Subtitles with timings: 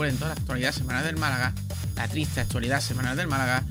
[0.00, 1.52] Recuerden toda la actualidad semanal del Málaga,
[1.94, 3.64] la triste actualidad semanal del Málaga.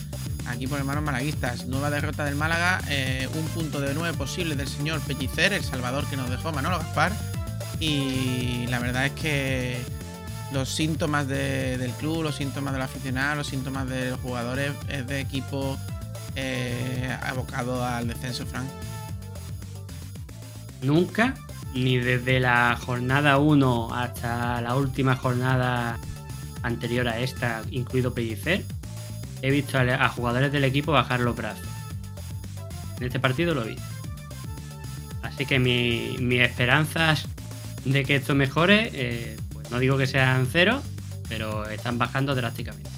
[0.46, 4.68] Aquí por hermanos malaguistas, nueva derrota del Málaga, eh, un punto de nueve posible del
[4.68, 7.14] señor Pellicer, el salvador que nos dejó Manolo Gaspar.
[7.80, 9.82] Y la verdad es que
[10.52, 15.08] los síntomas de- del club, los síntomas del aficionado, los síntomas de los jugadores es
[15.08, 15.80] de equipo
[16.36, 18.68] eh, abocado al descenso, Frank.
[20.84, 21.34] Nunca,
[21.74, 25.98] ni desde la jornada 1 hasta la última jornada
[26.64, 28.64] anterior a esta, incluido Pellicer,
[29.42, 31.66] he visto a, a jugadores del equipo bajar los brazos.
[33.00, 33.76] En este partido lo vi.
[35.24, 37.26] Así que mi- mis esperanzas
[37.86, 40.82] de que esto mejore, eh, pues no digo que sean cero,
[41.30, 42.90] pero están bajando drásticamente.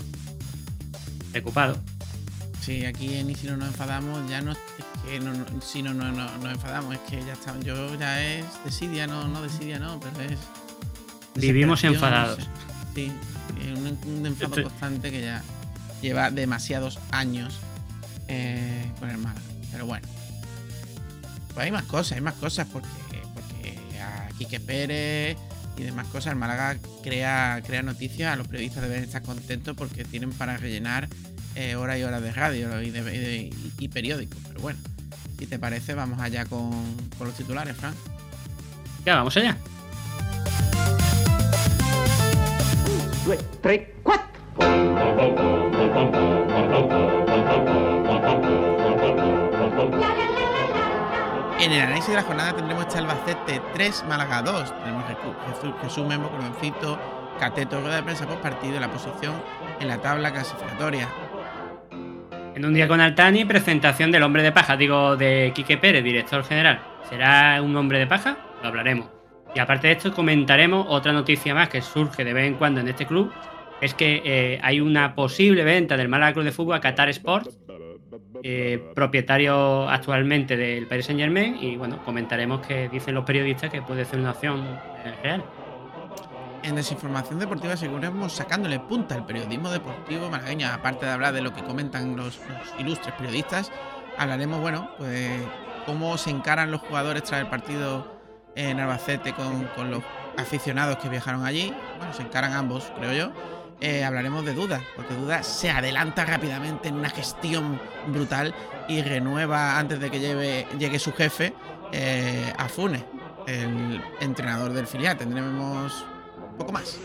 [1.32, 1.78] Preocupado.
[2.62, 4.58] Sí, aquí en Y si no nos enfadamos, ya no es
[5.06, 8.23] que no, no- si no, no, no- nos enfadamos, es que ya está, yo ya
[8.23, 10.39] es desidia, no, no desidia, no, pero es.
[11.36, 12.38] Vivimos enfadados.
[12.44, 12.50] sé.
[12.94, 13.12] Sí,
[13.73, 15.42] un, un enfado Estoy- constante que ya
[16.02, 17.59] lleva demasiados años
[18.28, 19.42] eh, con el Málaga.
[19.72, 20.08] Pero bueno.
[21.54, 22.88] Pues hay más cosas, hay más cosas porque,
[23.34, 25.38] porque a Quique Pérez
[25.78, 30.06] y demás cosas, el Málaga crea, crea noticias, a los periodistas deben estar contentos porque
[30.06, 31.09] tienen para rellenar
[31.56, 34.38] eh, horas y horas de radio y, de, y de- y periódicos.
[34.48, 34.80] Pero bueno,
[35.38, 36.72] si te parece, vamos allá con,
[37.17, 37.95] con los titulares, Frank.
[39.06, 39.58] Ya, vamos allá.
[43.25, 44.31] Due, tre, quattro.
[51.60, 54.80] En el análisis de la jornada tendremos este Albacete 3, Málaga 2.
[54.80, 56.99] Tenemos Jesús, Jesús, Memo, Coloncito,
[57.39, 59.33] Cateto, rueda de prensa post partido y la posición
[59.80, 61.08] en la tabla clasificatoria.
[62.55, 66.43] En un día con Altani, presentación del hombre de paja, digo de Quique Pérez, director
[66.43, 66.81] general.
[67.10, 68.37] ¿Será un hombre de paja?
[68.61, 69.20] Lo hablaremos.
[69.54, 72.88] Y aparte de esto, comentaremos otra noticia más que surge de vez en cuando en
[72.88, 73.32] este club.
[73.82, 77.58] Es que eh, hay una posible venta del Málaga Club de Fútbol a Qatar Sports,
[78.44, 81.58] eh, propietario actualmente del Paris Saint Germain.
[81.60, 84.61] Y bueno, comentaremos que dicen los periodistas que puede ser una opción
[85.04, 85.44] eh, real.
[86.64, 90.67] En Desinformación Deportiva seguiremos sacándole punta al periodismo deportivo malagueño.
[90.67, 93.72] Aparte de hablar de lo que comentan los, los ilustres periodistas,
[94.17, 95.42] hablaremos, bueno, pues
[95.88, 98.20] cómo se encaran los jugadores tras el partido
[98.56, 100.04] en Albacete con, con los
[100.38, 101.73] aficionados que viajaron allí.
[101.98, 103.32] Bueno, se encaran ambos, creo yo.
[103.80, 108.54] Eh, hablaremos de Duda, porque Duda se adelanta rápidamente en una gestión brutal
[108.88, 111.54] y renueva antes de que lleve- llegue su jefe
[111.92, 113.04] eh, a Funes,
[113.48, 115.17] el entrenador del filial.
[115.17, 116.06] Tendremos
[116.52, 116.98] un poco más.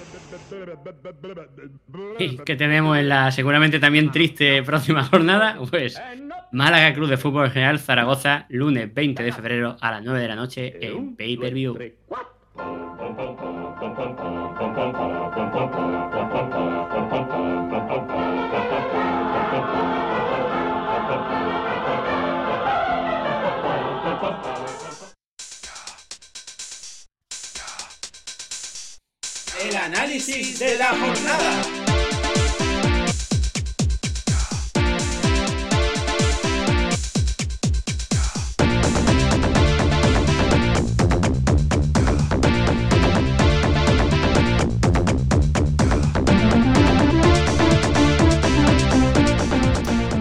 [2.19, 6.01] Y que tenemos en la seguramente también triste próxima jornada, pues
[6.53, 10.37] Málaga Club de Fútbol Real Zaragoza, lunes 20 de febrero a las 9 de la
[10.37, 11.79] noche en Pay Per View.
[30.27, 31.63] De la jornada.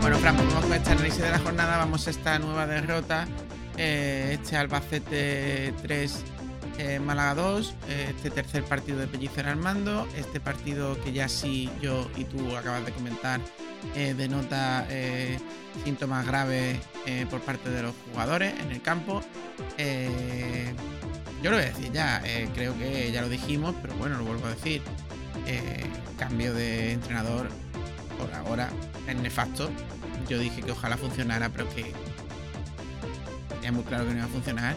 [0.01, 1.77] Bueno, Fran, pues vamos con este análisis de la jornada.
[1.77, 3.27] Vamos a esta nueva derrota.
[3.77, 6.23] eh, este Albacete 3,
[6.77, 7.75] eh, Málaga 2.
[7.87, 10.07] eh, este tercer partido de Pellicer al mando.
[10.15, 13.39] Este partido que ya sí yo y tú acabas de comentar
[13.95, 14.87] eh, denota
[15.83, 16.79] síntomas graves
[17.29, 19.21] por parte de los jugadores en el campo.
[21.43, 22.23] Yo lo voy a decir ya,
[22.53, 24.81] creo que ya lo dijimos, pero bueno, lo vuelvo a decir.
[26.17, 27.49] Cambio de entrenador
[28.17, 28.69] por ahora
[29.07, 29.69] es nefasto.
[30.27, 31.93] Yo dije que ojalá funcionara, pero que
[33.61, 34.75] es muy claro que no iba a funcionar.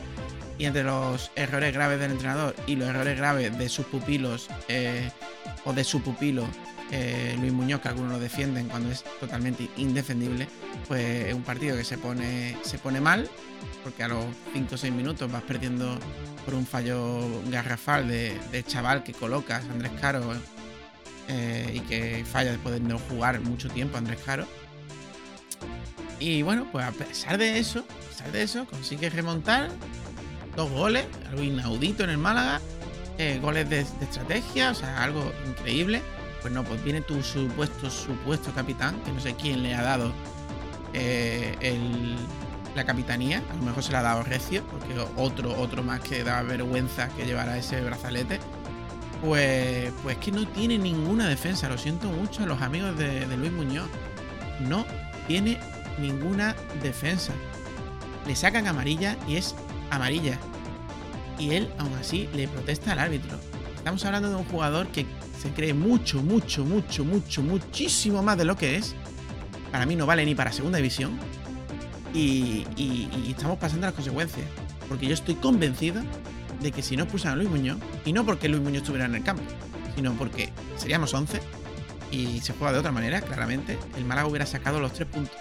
[0.59, 5.11] Y entre los errores graves del entrenador y los errores graves de sus pupilos eh,
[5.65, 6.47] o de su pupilo
[6.91, 10.49] eh, Luis Muñoz, que algunos lo defienden cuando es totalmente indefendible,
[10.87, 13.29] pues es un partido que se pone, se pone mal,
[13.85, 14.25] porque a los
[14.55, 15.99] 5 o 6 minutos vas perdiendo
[16.45, 20.33] por un fallo garrafal de, chaval que colocas, Andrés Caro,
[21.29, 24.47] eh, y que falla después de no jugar mucho tiempo Andrés Caro.
[26.21, 29.71] Y bueno, pues a pesar de eso, a pesar de eso, consigue remontar
[30.59, 32.61] dos goles, algo inaudito en el Málaga,
[33.17, 36.03] eh, goles de, estrategia, o sea, algo increíble.
[36.43, 40.13] Pues no, pues viene tu supuesto, supuesto capitán, que no sé quién le ha dado
[40.95, 41.57] eh,
[42.75, 46.25] la capitanía, a lo mejor se la ha dado Recio, porque otro, otro más que
[46.25, 48.41] da vergüenza que llevara ese brazalete.
[49.25, 53.37] Pues, pues que no tiene ninguna defensa, lo siento mucho a los amigos de, de
[53.37, 53.89] Luis Muñoz.
[54.61, 54.85] No
[55.29, 55.61] tiene
[55.99, 57.33] ninguna defensa.
[58.27, 59.55] Le sacan amarilla y es
[59.91, 60.39] amarilla.
[61.39, 63.39] Y él aún así le protesta al árbitro.
[63.77, 65.07] Estamos hablando de un jugador que
[65.41, 68.95] se cree mucho, mucho, mucho, mucho, muchísimo más de lo que es.
[69.71, 71.19] Para mí no vale ni para segunda división.
[72.15, 74.47] Y, y- y estamos pasando las consecuencias.
[74.89, 76.03] Porque yo estoy convencido
[76.61, 79.15] de que si no expulsan a Luis Muñoz, y no porque Luis Muñoz estuviera en
[79.15, 79.43] el campo,
[79.95, 81.41] sino porque seríamos 11
[82.11, 85.37] y se juega de otra manera, claramente, el Málaga hubiera sacado los tres puntos.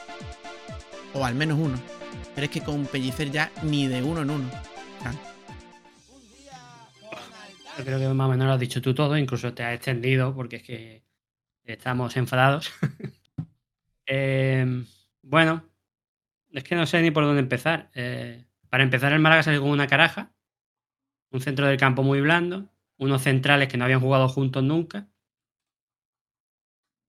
[1.13, 1.79] O al menos uno.
[2.37, 4.47] Pero es que con Pellicer ya ni de uno en uno.
[5.03, 5.11] Ah,
[7.83, 10.57] creo que más o menos lo has dicho tú todo, incluso te has extendido porque
[10.57, 11.03] es que
[11.63, 12.71] estamos enfadados.
[14.09, 14.85] Eh,
[15.21, 15.65] bueno,
[16.51, 17.89] es que no sé ni por dónde empezar.
[17.93, 20.31] Eh, para empezar, el Málaga salió con una caraja,
[21.29, 25.09] un centro del campo muy blando, unos centrales que no habían jugado juntos nunca,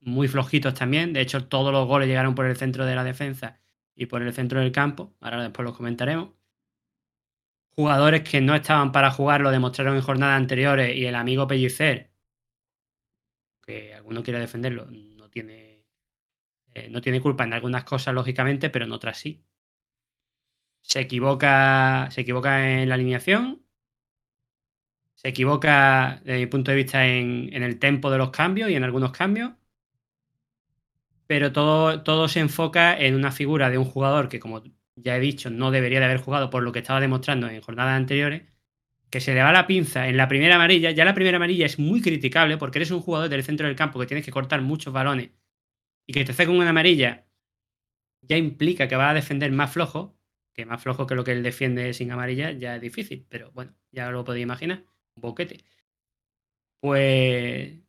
[0.01, 1.13] muy flojitos también.
[1.13, 3.61] De hecho, todos los goles llegaron por el centro de la defensa
[3.99, 5.15] y por el centro del campo.
[5.21, 6.39] Ahora después los comentaremos
[7.79, 12.11] jugadores que no estaban para jugar lo demostraron en jornadas anteriores y el amigo Pellicer,
[13.65, 15.87] que alguno quiere defenderlo, no tiene,
[16.75, 19.45] eh, no tiene culpa en algunas cosas, lógicamente, pero en otras sí.
[20.83, 23.65] Se equivoca, se equivoca en la alineación,
[25.15, 28.75] se equivoca desde mi punto de vista en, en el tempo de los cambios y
[28.75, 29.53] en algunos cambios,
[31.29, 34.63] pero todo, todo se enfoca en una figura de un jugador que, como
[34.97, 37.97] ya he dicho, no debería de haber jugado por lo que estaba demostrando en jornadas
[37.97, 38.45] anteriores,
[39.11, 40.91] que se le va la pinza en la primera amarilla.
[40.91, 44.01] Ya la primera amarilla es muy criticable porque eres un jugador del centro del campo
[44.01, 45.31] que tienes que cortar muchos balones
[46.07, 47.27] y que te saque una amarilla
[48.23, 50.19] ya implica que va a defender más flojo,
[50.55, 53.75] que más flojo que lo que él defiende sin amarilla ya es difícil, pero bueno,
[53.93, 54.85] ya lo podéis imaginar,
[55.15, 55.65] un boquete.
[56.81, 57.81] Pues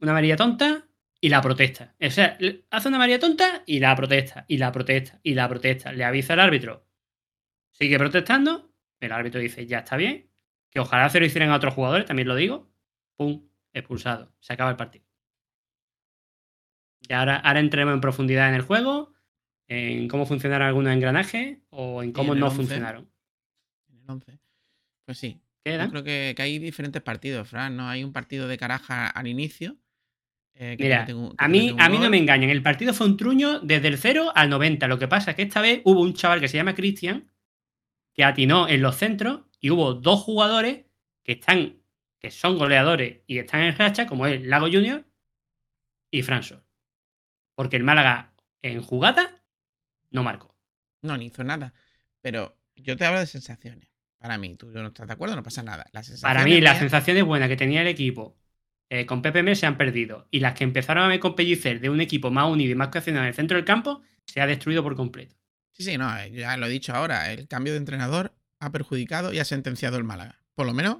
[0.00, 0.86] una amarilla tonta
[1.24, 1.94] y la protesta.
[1.98, 2.36] O sea,
[2.68, 5.90] hace una amarilla tonta y la protesta, y la protesta, y la protesta.
[5.90, 6.86] Le avisa al árbitro,
[7.70, 10.28] sigue protestando, el árbitro dice, ya está bien,
[10.68, 12.70] que ojalá se lo hicieran a otros jugadores, también lo digo,
[13.16, 15.06] pum, expulsado, se acaba el partido.
[17.08, 19.14] Y ahora, ahora entremos en profundidad en el juego,
[19.66, 22.56] en cómo funcionaron algunos engranajes o en cómo en no 11.
[22.58, 23.10] funcionaron.
[23.88, 24.38] En el 11.
[25.06, 25.40] Pues sí.
[25.64, 27.78] Yo creo que, que hay diferentes partidos, Fran.
[27.78, 27.88] ¿no?
[27.88, 29.78] Hay un partido de caraja al inicio.
[30.54, 31.02] Eh, Mira,
[31.38, 32.50] a mí, un a mí no me engañan.
[32.50, 34.86] El partido fue un truño desde el 0 al 90.
[34.88, 37.30] Lo que pasa es que esta vez hubo un chaval que se llama Cristian
[38.12, 40.84] que atinó en los centros y hubo dos jugadores
[41.24, 41.78] que están,
[42.20, 45.04] que son goleadores y están en racha, como es Lago Junior
[46.10, 46.62] y François.
[47.56, 49.42] Porque el Málaga en jugada
[50.10, 50.56] no marcó.
[51.02, 51.74] No, ni hizo nada.
[52.20, 53.88] Pero yo te hablo de sensaciones.
[54.18, 55.84] Para mí, tú no estás de acuerdo, no pasa nada.
[56.22, 58.36] Para mí, las mías- sensaciones buenas que tenía el equipo
[58.94, 60.28] eh, con PPM se han perdido.
[60.30, 62.88] Y las que empezaron a ver con Pellicer de un equipo más unido y más
[62.88, 65.36] cohesionado en el centro del campo se ha destruido por completo.
[65.72, 67.32] Sí, sí, no, eh, ya lo he dicho ahora.
[67.32, 70.40] El cambio de entrenador ha perjudicado y ha sentenciado el Málaga.
[70.54, 70.98] Por lo menos,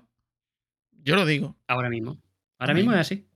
[0.90, 1.56] yo lo digo.
[1.68, 2.20] Ahora mismo.
[2.58, 3.00] Ahora mismo mismo.
[3.00, 3.28] es así.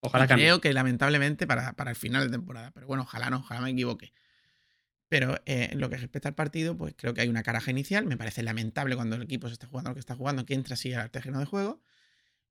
[0.00, 0.46] Ojalá cambie.
[0.46, 2.72] creo que lamentablemente para, para el final de temporada.
[2.72, 4.12] Pero bueno, ojalá no, ojalá me equivoque.
[5.08, 8.06] Pero eh, en lo que respecta al partido, pues creo que hay una caraja inicial.
[8.06, 10.74] Me parece lamentable cuando el equipo se está jugando lo que está jugando, que entra
[10.74, 11.82] así al terreno de juego.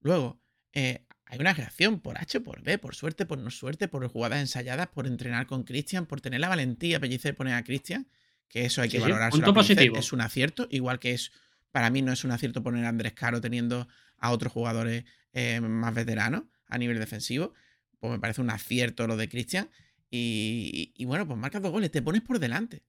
[0.02, 0.42] Luego,
[0.74, 4.40] eh, hay una reacción por H, por B, por suerte, por no suerte, por jugadas
[4.42, 8.08] ensayadas, por entrenar con Cristian, por tener la valentía, Pellicer, poner a Cristian,
[8.48, 9.32] que eso hay que Sí, valorar.
[9.32, 9.96] punto positivo.
[9.98, 11.32] Es un acierto, igual que es,
[11.72, 15.62] para mí no es un acierto poner a Andrés Caro teniendo a otros jugadores eh,
[15.62, 17.54] más veteranos a nivel defensivo.
[18.00, 19.70] Pues me parece un acierto lo de Cristian.
[20.10, 22.82] Y, y bueno, pues marcas dos goles, te pones por delante.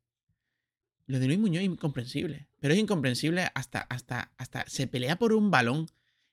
[1.07, 2.47] Lo de Luis Muñoz es incomprensible.
[2.61, 5.87] Pero es incomprensible hasta, hasta, hasta se pelea por un balón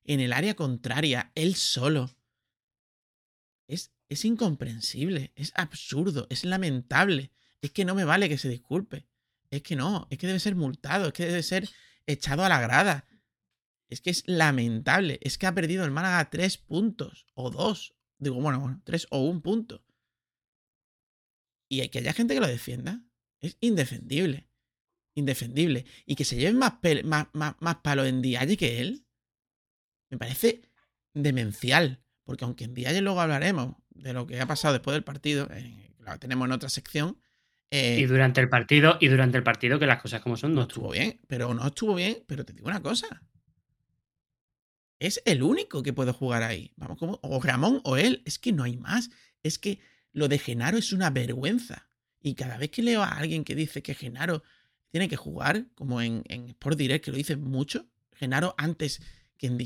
[0.07, 2.17] en el área contraria, él solo.
[3.67, 7.31] Es, es incomprensible, es absurdo, es lamentable.
[7.61, 9.07] Es que no me vale que se disculpe.
[9.49, 11.69] Es que no, es que debe ser multado, es que debe ser
[12.05, 13.07] echado a la grada.
[13.89, 15.19] Es que es lamentable.
[15.21, 17.27] Es que ha perdido el Málaga tres puntos.
[17.33, 17.95] O dos.
[18.17, 19.85] Digo, bueno, bueno, tres o un punto.
[21.69, 23.05] Y hay que haya gente que lo defienda.
[23.39, 24.49] Es indefendible.
[25.15, 25.85] Indefendible.
[26.05, 29.06] Y que se lleven más, más, más, más palos en Dialle que él.
[30.09, 30.61] Me parece
[31.13, 32.01] demencial.
[32.23, 35.93] Porque aunque en Dialle luego hablaremos de lo que ha pasado después del partido, eh,
[35.99, 37.17] lo tenemos en otra sección.
[37.71, 40.57] eh, Y durante el partido, y durante el partido, que las cosas como son, no
[40.57, 43.21] no estuvo bien, pero no estuvo bien, pero te digo una cosa.
[44.99, 46.73] Es el único que puede jugar ahí.
[46.75, 49.09] Vamos, como, o Ramón o él, es que no hay más.
[49.43, 49.79] Es que
[50.11, 51.89] lo de Genaro es una vergüenza.
[52.21, 54.43] Y cada vez que leo a alguien que dice que Genaro
[54.89, 59.01] tiene que jugar, como en, en Sport Direct, que lo dicen mucho, Genaro antes
[59.37, 59.57] que en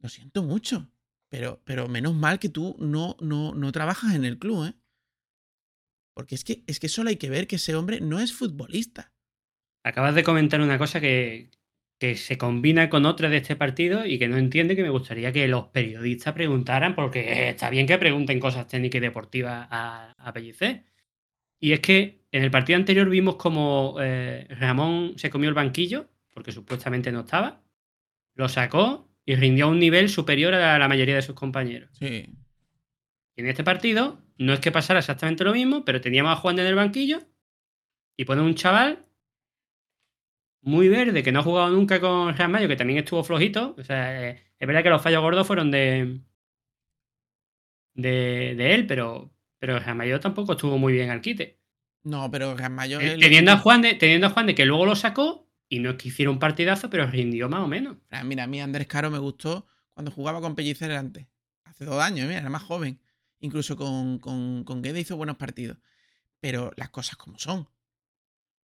[0.00, 0.88] lo siento mucho.
[1.28, 4.74] Pero, pero menos mal que tú no, no, no trabajas en el club, ¿eh?
[6.14, 9.12] Porque es que, es que solo hay que ver que ese hombre no es futbolista.
[9.82, 11.50] Acabas de comentar una cosa que,
[11.98, 15.32] que se combina con otra de este partido y que no entiende que me gustaría
[15.32, 20.34] que los periodistas preguntaran, porque está bien que pregunten cosas técnicas y deportivas a, a.
[21.60, 26.10] Y es que en el partido anterior vimos como eh, Ramón se comió el banquillo,
[26.34, 27.62] porque supuestamente no estaba,
[28.34, 31.90] lo sacó y rindió a un nivel superior a la mayoría de sus compañeros.
[31.98, 32.28] Sí.
[33.36, 36.58] Y en este partido no es que pasara exactamente lo mismo, pero teníamos a Juan
[36.58, 37.20] en el banquillo
[38.16, 39.06] y pone un chaval
[40.60, 43.74] muy verde que no ha jugado nunca con Real Mayo, que también estuvo flojito.
[43.78, 46.20] O sea, eh, es verdad que los fallos gordos fueron de,
[47.94, 51.62] de, de él, pero, pero Real Mayo tampoco estuvo muy bien al quite.
[52.04, 53.00] No, pero Ramallo.
[53.00, 55.41] Eh, Teniendo a, Juan de, teniendo a Juan de que luego lo sacó
[55.72, 57.96] y no es que hiciera un partidazo, pero rindió más o menos.
[58.24, 61.26] Mira, a mí Andrés Caro me gustó cuando jugaba con Pellicer antes.
[61.64, 63.00] Hace dos años, mira, era más joven.
[63.40, 65.78] Incluso con, con, con Guede hizo buenos partidos.
[66.40, 67.70] Pero las cosas como son.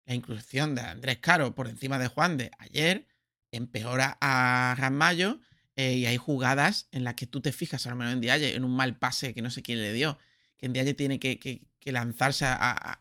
[0.05, 3.09] La inclusión de Andrés Caro por encima de Juan de ayer
[3.53, 5.41] empeora a Ramallo
[5.77, 8.65] eh, y hay jugadas en las que tú te fijas, al menos en Dialle, en
[8.65, 10.19] un mal pase que no sé quién le dio,
[10.59, 13.01] que en Dialle tiene que, que, lanzarse a,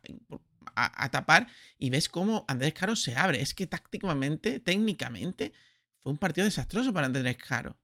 [0.86, 3.42] a, a, tapar y ves cómo Andrés Caro se abre.
[3.42, 5.54] Es que tácticamente, técnicamente,
[6.00, 7.78] fue un partido desastroso para Andrés Caro.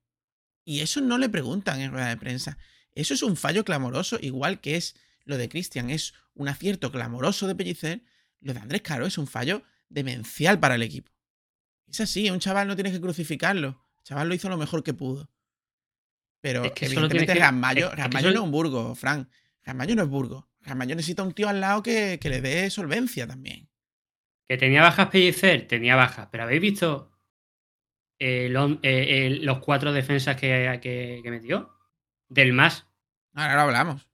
[0.66, 2.58] Y eso no le preguntan en rueda de prensa.
[2.96, 4.96] Eso es un fallo clamoroso, igual que es
[5.26, 8.04] lo de Cristian, es un acierto clamoroso de Pellicer.
[8.40, 11.12] Lo de Andrés Caro es un fallo demencial para el equipo.
[11.88, 13.86] Es así, un chaval no tienes que crucificarlo.
[14.00, 15.30] El chaval lo hizo lo mejor que pudo.
[16.42, 19.30] Pero Es que evidentemente Ramallo, no es un Burgo, Fran.
[19.64, 20.50] Ramallo no es Burgo.
[20.64, 23.70] Ramallo necesita un tío al lado que, que le dé solvencia también.
[24.48, 27.12] Que tenía bajas Pellicer, tenía bajas, pero habéis visto
[28.20, 28.48] eh,
[28.82, 31.70] el- los cuatro defensas que, que- que metió.
[32.30, 32.88] Del más,
[33.34, 34.08] Ahora lo hablamos.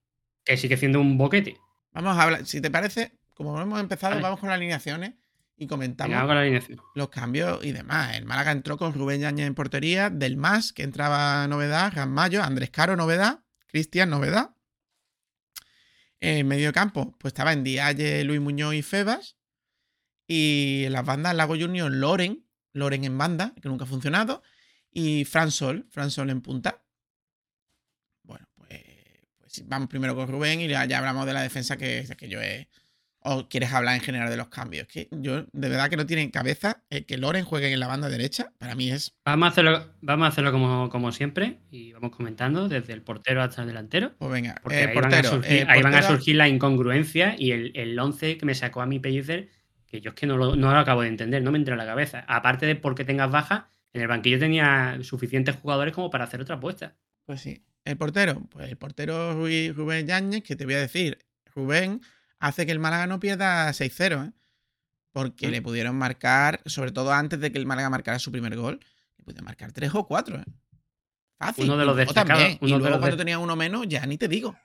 [0.44, 1.58] que sigue siendo un boquete.
[1.92, 4.24] Vamos a hablar, si te parece, como hemos empezado, Vale.
[4.24, 5.14] vamos con las alineaciones
[5.58, 6.62] y comentamos con la
[6.96, 8.16] los cambios y demás.
[8.16, 12.70] El Málaga entró con Rubén Yañez en portería, Del Más, que entraba novedad, Ramallo, Andrés
[12.72, 14.52] Caro, novedad, Cristian, novedad.
[16.22, 19.38] En medio campo, pues estaba en Dialle, Luis Muñoz y Febas.
[20.28, 24.44] Y en las bandas, Lago Junior, Loren, Loren en banda, que nunca ha funcionado.
[24.92, 26.84] Y Fran Sol, Fran Sol en punta.
[28.24, 28.82] Bueno, pues,
[29.38, 32.70] pues vamos primero con Rubén y ya, hablamos de la defensa que, que yo he,
[33.22, 34.88] o quieres hablar en general de los cambios.
[34.88, 38.10] Que yo, de verdad que no tiene cabeza el que Loren juegue en la banda
[38.10, 38.52] derecha.
[38.58, 39.14] Para mí es.
[39.26, 43.42] Vamos a hacerlo, vamos a hacerlo como, como siempre y vamos comentando desde el portero
[43.42, 44.16] hasta el delantero.
[44.18, 46.50] Pues venga, Porque eh, ahí, van a surgir, eh, ahí van a portero- surgir las
[46.50, 49.50] incongruencias y el, el 11 que me sacó a mi Pellicer,
[49.86, 51.80] que yo es que no lo, no lo acabo de entender, no me entra en
[51.80, 52.24] la cabeza.
[52.28, 56.56] Aparte de porque tengas bajas, en el banquillo tenía suficientes jugadores como para hacer otra
[56.56, 56.96] apuesta.
[57.26, 57.64] Pues sí.
[57.86, 61.18] El portero, pues el portero Rubén Yáñez, que te voy a decir,
[61.56, 62.02] Rubén
[62.40, 64.32] hace que el Málaga no pierda 6-0, ¿eh?
[65.12, 65.52] Porque Mm.
[65.52, 68.80] le pudieron marcar, sobre todo antes de que el Málaga marcara su primer gol,
[69.18, 70.46] le pudieron marcar 3 o 4, ¿eh?
[71.38, 71.66] Fácil.
[71.66, 72.58] Uno de los destacados, también.
[72.62, 74.58] uno y de luego los cuando de- tenía uno menos, ya ni te digo.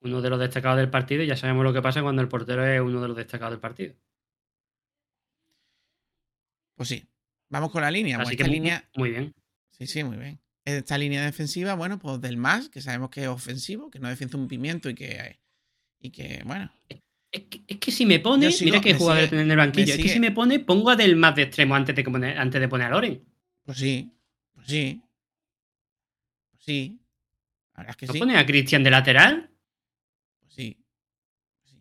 [0.00, 2.66] Uno de los destacados del partido y ya sabemos lo que pasa cuando el portero
[2.66, 3.94] es uno de los destacados del partido.
[6.76, 7.06] Pues sí.
[7.50, 8.16] Vamos con la línea.
[8.16, 8.88] Pues Así que muy- línea.
[8.96, 9.34] muy bien.
[9.70, 10.40] Sí, sí, muy bien.
[10.64, 14.36] Esta línea defensiva, bueno, pues del más, que sabemos que es ofensivo, que no defiende
[14.36, 15.38] un pimiento y que.
[16.02, 16.70] Y que, bueno.
[17.30, 19.94] Es que, es que si me pone, sigo- mira que jugador sigue- en el banquillo.
[19.94, 22.60] Es que si me pone, pongo a del más de extremo antes de, poner, antes
[22.60, 23.24] de poner a Loren.
[23.64, 24.12] Pues sí.
[24.54, 25.00] Pues sí.
[26.50, 27.00] Pues sí.
[27.76, 28.18] La es que ¿No sí.
[28.18, 29.50] pone a Cristian de lateral?
[30.40, 30.78] Pues sí.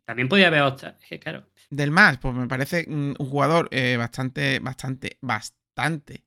[0.06, 0.98] También podía haber otra.
[1.02, 1.48] Es que claro.
[1.70, 6.26] Del más, pues me parece mm, un jugador eh, bastante, bastante, bastante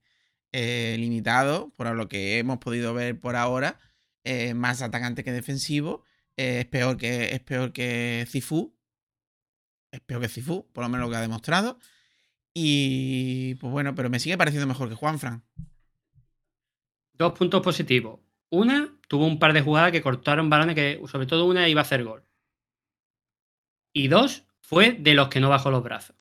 [0.53, 3.79] eh, limitado por lo que hemos podido ver por ahora.
[4.25, 6.05] eh, más atacante que defensivo.
[6.37, 8.75] Eh, es peor que es peor que Cifu.
[9.91, 11.79] Es peor que Cifu, por lo menos lo que ha demostrado.
[12.53, 15.45] Y pues bueno, pero me sigue pareciendo mejor que Juanfran.
[17.13, 18.21] Dos puntos positivos.
[18.51, 21.83] Una, tuvo un par de jugadas que cortaron balones que, sobre todo una, iba a
[21.83, 22.25] hacer gol.
[23.93, 26.17] Y dos, fue de los que no bajó los brazos.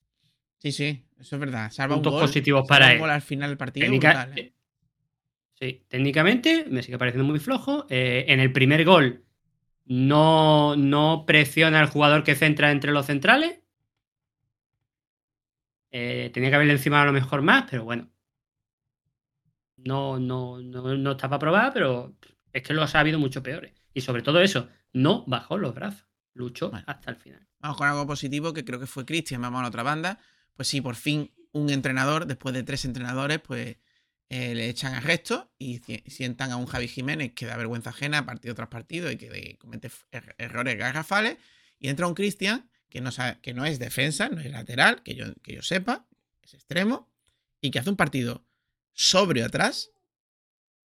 [0.59, 1.71] Sí, sí, eso es verdad.
[1.71, 2.99] Salva Puntos un gol, positivos salva para un él.
[2.99, 3.85] gol al final del partido.
[3.85, 4.53] Técnica- brutal, ¿eh?
[5.59, 7.85] Sí, técnicamente me sigue pareciendo muy flojo.
[7.89, 9.23] Eh, en el primer gol
[9.85, 13.59] no, no presiona al jugador que centra entre los centrales.
[15.91, 18.09] Eh, tenía que haberle encima a lo mejor más, pero bueno.
[19.77, 22.15] No, no, no, no está para probar, pero
[22.51, 23.73] es que los ha habido mucho peores.
[23.93, 26.07] Y sobre todo eso, no bajó los brazos.
[26.33, 26.85] Luchó Bueno.
[26.87, 27.47] hasta el final.
[27.59, 29.41] Vamos con algo positivo que creo que fue Cristian.
[29.41, 30.19] Vamos a la otra banda.
[30.55, 33.77] Pues sí, por fin un entrenador, después de tres entrenadores, pues
[34.35, 38.55] eh, le echan arresto y sientan a un Javi Jiménez que da vergüenza ajena partido
[38.55, 41.37] tras partido y que comete er- errores garrafales.
[41.77, 45.13] Y entra un Cristian que no, sabe- que no es defensa, no es lateral, que
[45.13, 46.07] yo, que yo sepa,
[46.41, 47.11] es extremo,
[47.61, 48.43] y que hace un partido
[48.93, 49.91] sobrio atrás,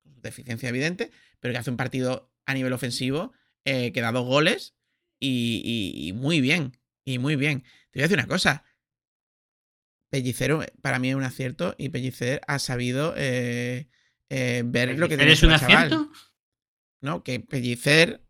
[0.04, 3.34] con su deficiencia evidente, pero que hace un partido a nivel ofensivo
[3.66, 4.74] eh, que da dos goles
[5.20, 5.62] y-
[6.08, 7.62] y muy bien, y muy bien.
[7.92, 8.64] Te voy a decir una cosa.
[10.10, 13.88] Pellicero eh, para mí es un acierto y Pellicer ha sabido eh,
[14.30, 15.76] eh, ver lo que tiene ¿Eres un chaval.
[15.88, 16.12] acierto?
[17.02, 17.24] ¿no?
[17.24, 18.24] Que Pellicer,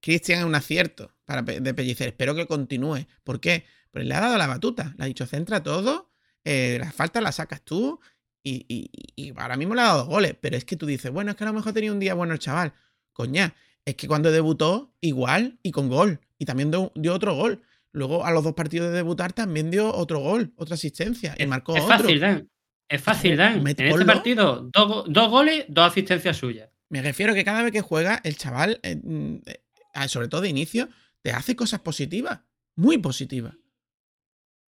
[0.00, 2.08] Cristian es un acierto para, de Pellicer.
[2.08, 3.06] Espero que continúe.
[3.24, 3.64] ¿Por qué?
[3.90, 4.94] Porque le ha dado la batuta.
[4.98, 6.12] Le ha dicho, centra todo,
[6.44, 8.00] eh, las faltas las sacas tú.
[8.44, 10.34] Y, y- y ahora mismo le ha dado goles.
[10.40, 12.32] Pero es que tú dices, bueno, es que a lo mejor tenía un día bueno
[12.34, 12.72] el chaval.
[13.12, 16.20] Coña, es que cuando debutó, igual y con gol.
[16.38, 17.62] Y también dio, dio otro gol.
[17.98, 21.34] Luego a los dos partidos de debutar también dio otro gol, otra asistencia.
[21.36, 21.98] Y Es, marcó es otro.
[21.98, 22.48] fácil, Dan.
[22.88, 23.66] Es fácil, Dan.
[23.66, 26.70] En este partido, dos, dos goles, dos asistencias suyas.
[26.88, 30.48] Me refiero que cada vez que juega, el chaval, eh, mm, eh, sobre todo de
[30.48, 30.88] inicio,
[31.22, 32.40] te hace cosas positivas.
[32.76, 33.54] Muy positivas.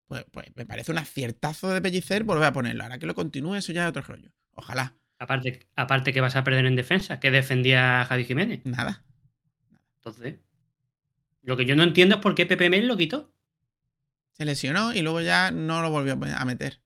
[0.06, 2.82] Pues, pues me parece un aciertazo de Pellicer volver a ponerlo.
[2.82, 4.30] Ahora que lo continúe, eso ya es otro rollo.
[4.54, 4.97] Ojalá.
[5.18, 8.61] Aparte, aparte que vas a perder en defensa, que defendía a Javi Jiménez.
[8.64, 9.04] Nada.
[9.97, 10.37] Entonces,
[11.42, 13.33] lo que yo no entiendo es por qué Pepe Mel lo quitó.
[14.33, 16.80] Se lesionó y luego ya no lo volvió a meter.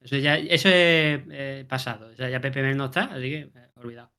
[0.00, 2.08] Eso ya, eso es eh, pasado.
[2.08, 4.10] O sea, ya Pepe Mel no está, así que eh, olvidado.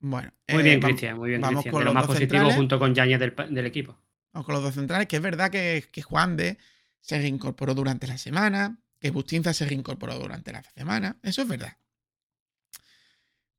[0.00, 0.32] Bueno.
[0.48, 1.72] Muy eh, bien, vam- Cristian, muy bien, vamos Cristian.
[1.72, 2.56] con De lo los más positivo centrales.
[2.56, 3.98] junto con Yañez del equipo.
[4.32, 6.58] Vamos con los dos centrales, que es verdad que, que Juan de
[7.00, 11.16] se reincorporó durante la semana, que Bustinza se reincorporó durante la semana.
[11.22, 11.76] Eso es verdad.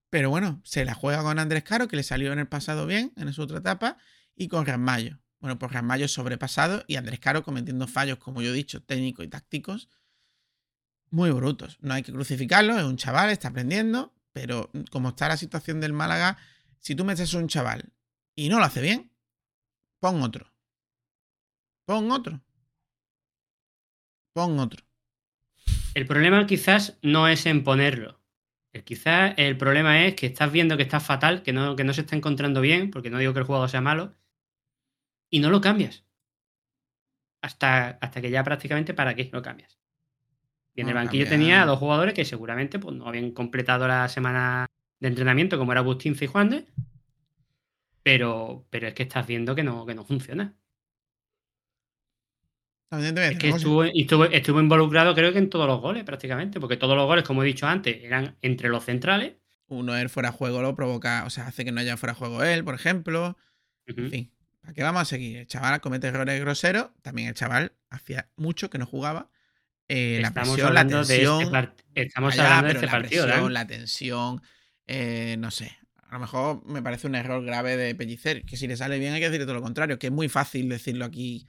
[0.10, 3.14] Pero bueno, se la juega con Andrés Caro, que le salió en el pasado bien,
[3.16, 3.98] en su otra etapa,
[4.36, 5.20] y con Rasmayo.
[5.40, 9.30] Bueno, pues Rasmayo sobrepasado y Andrés Caro cometiendo fallos, como yo he dicho, técnicos y
[9.30, 9.90] tácticos,
[11.12, 11.78] muy brutos.
[11.82, 15.94] No hay que crucificarlo, es un chaval, está aprendiendo, pero como está la situación del
[15.94, 16.38] Málaga,
[16.80, 17.92] si tú metes a un chaval
[18.36, 19.12] y no lo hace bien,
[20.00, 20.52] pon otro.
[21.86, 22.42] Pon otro.
[24.34, 24.86] Pon otro.
[25.94, 28.19] El problema quizás no es en ponerlo.
[28.72, 31.94] El, quizás el problema es que estás viendo que está fatal, que no, que no
[31.94, 34.16] se está encontrando bien, porque no digo que el jugador sea malo,
[35.30, 36.06] y no lo cambias.
[37.42, 39.80] Hasta, hasta que ya prácticamente para qué lo cambias.
[40.76, 43.32] Y en No el lo banquillo tenía a dos jugadores que seguramente pues, no habían
[43.32, 44.66] completado la semana
[45.00, 46.66] de entrenamiento, como era Agustín y Juan de,
[48.04, 50.56] pero, pero es que estás viendo que no, que no funciona.
[52.90, 53.58] También te voy a Es decir que una cosa.
[53.58, 57.24] estuvo, estuvo, estuvo involucrado creo que en todos los goles prácticamente, porque todos los goles,
[57.24, 59.36] como he dicho antes, eran entre los centrales.
[59.68, 62.64] Uno él fuera juego lo provoca, o sea, hace que no haya fuera juego él,
[62.64, 63.38] por ejemplo.
[63.86, 65.38] En fin, ¿para qué vamos a seguir?
[65.38, 66.90] El chaval comete errores groseros.
[67.04, 69.30] También el chaval hacía mucho que no jugaba.
[69.88, 71.42] Eh, la presión, la de tensión.
[71.42, 74.42] este part- Estamos Allá, hablando de este la partido, presión, la tensión,
[74.88, 75.78] eh, no sé.
[76.08, 79.14] A lo mejor me parece un error grave de Pellicer, que si le sale bien
[79.14, 81.46] hay que decir todo lo contrario, que es muy fácil decirlo aquí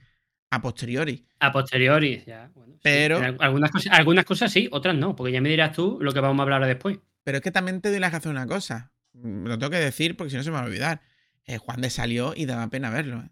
[0.51, 1.25] a posteriori.
[1.39, 2.51] A posteriori, ya.
[2.53, 2.75] bueno.
[2.83, 6.19] Pero- algunas, cosas, algunas cosas sí, otras no, porque ya me dirás tú lo que
[6.19, 6.99] vamos a hablar después.
[7.23, 8.91] Pero es que también te doy la razón una cosa.
[9.13, 11.01] Mm, Lo tengo que decir porque si no se me va a olvidar.
[11.45, 13.21] Eh, Juan de salió y daba pena verlo.
[13.21, 13.29] ¿eh?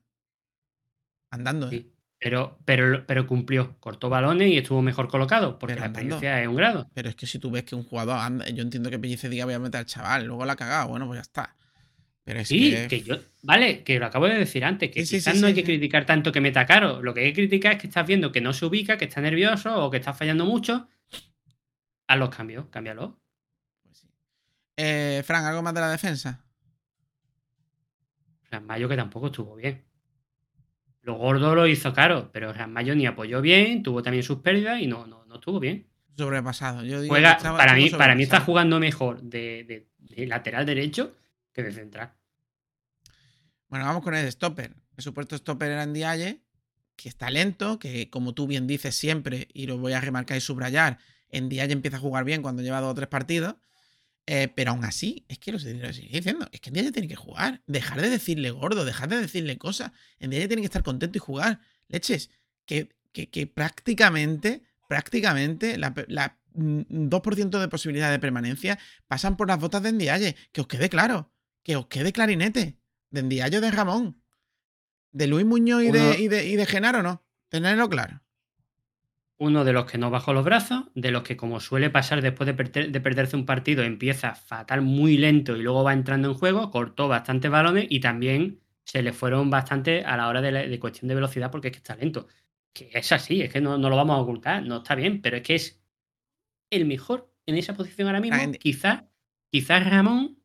[1.32, 1.68] Andando.
[1.68, 1.70] ¿eh?
[1.72, 1.94] Sí.
[2.22, 6.16] Pero, pero, pero cumplió, cortó balones y estuvo mejor colocado, porque Pero la andando.
[6.16, 6.90] experiencia es un grado.
[6.94, 9.46] Pero es que si tú ves que un jugador anda, yo entiendo que Pellicer diga
[9.46, 11.56] voy a meter al chaval, luego la ha cagado, bueno, pues ya está.
[12.30, 15.34] Pero Sí, que, que yo, vale, que lo acabo de decir antes, que Sí, quizás
[15.36, 17.02] sí, no hay que criticar tanto que meta caro.
[17.02, 19.20] Lo que hay que criticar es que estás viendo que no se ubica, que está
[19.22, 20.88] nervioso o que está fallando mucho.
[22.08, 23.20] Haz los cambios, cámbialo.
[23.84, 24.06] pues.
[24.78, 26.44] Eh, Fran, ¿algo más de la defensa?
[28.64, 29.84] Mayo que tampoco estuvo bien.
[31.02, 34.88] Lo gordo lo hizo caro, pero Mayo ni apoyó bien, tuvo también sus pérdidas y
[34.88, 35.88] no, no, no estuvo bien.
[36.18, 36.84] Sobrepasado.
[36.84, 40.28] Yo digo Juega, que estaba- para, mí, para mí está jugando mejor de, de- de
[40.28, 41.16] lateral derecho
[41.54, 42.12] que de central.
[43.70, 44.76] Bueno, vamos con el stopper.
[44.98, 46.42] El supuesto stopper era en Dialle,
[46.96, 50.42] que está lento, que como tú bien dices siempre, y lo voy a remarcar y
[50.42, 50.98] subrayar,
[51.30, 53.56] en ya empieza a jugar bien cuando lleva dos o tres partidos.
[54.28, 57.16] eh, pero aún así, es que lo sigo diciendo, es que en ya tiene que
[57.16, 57.64] jugar.
[57.68, 59.92] Dejar de decirle gordo, dejar de decirle cosas.
[60.20, 61.62] En tiene que estar contento y jugar.
[61.88, 62.30] Leches,
[62.66, 68.78] que, que, prácticamente, prácticamente, la, la mm, 2% de posibilidad de permanencia
[69.08, 70.36] pasan por las botas de Ndiaye.
[70.52, 71.32] Que os quede claro,
[71.64, 72.80] que os quede clarinete.
[73.12, 74.22] De Ndiaye o de Ramón.
[75.12, 77.24] De Luis Muñoz y, Uno- de, y, de, y de Genaro, no.
[77.50, 78.22] Tenerlo claro.
[79.38, 82.46] Uno de los que no bajó los brazos, de los que como suele pasar después
[82.46, 86.34] de, perder- de perderse un partido, empieza fatal muy lento y luego va entrando en
[86.34, 90.68] juego, cortó bastantes balones y también se le fueron bastante a la hora de, la-
[90.68, 92.28] de cuestión de velocidad porque es que está lento.
[92.74, 95.38] Que es así, es que no, no lo vamos a ocultar, no está bien, pero
[95.38, 95.82] es que es
[96.70, 98.38] el mejor en esa posición ahora mismo.
[98.60, 99.04] Quizás
[99.50, 100.38] quizás Ramón,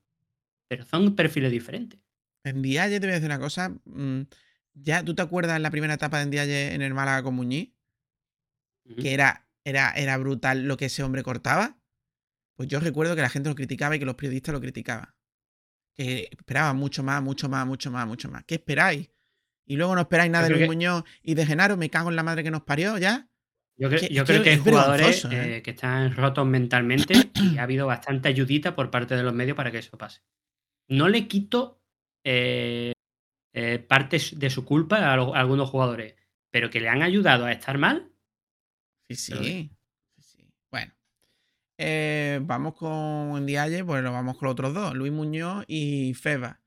[0.68, 2.00] pero son perfiles diferentes.
[2.44, 3.70] En Ndiaye te voy a decir una cosa.
[3.84, 4.20] mm,
[4.74, 7.72] Ya, ¿tú te acuerdas la primera etapa de Ndiaye en el Málaga con Muñiz?
[8.96, 11.78] Que era, era, era brutal lo que ese hombre cortaba,
[12.56, 15.14] pues yo recuerdo que la gente lo criticaba y que los periodistas lo criticaban.
[15.94, 18.44] Que esperaban mucho más, mucho más, mucho más, mucho más.
[18.44, 19.08] ¿Qué esperáis?
[19.64, 22.16] Y luego no esperáis nada de Luis que- Muñoz y de Genaro, me cago en
[22.16, 23.28] la madre que nos parió, ¿ya?
[23.76, 25.56] Yo, cre- creo que hay es jugadores ¿eh?
[25.56, 29.56] eh, que están rotos mentalmente y ha habido bastante ayudita por parte de los medios
[29.56, 30.20] para que eso pase.
[30.88, 31.80] No le quito
[32.24, 32.92] eh,
[33.52, 36.14] eh, parte de su culpa a, lo- a algunos jugadores,
[36.50, 38.10] pero que le han ayudado a estar mal.
[39.06, 39.70] Sí, sí.
[40.70, 40.92] Bueno.
[41.78, 46.60] Eh, vamos con Ndiaye, pues lo vamos con los otros dos, Luis Muñoz y Feba.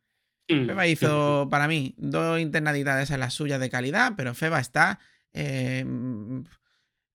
[0.50, 4.60] mm, Feba hizo, para mí, dos internaditadas de esas las suyas de calidad, pero Feba
[4.60, 5.00] está.
[5.34, 5.86] eh,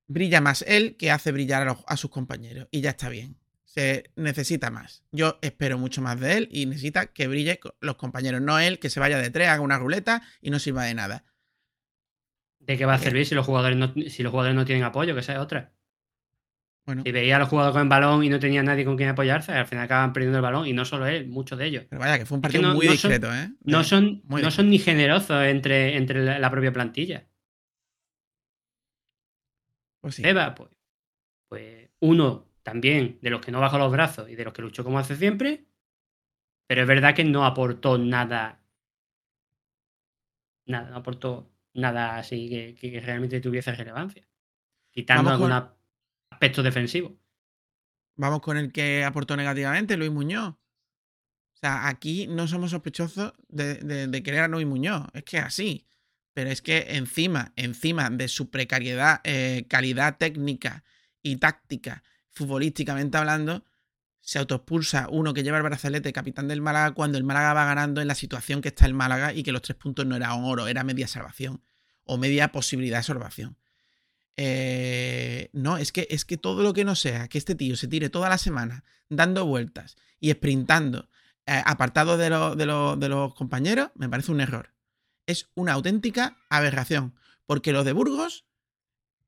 [0.07, 2.69] brilla más él que hace brillar a, los- a sus compañeros.
[2.71, 3.37] Y ya está bien.
[3.75, 5.03] Se necesita más.
[5.13, 8.43] Yo espero mucho más de él y necesita que brille co- los compañeros.
[8.43, 11.25] No él que se vaya de tres, haga una ruleta y no sirva de nada.
[12.59, 15.15] ¿De qué va a servir si los jugadores no, si los jugadores no tienen apoyo?
[15.15, 15.73] Que esa es otra.
[16.85, 19.09] Bueno, Si veía a los jugadores con el balón y no tenía nadie con quien
[19.09, 21.87] apoyarse, al final acaban perdiendo el balón y no solo él, muchos de ellos.
[21.89, 23.51] pero vaya, que fue un Es que partido no- muy no son- discreto, ¿eh?
[23.65, 24.51] No son, no discreto.
[24.51, 27.27] son ni generosos entre, entre la, la propia plantilla.
[30.01, 30.23] Pues sí.
[30.27, 30.71] Eva, pues,
[31.49, 34.85] pues uno también de los que no bajó los brazos y de los que luchó
[34.85, 35.65] como hace siempre,
[36.67, 38.61] pero es verdad que no aportó nada,
[40.67, 44.27] nada, no aportó nada así que, que realmente tuviese relevancia,
[44.91, 45.73] quitando Vamos con- algún
[46.31, 47.17] aspecto defensivo.
[48.17, 50.51] Vamos con el que aportó negativamente, Luis Muñoz.
[50.55, 55.07] O sea, aquí no somos sospechosos de, de- de querer a Luis Muñoz.
[55.15, 55.87] Es que es así.
[56.35, 60.83] Pero es que encima, encima de su precariedad, eh, calidad técnica
[61.23, 63.65] y táctica, futbolísticamente hablando,
[64.21, 68.01] se autoexpulsa uno que lleva el brazalete capitán del Málaga cuando el Málaga va ganando
[68.01, 70.69] en la situación que está el Málaga y que los tres puntos no eran oro,
[70.69, 71.63] era media salvación
[72.05, 73.57] o media posibilidad de salvación.
[74.37, 77.89] Eh, no, es que, es que todo lo que no sea que este tío se
[77.89, 81.09] tire toda la semana dando vueltas y sprintando,
[81.47, 84.73] eh, apartado de, de de los compañeros, me parece un error.
[85.27, 87.15] Es una auténtica aberración.
[87.47, 88.47] Porque lo de Burgos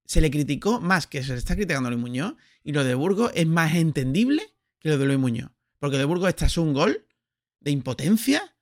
[0.07, 2.94] se le criticó más que se le está criticando a Luis Muñoz, y lo de
[2.94, 5.50] Burgos es más entendible que lo de Luis Muñoz.
[5.79, 7.07] Porque de Burgos estás un gol
[7.61, 8.57] de impotencia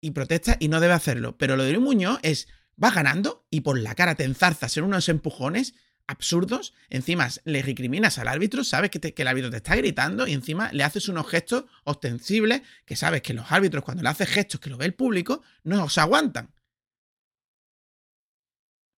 [0.00, 1.36] y protesta y no debe hacerlo.
[1.38, 2.48] Pero lo de Luis Muñoz es,
[2.82, 5.74] va ganando y por la cara te enzarzas en unos empujones
[6.06, 10.32] absurdos, encima le recriminas al árbitro, sabes que, que el árbitro te está gritando y
[10.32, 14.58] encima le haces unos gestos ostensibles que sabes que los árbitros cuando le haces gestos
[14.58, 16.54] que lo ve el público no os aguantan.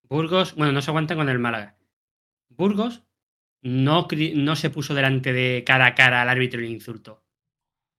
[0.09, 1.77] Burgos, bueno, no se aguantan con el Málaga.
[2.49, 3.03] Burgos
[3.63, 7.25] no, no se puso delante de cara a cara al árbitro y le insultó.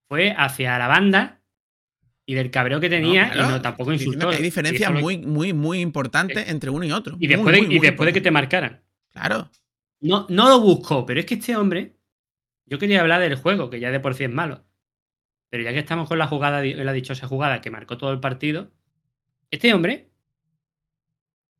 [0.08, 1.40] Fue hacia la banda
[2.26, 4.28] y del cabreo que tenía No, claro, y no tampoco insultó.
[4.30, 7.14] hay diferencias lo- muy, muy, muy importantes entre uno y otro.
[7.18, 8.82] Y Muy, después, de, muy, y muy después de que te marcaran.
[9.10, 9.50] Claro.
[10.00, 11.96] No, no lo buscó, pero es que este hombre.
[12.66, 14.64] Yo quería hablar del juego, que ya de por sí es malo.
[15.50, 18.70] Pero ya que estamos con la jugada, la dichosa jugada que marcó todo el partido,
[19.50, 20.10] este hombre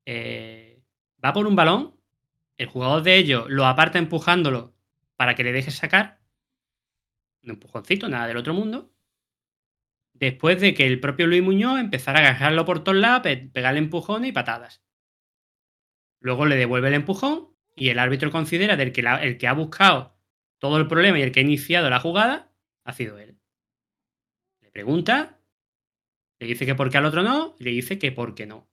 [0.07, 0.81] eh,
[1.25, 1.95] va por un balón,
[2.59, 4.75] el jugador de ellos lo aparta empujándolo
[5.17, 6.21] para que le deje sacar.
[7.43, 8.93] Un empujoncito, nada del otro mundo.
[10.15, 13.81] Después de que el propio Luis Muñoz empezara a agarrarlo por todos lados, pe- pegarle
[13.81, 14.83] empujones y patadas.
[16.21, 20.17] Luego le devuelve el empujón y el árbitro considera del que el que ha buscado
[20.59, 22.53] todo el problema y el que ha iniciado la jugada
[22.85, 23.41] ha sido él.
[24.61, 25.41] Le pregunta,
[26.39, 28.69] le dice que por qué al otro no, y le dice que por qué no.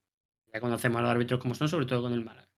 [0.53, 2.48] Ya conocemos a los árbitros como son, sobre todo con el Málaga.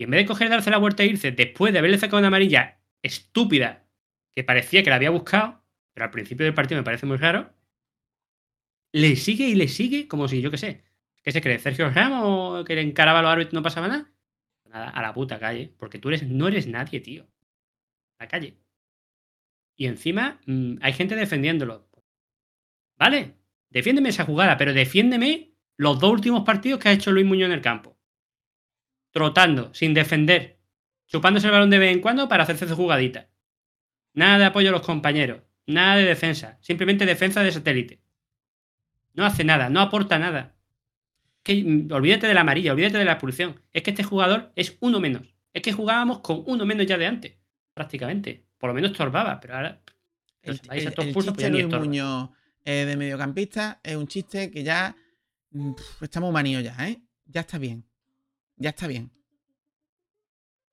[0.00, 2.28] Y en vez de coger, darse la vuelta e irse, después de haberle sacado una
[2.28, 3.86] amarilla estúpida,
[4.34, 7.54] que parecía que la había buscado, pero al principio del partido me parece muy raro,
[8.92, 10.84] le sigue y le sigue como si, yo qué sé,
[11.22, 11.58] ¿Qué se cree?
[11.58, 14.10] ¿Sergio Ramos que le encaraba a los árbitros y no pasaba nada?
[14.64, 15.74] Nada, a la puta calle.
[15.78, 17.24] Porque tú eres, no eres nadie, tío.
[18.18, 18.56] A la calle.
[19.76, 21.90] Y encima mm, hay gente defendiéndolo.
[22.98, 23.36] ¿Vale?
[23.68, 27.52] Defiéndeme esa jugada, pero defiéndeme los dos últimos partidos que ha hecho Luis Muñoz en
[27.52, 27.99] el campo.
[29.10, 30.58] Trotando, sin defender.
[31.06, 33.28] Chupándose el balón de vez en cuando para hacerse su jugadita.
[34.14, 35.42] Nada de apoyo a los compañeros.
[35.66, 36.58] Nada de defensa.
[36.60, 38.00] Simplemente defensa de satélite.
[39.14, 40.54] No hace nada, no aporta nada.
[41.42, 43.60] Que, mm, olvídate de la amarilla, olvídate de la expulsión.
[43.72, 45.34] Es que este jugador es uno menos.
[45.52, 47.32] Es que jugábamos con uno menos ya de antes,
[47.74, 48.44] prácticamente.
[48.58, 49.80] Por lo menos estorbaba, pero ahora.
[50.42, 51.78] El, os vais a el- todos el pulsos, pues chiste ni Luis.
[51.84, 52.30] Muñoz
[52.64, 54.94] eh, de mediocampista es un chiste que ya
[55.50, 57.00] mm, estamos maníos ya, ¿eh?
[57.26, 57.84] Ya está bien.
[58.60, 59.10] Ya está bien.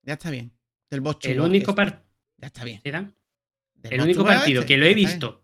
[0.03, 0.51] Ya está bien.
[0.89, 1.01] Del El
[1.37, 1.73] Chubot único, este.
[1.75, 2.05] par-
[2.37, 2.81] Ya está bien.
[3.83, 5.43] El único Chubot partido este, que lo he visto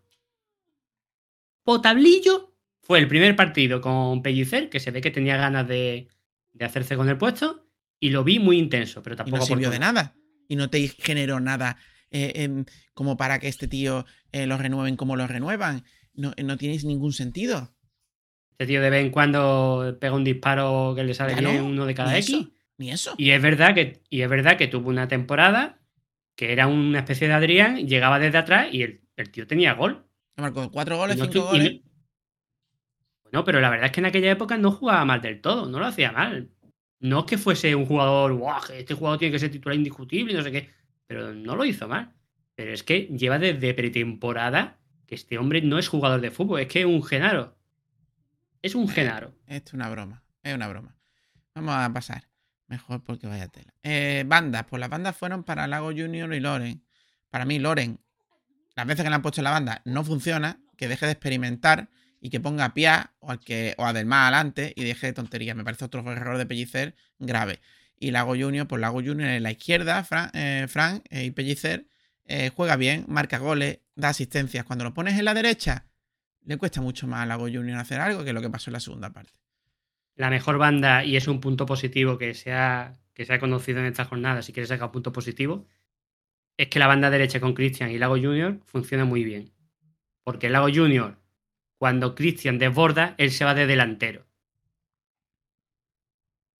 [1.64, 6.08] potablillo fue el primer partido con Pellicer, que se ve que tenía ganas de,
[6.52, 7.66] de hacerse con el puesto,
[7.98, 10.14] y lo vi muy intenso, pero Y tampoco no sirvió de nada.
[10.48, 11.78] Y no te generó nada
[12.10, 15.84] eh, em, como para que este tío eh, lo renueven como lo renuevan.
[16.12, 17.73] No, no tienes ningún sentido.
[18.54, 21.86] Este tío de vez en cuando pega un disparo que le sale bien no, uno
[21.86, 22.28] de cada ni X.
[22.30, 22.50] eso.
[22.78, 23.14] Ni eso.
[23.18, 25.80] Y es verdad que, y es verdad que tuvo una temporada
[26.36, 30.04] que era una especie de Adrián, llegaba desde atrás y el, el tío tenía gol.
[30.36, 31.72] Marcó cuatro goles, no cinco goles.
[31.74, 31.80] no-
[33.24, 35.78] Bueno, pero la verdad es que en aquella época no jugaba mal del todo, no
[35.78, 36.50] lo hacía mal.
[37.00, 40.32] No es que fuese un jugador, "Buah, que este jugador tiene que ser titular indiscutible
[40.32, 40.70] y no sé qué,
[41.06, 42.12] pero no lo hizo mal.
[42.54, 46.68] Pero es que lleva desde pretemporada que este hombre no es jugador de fútbol, es
[46.68, 47.56] que es un genaro.
[48.64, 49.34] Es un genaro.
[49.46, 50.24] Esto es una broma.
[50.42, 50.96] Es una broma.
[51.54, 52.30] Vamos a pasar.
[52.66, 53.74] Mejor porque vaya tela.
[53.82, 54.64] Eh, bandas.
[54.64, 56.82] Pues las bandas fueron para Lago Junior y Loren.
[57.28, 58.00] Para mí, Loren,
[58.74, 60.62] las veces que le han puesto la banda, no funciona.
[60.78, 61.90] Que deje de experimentar
[62.22, 65.54] y que ponga a Pia o, al que, o a adelante y deje de tonterías.
[65.54, 67.60] Me parece otro error de Pellicer grave.
[67.98, 71.86] Y Lago Junior, pues Lago Junior en la izquierda, Fran, eh, Fran, eh, y Pellicer
[72.56, 74.64] juega bien, marca goles, da asistencias.
[74.64, 75.84] Cuando lo pones en la derecha,
[76.44, 78.80] le cuesta mucho más a Lago Junior hacer algo que lo que pasó en la
[78.80, 79.32] segunda parte.
[80.16, 84.04] La mejor banda, y es un punto positivo que se ha, que conocido en esta
[84.04, 85.66] jornada, si quieres sacar un punto positivo,
[86.56, 89.52] es que la banda derecha con Christian y Lago Junior funciona muy bien.
[90.22, 91.18] Porque Lago Junior,
[91.78, 94.26] cuando Christian desborda, él se va de delantero.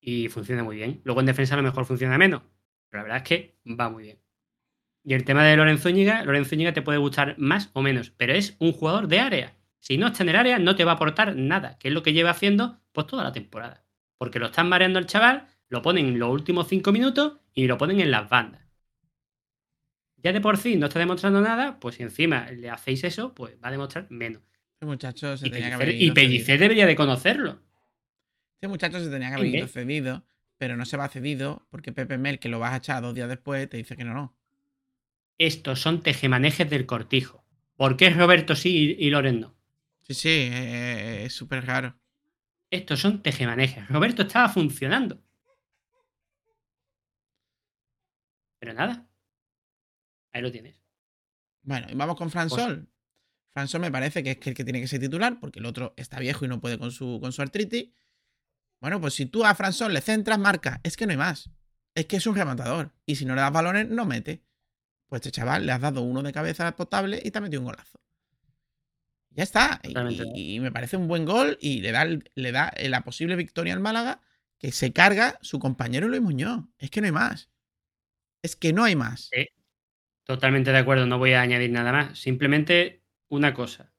[0.01, 1.01] Y funciona muy bien.
[1.03, 2.43] Luego en defensa a lo mejor funciona menos.
[2.89, 4.19] Pero la verdad es que va muy bien.
[5.03, 8.33] Y el tema de Lorenzo Zúñiga, Lorenzo Zúñiga te puede gustar más o menos, pero
[8.33, 9.54] es un jugador de área.
[9.79, 12.03] Si no está en el área, no te va a aportar nada, que es lo
[12.03, 13.85] que lleva haciendo pues toda la temporada.
[14.17, 17.77] Porque lo están mareando al chaval, lo ponen en los últimos cinco minutos y lo
[17.77, 18.61] ponen en las bandas.
[20.17, 23.55] Ya de por sí no está demostrando nada, pues si encima le hacéis eso, pues
[23.63, 24.41] va a demostrar menos.
[24.73, 26.59] Este muchacho se Y tenía que Pellicer, haber y ido Pellicer cedido.
[26.59, 27.61] debería de conocerlo.
[28.55, 30.25] Este muchacho se tenía que haber cedido,
[30.57, 33.29] pero no se va cedido porque Pepe Mel, que lo vas a echar dos días
[33.29, 34.35] después, te dice que no, no.
[35.37, 37.45] Estos son tejemanejes del cortijo.
[37.77, 39.54] ¿Por qué Roberto sí y y Loren no?
[40.07, 41.97] Sí, sí, eh, es súper raro.
[42.69, 43.87] Estos son tejemanejes.
[43.87, 45.21] Roberto estaba funcionando.
[48.59, 49.07] Pero nada.
[50.33, 50.81] Ahí lo tienes.
[51.63, 52.87] Bueno, y vamos con Fran Pues- Sol.
[53.53, 55.93] Fran Sol me parece que es el que tiene que ser titular, porque el otro
[55.97, 57.89] está viejo y no puede con su, con su artritis.
[58.81, 60.81] Bueno, pues si tú a Fran Sol le centras, marca.
[60.83, 61.49] Es que no hay más.
[61.95, 62.93] Es que es un rematador.
[63.05, 64.43] Y si no le das balones, no mete.
[65.07, 67.67] Pues este chaval le has dado uno de cabeza potable y te ha metido un
[67.67, 67.99] golazo.
[69.35, 69.81] Ya está.
[70.33, 73.73] Y, me parece un buen gol y le da, el- le da la posible victoria
[73.73, 74.21] al Málaga
[74.57, 76.63] que se carga su compañero Luis Muñoz.
[76.79, 77.49] Es que no hay más.
[78.41, 79.29] Es que no hay más.
[79.33, 79.47] Sí.
[80.23, 82.17] Totalmente de acuerdo, no voy a añadir nada más.
[82.17, 83.93] Simplemente una cosa.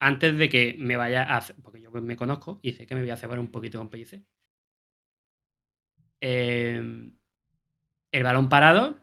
[0.00, 3.02] Antes de que me vaya a hacer, porque yo me conozco y sé que me
[3.02, 4.22] voy a cebar un poquito con Pellicer.
[6.20, 7.10] Eh,
[8.12, 8.98] el balón parado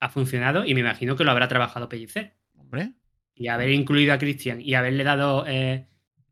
[0.00, 2.34] ha funcionado y me imagino que lo habrá trabajado Pellicer.
[2.56, 2.94] Hombre.
[3.38, 5.86] Y haber incluido a Cristian y haberle dado eh,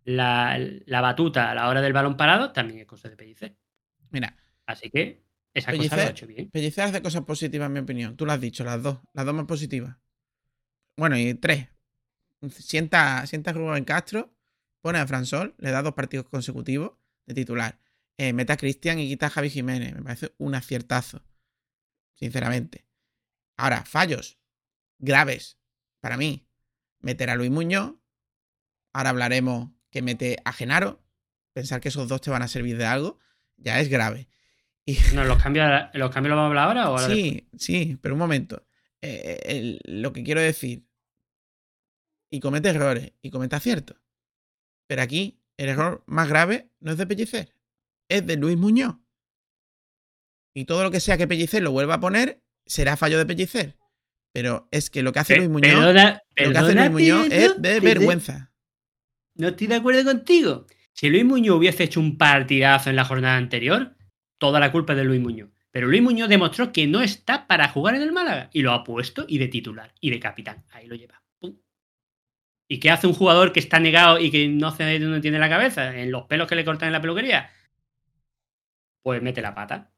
[0.04, 3.56] la, la batuta a la hora del balón parado también es cosa de Pellicer.
[4.10, 6.50] Mira, Así que esa cosa lo ha hecho bien.
[6.50, 8.16] Pellicer hace cosas positivas, en mi opinión.
[8.16, 8.98] Tú lo has dicho, las dos.
[9.14, 9.96] Las dos más positivas.
[10.96, 11.68] Bueno, y tres.
[12.50, 14.34] Sienta, sienta a Rubén Castro,
[14.82, 16.92] pone a Fransol, le da dos partidos consecutivos
[17.24, 17.78] de titular.
[18.18, 19.94] Eh, mete a Cristian y quita a Javi Jiménez.
[19.94, 21.22] Me parece un aciertazo.
[22.14, 22.86] Sinceramente.
[23.56, 24.38] Ahora, fallos
[24.98, 25.58] graves
[26.00, 26.46] para mí.
[27.06, 27.94] Meter a Luis Muñoz.
[28.92, 31.02] Ahora hablaremos que mete a Genaro.
[31.52, 33.18] Pensar que esos dos te van a servir de algo
[33.56, 34.28] ya es grave.
[34.84, 37.44] Y, No, ¿los cambios, ¿Los cambios los vamos a hablar ahora o ahora después?
[37.56, 38.66] Sí, sí, pero un momento.
[39.00, 40.84] Eh, el- lo que quiero decir.
[42.30, 43.96] Y comete errores y comete aciertos.
[44.88, 47.54] Pero aquí el error más grave no es de Pellicer,
[48.08, 48.96] es de Luis Muñoz.
[50.54, 53.76] Y todo lo que sea que Pellicer lo vuelva a poner será fallo de Pellicer.
[54.36, 57.28] Pero es que lo que hace Pe- Luis Muñoz, perdona- lo que hace Luis Muñoz
[57.30, 58.52] es de vergüenza.
[59.34, 60.66] No estoy de acuerdo contigo.
[60.92, 63.96] Si Luis Muñoz hubiese hecho un partidazo en la jornada anterior,
[64.36, 65.48] toda la culpa es de Luis Muñoz.
[65.70, 68.84] Pero Luis Muñoz demostró que no está para jugar en el Málaga y lo ha
[68.84, 70.66] puesto y de titular y de capitán.
[70.68, 71.22] Ahí lo lleva.
[71.40, 71.56] Pum.
[72.68, 75.48] ¿Y qué hace un jugador que está negado y que no, se, no tiene la
[75.48, 75.96] cabeza?
[75.98, 77.48] En los pelos que le cortan en la peluquería.
[79.02, 79.90] Pues mete la pata.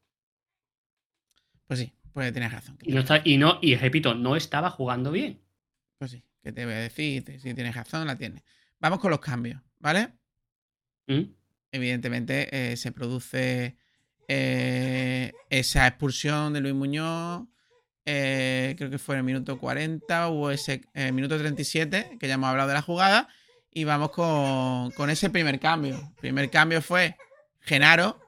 [1.67, 2.77] Pues sí, pues tienes razón.
[2.81, 5.41] Y no está, y no, y repito, no estaba jugando bien.
[5.97, 8.43] Pues sí, que te voy a decir, si tienes razón, la tienes.
[8.79, 10.09] Vamos con los cambios, ¿vale?
[11.07, 11.23] ¿Mm?
[11.71, 13.77] Evidentemente eh, se produce
[14.27, 17.47] eh, esa expulsión de Luis Muñoz,
[18.05, 20.81] eh, creo que fue en el minuto 40 o ese
[21.13, 23.27] minuto 37, que ya hemos hablado de la jugada,
[23.71, 25.95] y vamos con, con ese primer cambio.
[25.95, 27.17] El primer cambio fue
[27.59, 28.19] Genaro.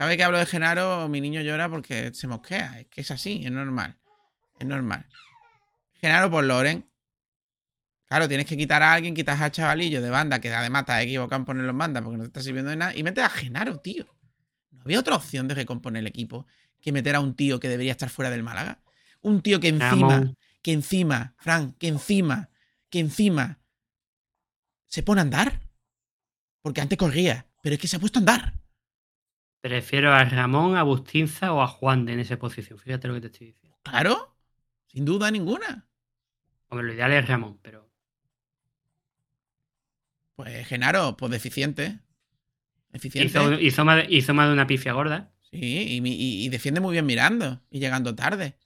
[0.00, 2.80] Cada vez que hablo de Genaro, mi niño llora porque se mosquea.
[2.80, 3.98] Es que es así, es normal.
[4.58, 5.06] Es normal.
[6.00, 6.90] Genaro por Loren.
[8.06, 11.02] Claro, tienes que quitar a alguien, quitas a chavalillo de banda, que además te has
[11.02, 13.28] equivocado en ponerlo en banda porque no te está sirviendo de nada, y metes a
[13.28, 14.06] Genaro, tío.
[14.70, 16.46] No había otra opción de recomponer el equipo
[16.80, 18.80] que meter a un tío que debería estar fuera del Málaga.
[19.20, 20.32] Un tío que encima,
[20.62, 22.48] que encima, Fran, que encima,
[22.88, 23.60] que encima
[24.86, 25.60] se pone a andar.
[26.62, 28.59] Porque antes corría, pero es que se ha puesto a andar.
[29.60, 32.78] Prefiero a Ramón, a Bustinza o a Juan de en esa posición.
[32.78, 33.76] Fíjate lo que te estoy diciendo.
[33.82, 34.36] Claro,
[34.86, 35.86] sin duda ninguna.
[36.68, 37.90] Hombre, lo ideal es Ramón, pero.
[40.34, 41.98] Pues Genaro, pues deficiente.
[42.90, 43.38] Deficiente.
[43.38, 45.32] Hizo, hizo más, de- hizo más de una pifia gorda.
[45.50, 48.56] Sí, y, mi- y- y defiende muy bien mirando y llegando tarde.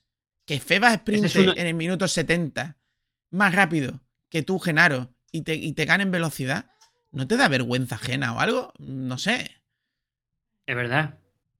[0.46, 2.78] Que Febas sprinte es en el minuto 70
[3.30, 6.70] más rápido que tú, Genaro, y te, y te gane en velocidad.
[7.10, 8.72] ¿No te da vergüenza ajena o algo?
[8.78, 9.50] No sé.
[10.66, 11.18] Es verdad.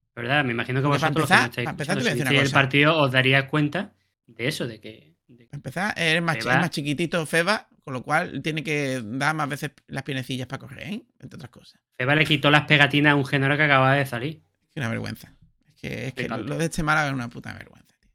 [0.09, 0.45] Es verdad.
[0.45, 3.13] Me imagino que vosotros los que empezar- no estáis empezar escuchando, si el partido os
[3.13, 3.93] daríais cuenta
[4.27, 5.15] de eso, de que.
[5.29, 9.49] de que- empezar, más, es más chiquitito Febas, con lo cual tiene que dar más
[9.49, 11.03] veces las piernecillas para correr, ¿eh?
[11.21, 11.81] entre otras cosas.
[11.97, 14.43] Feba le quitó las pegatinas a un género que acababa de salir.
[14.69, 15.33] Es que una vergüenza.
[15.67, 16.49] Es que, es que Flipante.
[16.49, 17.95] lo de este Málaga es una puta vergüenza.
[18.01, 18.11] tío.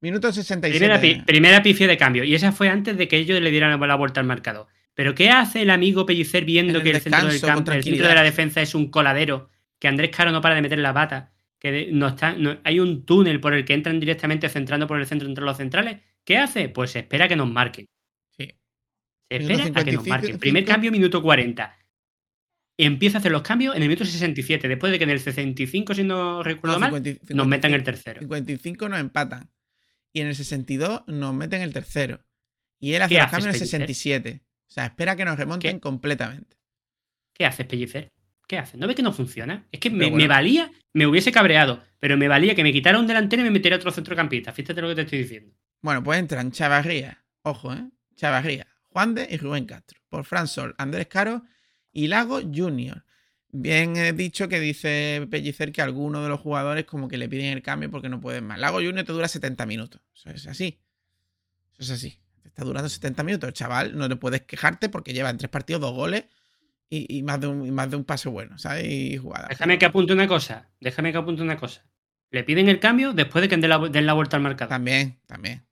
[0.00, 0.78] Minuto 67.
[0.78, 2.24] Primera, pi- primera pifia de cambio.
[2.24, 4.66] Y esa fue antes de que ellos le dieran la vuelta al marcador.
[4.94, 8.08] Pero ¿qué hace el amigo Pellicer viendo el que el centro del campo, el centro
[8.08, 9.48] de la defensa es un coladero?
[9.78, 11.32] Que Andrés Caro no para de meter la bata.
[11.58, 14.98] Que de- no está, no- hay un túnel por el que entran directamente centrando por
[15.00, 16.00] el centro entre los centrales.
[16.24, 16.68] ¿Qué hace?
[16.68, 17.86] Pues se espera que nos marquen.
[18.36, 18.46] Sí.
[19.30, 20.38] Se espera a que nos 55, marquen.
[20.38, 21.76] Primer cambio, minuto 40.
[22.78, 24.66] Empieza a hacer los cambios en el minuto 67.
[24.68, 27.80] Después de que en el 65, si no recuerdo No, mal, 50 nos metan el
[27.80, 27.84] 55.
[27.84, 28.20] tercero.
[28.20, 29.50] 55 nos empatan.
[30.12, 32.24] Y en el 62 nos meten el tercero.
[32.80, 33.80] Y él hace ¿Qué los cambios en el Pellicer?
[33.86, 34.42] 67.
[34.72, 35.80] O sea, espera que nos remonten ¿Qué?
[35.80, 36.56] completamente.
[37.34, 38.10] ¿Qué haces, Pellicer?
[38.48, 38.80] ¿Qué haces?
[38.80, 39.66] ¿No ves que no funciona?
[39.70, 40.22] Es que me, Pero bueno.
[40.24, 43.50] me valía, me hubiese cabreado, pero me valía que me quitara un delantero y me
[43.50, 44.50] metiera otro centrocampista.
[44.50, 45.54] Fíjate lo que te estoy diciendo.
[45.82, 47.22] Bueno, pues entran Chavarría.
[47.42, 47.86] Ojo, ¿eh?
[48.16, 50.00] Chavarría, Juan de y Rubén Castro.
[50.08, 51.42] Por Fran Sol, Andrés Caro
[51.92, 53.04] y Lago Junior.
[53.50, 57.52] Bien he dicho que dice Pellicer que algunos de los jugadores como que le piden
[57.52, 58.58] el cambio porque no pueden más.
[58.58, 60.00] Lago Junior te dura 70 minutos.
[60.14, 60.80] Eso es así.
[61.74, 62.21] Eso es así.
[62.52, 63.48] Está durando 70 minutos.
[63.48, 66.24] El chaval, no le puedes quejarte porque lleva en tres partidos dos goles
[66.90, 68.84] y, y más, de un, y más de un pase bueno, ¿sabes?
[68.84, 69.48] Y jugada.
[69.48, 70.68] Déjame que apunte una cosa.
[70.78, 71.86] Déjame que apunte una cosa.
[72.30, 74.68] Le piden el cambio después de que den la, den la vuelta al mercado.
[74.68, 75.66] También, también,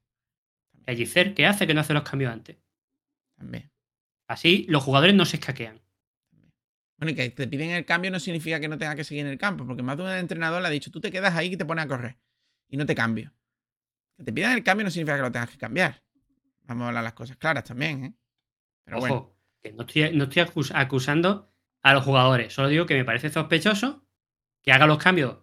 [0.86, 2.56] Pellicer, ¿qué hace que no hace los cambios antes?
[3.36, 3.70] también.
[4.28, 5.80] Así los jugadores no se escaquean.
[6.98, 9.32] Bueno, y que te piden el cambio no significa que no tenga que seguir en
[9.32, 11.56] el campo, porque más de un entrenador le ha dicho, tú te quedas ahí y
[11.56, 12.18] te pones a correr.
[12.68, 13.32] Y no te cambio.
[14.16, 16.02] Que te pidan el cambio no significa que lo tengas que cambiar.
[16.64, 18.14] Vamos a hablar las cosas claras también, ¿eh?
[18.84, 22.52] Pero Ojo, bueno, que no estoy, no estoy acus- acusando a los jugadores.
[22.52, 24.04] Solo digo que me parece sospechoso
[24.62, 25.38] que haga los cambios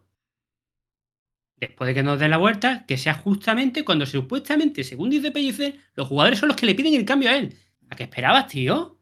[1.56, 5.80] después de que nos den la vuelta, que sea justamente cuando supuestamente, según dice Pellicer,
[5.96, 7.58] los jugadores son los que le piden el cambio a él.
[7.90, 9.00] ¿A qué esperabas, tío?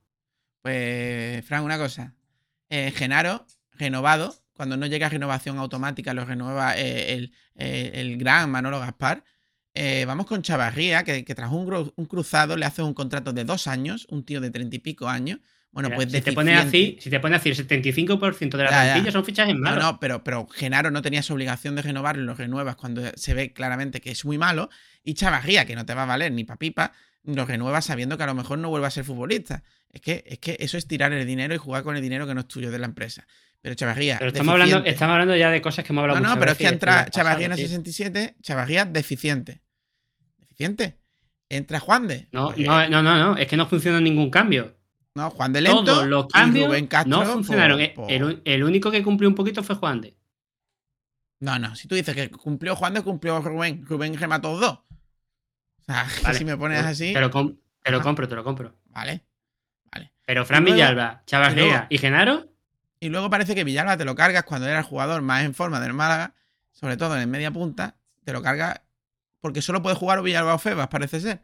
[0.61, 2.15] pues, Fran, una cosa.
[2.69, 8.49] Eh, Genaro, renovado, cuando no llega renovación automática, lo renueva eh, el, eh, el gran
[8.49, 9.23] Manolo Gaspar.
[9.75, 13.43] Eh, vamos con Chavarría, que, que tras un, un cruzado le hace un contrato de
[13.43, 15.39] dos años, un tío de treinta y pico años.
[15.71, 16.53] Bueno, pues si te deficiente.
[16.53, 18.91] así, si te pones así, el 75% de la Ya, ya.
[18.93, 19.83] plantilla son fichajes No, malos.
[19.83, 23.99] no, pero, pero Genaro no tenías obligación de renovarlo, lo renuevas cuando se ve claramente
[23.99, 24.69] que es muy malo.
[25.03, 26.93] Y Chavarría, que no te va a valer ni pa' pipa,
[27.25, 29.63] lo renuevas sabiendo que a lo mejor no vuelve a ser futbolista.
[29.91, 32.33] Es que, es que eso es tirar el dinero y jugar con el dinero que
[32.35, 33.27] no es tuyo de la empresa.
[33.61, 34.17] Pero Chavarría.
[34.19, 36.57] Pero estamos hablando, estamos hablando ya de cosas que hemos hablado No, no, pero es
[36.57, 37.67] que entra Chavarría en el tío.
[37.67, 39.61] 67, Chavarría deficiente.
[41.49, 42.27] Entra Juan de.
[42.31, 44.75] No, Pues, no, no, no, no, es que no funciona ningún cambio.
[45.13, 47.17] No, Juan de Lento Todos los cambios Castro.
[47.17, 47.77] no funcionaron.
[47.77, 50.17] por- Eh, por- El, el único que cumplió un poquito fue Juan de.
[51.39, 53.85] No, no, si tú dices que cumplió Juan de, cumplió Rubén.
[53.85, 54.71] Rubén remató dos.
[54.73, 57.13] O sea, Vale, si me pones así.
[57.13, 58.75] Te lo, com- te lo compro, te lo compro.
[58.85, 59.23] Vale.
[60.27, 61.51] Pero Fran luego- Villalba, Chava
[61.89, 62.49] y y Genaro,
[62.99, 65.79] Y luego parece que Villalba te lo cargas cuando era el jugador más en forma
[65.79, 66.33] del Málaga,
[66.71, 68.81] sobre todo en el media punta, te lo cargas
[69.41, 71.43] porque solo puede jugar o Villalba o Febas, parece ser.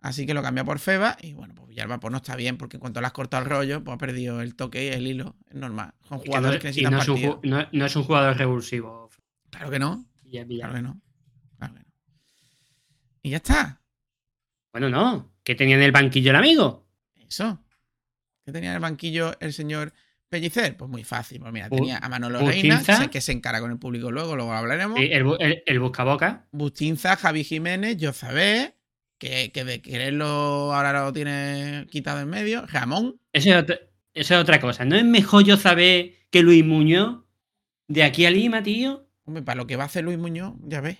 [0.00, 2.76] Así que lo cambia por Febas y bueno, pues Villalba pues no está bien porque
[2.76, 5.36] en cuanto le has cortado el rollo, pues ha perdido el toque y el hilo.
[5.48, 5.94] Es normal.
[6.08, 8.36] Son que no, jugadores que y necesitan no es, un, no- no es un jugador
[8.36, 9.10] revulsivo.
[9.50, 11.00] Claro que no, claro que no.
[11.58, 11.86] Claro que no.
[13.22, 13.80] Y ya está.
[14.72, 15.32] Bueno, no.
[15.44, 16.88] que tenía en el banquillo el amigo?
[17.28, 17.58] Eso.
[18.44, 19.92] ¿Qué tenía en el banquillo el señor
[20.32, 20.76] Pellicer?
[20.76, 21.38] Pues muy fácil.
[21.40, 22.78] Pues mira, tenía a Manolo Bustinza.
[22.78, 24.98] Reina, sé que se encara con el público luego, luego hablaremos.
[24.98, 26.48] El, el, el buscaboca.
[26.50, 28.74] Bustinza, Javi Jiménez, Yozabé,
[29.18, 32.66] que, que de quererlo ahora lo tiene quitado en medio.
[32.66, 33.76] Ramón, Eso es, otra,
[34.14, 34.84] eso es otra cosa.
[34.86, 37.20] ¿No es mejor yo saber que Luis Muñoz
[37.86, 39.06] de aquí a Lima, tío?
[39.24, 40.98] hombre, para lo que va a hacer Luis Muñoz, ya ves.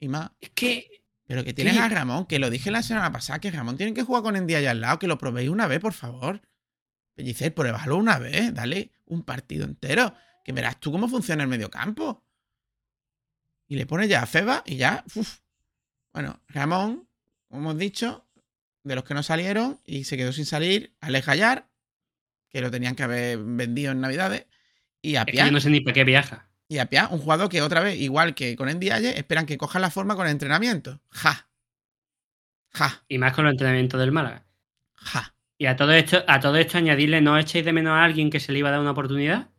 [0.00, 0.30] Y más.
[0.40, 0.88] Es que.
[1.26, 4.02] Pero que tienes a Ramón, que lo dije la semana pasada, que Ramón tiene que
[4.02, 6.40] jugar con Endía allá al lado, que lo probéis una vez, por favor.
[7.18, 10.14] Pellicer, pruébalo una vez, dale un partido entero.
[10.44, 12.24] Que verás tú cómo funciona el mediocampo.
[13.66, 15.04] Y le pones ya a Feba y ya.
[15.16, 15.40] uf.
[16.12, 17.08] Bueno, Ramón,
[17.48, 18.24] como hemos dicho,
[18.84, 21.68] de los que no salieron y se quedó sin salir, Alex Ayar,
[22.50, 24.46] que lo tenían que haber vendido en Navidades,
[25.02, 26.48] y a Es que yo no sé ni para qué viaja.
[26.68, 29.80] Y a Piá, un jugador que otra vez, igual que con Ndiaye, esperan que coja
[29.80, 31.00] la forma con el entrenamiento.
[31.10, 31.48] Ja.
[32.70, 33.04] Ja.
[33.08, 34.46] Y más con los entrenamientos del Málaga.
[34.94, 35.34] Ja.
[35.58, 38.38] Y a todo esto, a todo esto añadirle, ¿no echéis de menos a alguien que
[38.38, 39.50] se le iba a dar una oportunidad?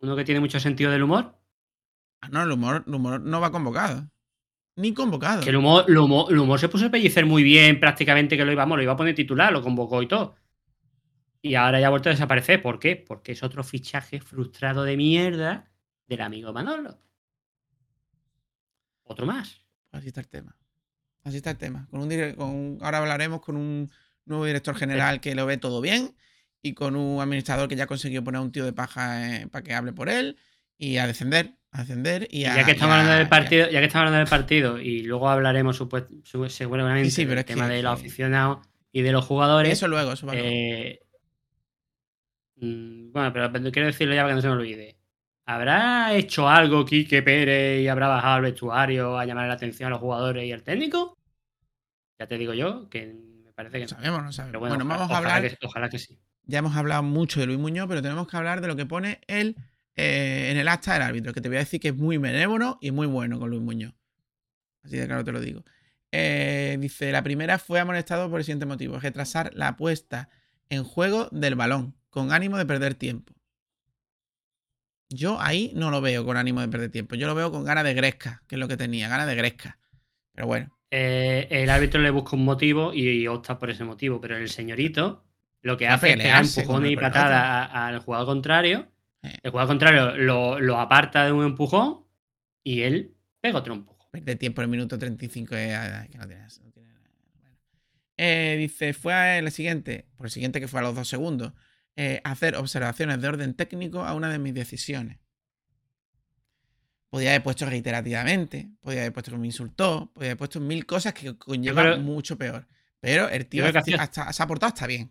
[0.00, 1.36] Uno que tiene mucho sentido del humor.
[2.20, 4.08] Ah, no, el humor, el humor no va convocado.
[4.76, 5.42] Ni convocado.
[5.42, 8.44] Que el humor, el humor, el humor se puso a pellicer muy bien, prácticamente que
[8.44, 10.36] lo íbamos, lo iba a poner titular, lo convocó y todo.
[11.42, 12.62] Y ahora ya ha vuelto a desaparecer.
[12.62, 12.94] ¿Por qué?
[12.94, 15.68] Porque es otro fichaje frustrado de mierda
[16.06, 16.96] del amigo Manolo.
[19.02, 19.60] Otro más.
[19.90, 20.57] Así está el tema.
[21.24, 21.86] Así está el tema.
[21.90, 23.90] Con un, con un- ahora hablaremos con un
[24.24, 26.14] nuevo director general que lo ve todo bien
[26.62, 29.62] y con un administrador que ya consiguió poner a un tío de paja eh, para
[29.62, 30.36] que hable por él
[30.76, 34.06] y a descender, a descender y ya que estamos hablando del partido, ya que estamos
[34.06, 37.92] hablando del partido, y luego hablaremos supuest- su- seguramente Sí, del que- tema de los
[37.92, 39.72] aficionados y de los jugadores.
[39.72, 40.40] Eso luego, eso luego.
[40.44, 41.00] Eh,
[42.56, 44.97] mm, bueno, pero quiero decirlo ya para que no se me olvide.
[45.48, 49.90] ¿Habrá hecho algo Quique Pérez y habrá bajado al vestuario a llamar la atención a
[49.90, 51.16] los jugadores y al técnico?
[52.18, 54.50] Ya te digo yo que me parece que No sabemos, no sabemos.
[54.50, 55.58] Pero Bueno, bueno, ojalá, vamos a ojalá hablar.
[55.58, 56.18] que, ojalá que sí.
[56.44, 59.20] Ya hemos hablado mucho de Luis Muñoz, pero tenemos que hablar de lo que pone
[59.26, 59.56] él
[59.96, 62.76] eh, en el acta del árbitro, que te voy a decir que es muy benévolo
[62.82, 63.94] y muy bueno con Luis Muñoz.
[64.82, 65.64] Así de claro te lo digo.
[66.12, 70.28] Eh, dice, la primera fue amonestado por el siguiente motivo, retrasar la puesta
[70.68, 73.34] en juego del balón, con ánimo de perder tiempo.
[75.10, 77.84] Yo ahí no lo veo con ánimo de perder tiempo, yo lo veo con ganas
[77.84, 79.78] de gresca, que es lo que tenía, ganas de gresca.
[80.34, 84.36] Pero bueno, Eh, el árbitro le busca un motivo y opta por ese motivo, pero
[84.36, 85.24] el señorito
[85.62, 87.12] lo que hace es pegar empujones y pelota.
[87.12, 88.88] patadas a- al jugador contrario.
[89.22, 89.38] Eh.
[89.42, 92.04] El jugador contrario lo, lo aparta de un empujón
[92.64, 94.08] y él pega otro empujón.
[94.10, 97.10] Perder tiempo en el minuto 35 es ay, que no tiene, no tiene nada.
[97.42, 97.56] Bueno.
[98.16, 101.52] Eh, dice, fue a el siguiente, por el siguiente que fue a los dos segundos,
[102.00, 105.18] eh, hacer observaciones de orden técnico a una de mis decisiones.
[107.10, 111.14] Podía haber puesto reiterativamente, podía haber puesto que me insultó, podía haber puesto mil cosas
[111.14, 112.66] que conllevan mucho peor.
[113.00, 113.64] Pero el tío
[113.98, 115.10] hasta- se ha portado hasta bien.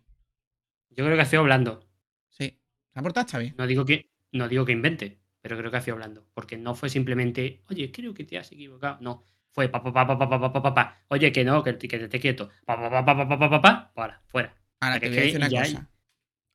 [0.92, 1.88] Yo creo que ha sido blando.
[2.30, 2.60] Sí,
[2.94, 3.56] se ha portado hasta bien.
[3.58, 6.28] No digo que, no digo que invente, pero creo que ha sido blando.
[6.34, 8.98] Porque no fue simplemente, oye, creo que te has equivocado.
[9.02, 9.26] No.
[9.52, 10.98] Fue pa pa pa pa pa pa pa pa.
[11.08, 12.50] Oye, que no, que, te- que te estés quieto.
[12.66, 13.92] Pa pa pa pa pa pa pa pa pa.
[13.96, 14.56] Para, fuera.
[14.82, 15.90] Ahora te voy a decir una cosa.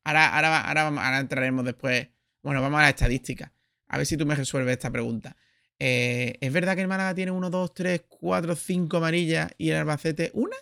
[0.03, 2.09] Ahora, ahora, ahora, entraremos después.
[2.41, 3.53] Bueno, vamos a la estadística.
[3.87, 5.35] A ver si tú me resuelves esta pregunta.
[5.79, 9.77] Eh, ¿Es verdad que el Málaga tiene 1, 2, 3, 4, 5 amarillas y el
[9.77, 10.55] Albacete una?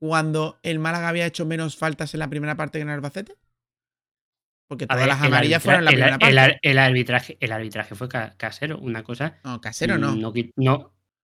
[0.00, 3.34] Cuando el Málaga había hecho menos faltas en la primera parte que en el Albacete.
[4.68, 6.38] Porque todas ver, las amarillas fueron en la el- primera el, parte.
[6.40, 8.78] ar- el arbitraje, el arbitraje fue ca- casero.
[8.78, 9.38] Una cosa.
[9.44, 10.14] No, casero no.
[10.16, 10.32] No,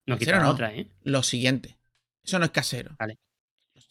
[0.07, 0.51] no, Casero no.
[0.51, 0.89] otra, ¿eh?
[1.03, 1.79] Lo siguiente.
[2.25, 2.95] Eso no es casero.
[2.99, 3.19] Vale.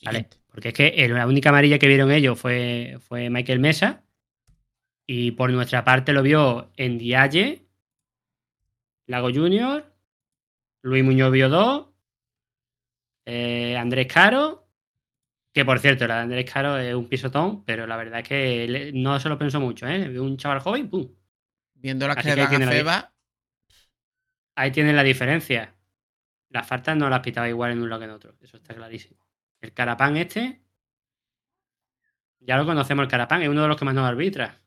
[0.04, 0.30] Vale.
[0.50, 4.04] Porque es que el- la única amarilla que vieron ellos fue, fue Michael Mesa.
[5.06, 7.66] Y por nuestra parte lo vio en Dialle,
[9.08, 9.92] Lago Junior,
[10.84, 11.88] Luis Muñoz vio dos,
[13.26, 14.68] eh, Andrés Caro,
[15.52, 18.64] que por cierto, la de Andrés Caro es un pisotón, pero la verdad es que
[18.66, 20.08] él no se lo pensó mucho, ¿eh?
[20.10, 21.10] Vio un chaval joven, ¡pum!
[21.74, 23.14] Viendo las que que ahí tiene la- Feba,
[24.56, 25.74] Ahí tienen la diferencia.
[26.50, 29.18] Las faltas no las pitaba igual en un lado que en otro, eso está clarísimo.
[29.62, 30.62] El Carapán este.
[32.40, 34.60] Ya lo conocemos, el Carapán, es uno de los que más nos arbitra.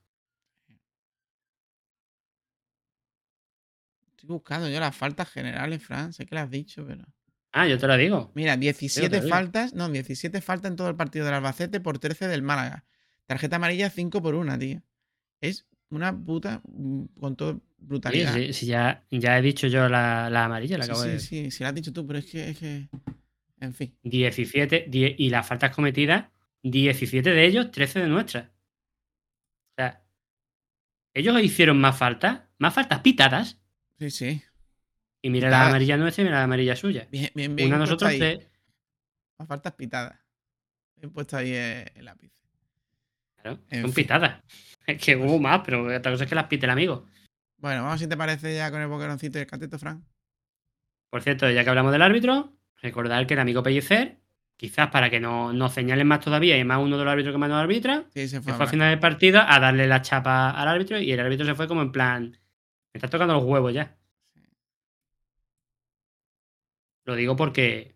[4.11, 6.13] Estoy buscando yo las faltas generales, Fran.
[6.13, 7.05] Sé que las has dicho, pero.
[7.53, 8.31] Ah, yo te lo digo.
[8.35, 9.29] Mira, Yo 17 te digo.
[9.29, 9.75] faltas.
[9.75, 12.85] No, 17 faltas en todo el partido del Albacete por 13 del Málaga.
[13.27, 14.83] Tarjeta amarilla 5 por 1, tío.
[15.41, 16.61] Es una puta.
[16.69, 18.35] mm, Con todo Sí, brutalidad.
[18.35, 21.19] sí, sí, ya, ya he dicho yo la, la amarilla, la Sí, acabo sí, de
[21.21, 22.89] sí, sí, lo has dicho tú, pero es que, es que.
[23.63, 23.97] En fin.
[24.03, 26.27] 17 die- y las faltas cometidas,
[26.63, 28.47] 17 de ellos, 13 de nuestras.
[28.49, 30.03] O sea,
[31.15, 33.59] ellos hicieron más faltas, más faltas pitadas.
[33.99, 34.43] Sí, sí.
[35.23, 35.69] Y mira la Pitadas.
[35.69, 37.07] amarilla nuestra y mira la amarilla suya.
[37.11, 37.69] Bien, bien, bien.
[37.69, 38.19] Una nosotros, ahí.
[39.39, 40.19] Las faltas pitadas.
[41.01, 42.33] He puesto ahí el lápiz.
[43.41, 44.05] Claro, En son fin.
[44.05, 44.43] pitadas.
[44.85, 47.07] Es que hubo más, pero otra cosa es que las pite el amigo.
[47.59, 50.05] Bueno, vamos si te parece ya con el boqueroncito y el cateto, Fran.
[51.09, 52.53] Por cierto, ya que hablamos del árbitro,
[52.83, 54.19] recordar que el amigo Pellicer,
[54.57, 57.39] quizás para que no- nos señalen más todavía y más uno de los árbitros que
[57.39, 58.53] más nos arbitra, Sí, se se fue.
[58.55, 61.55] fue a final del partido a darle la chapa al árbitro y el árbitro se
[61.55, 62.23] fue como en plan,
[62.93, 63.97] me está tocando los huevos ya.
[67.05, 67.95] Lo digo porque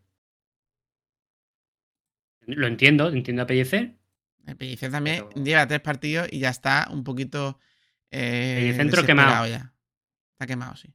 [2.46, 3.96] lo entiendo, entiendo a Pellicer.
[4.46, 7.58] El Pellicer también Pero- lleva tres partidos y ya está un poquito.
[8.10, 9.46] Eh, desesperado quemado.
[9.48, 9.72] ya.
[10.32, 10.92] Está quemado, sí.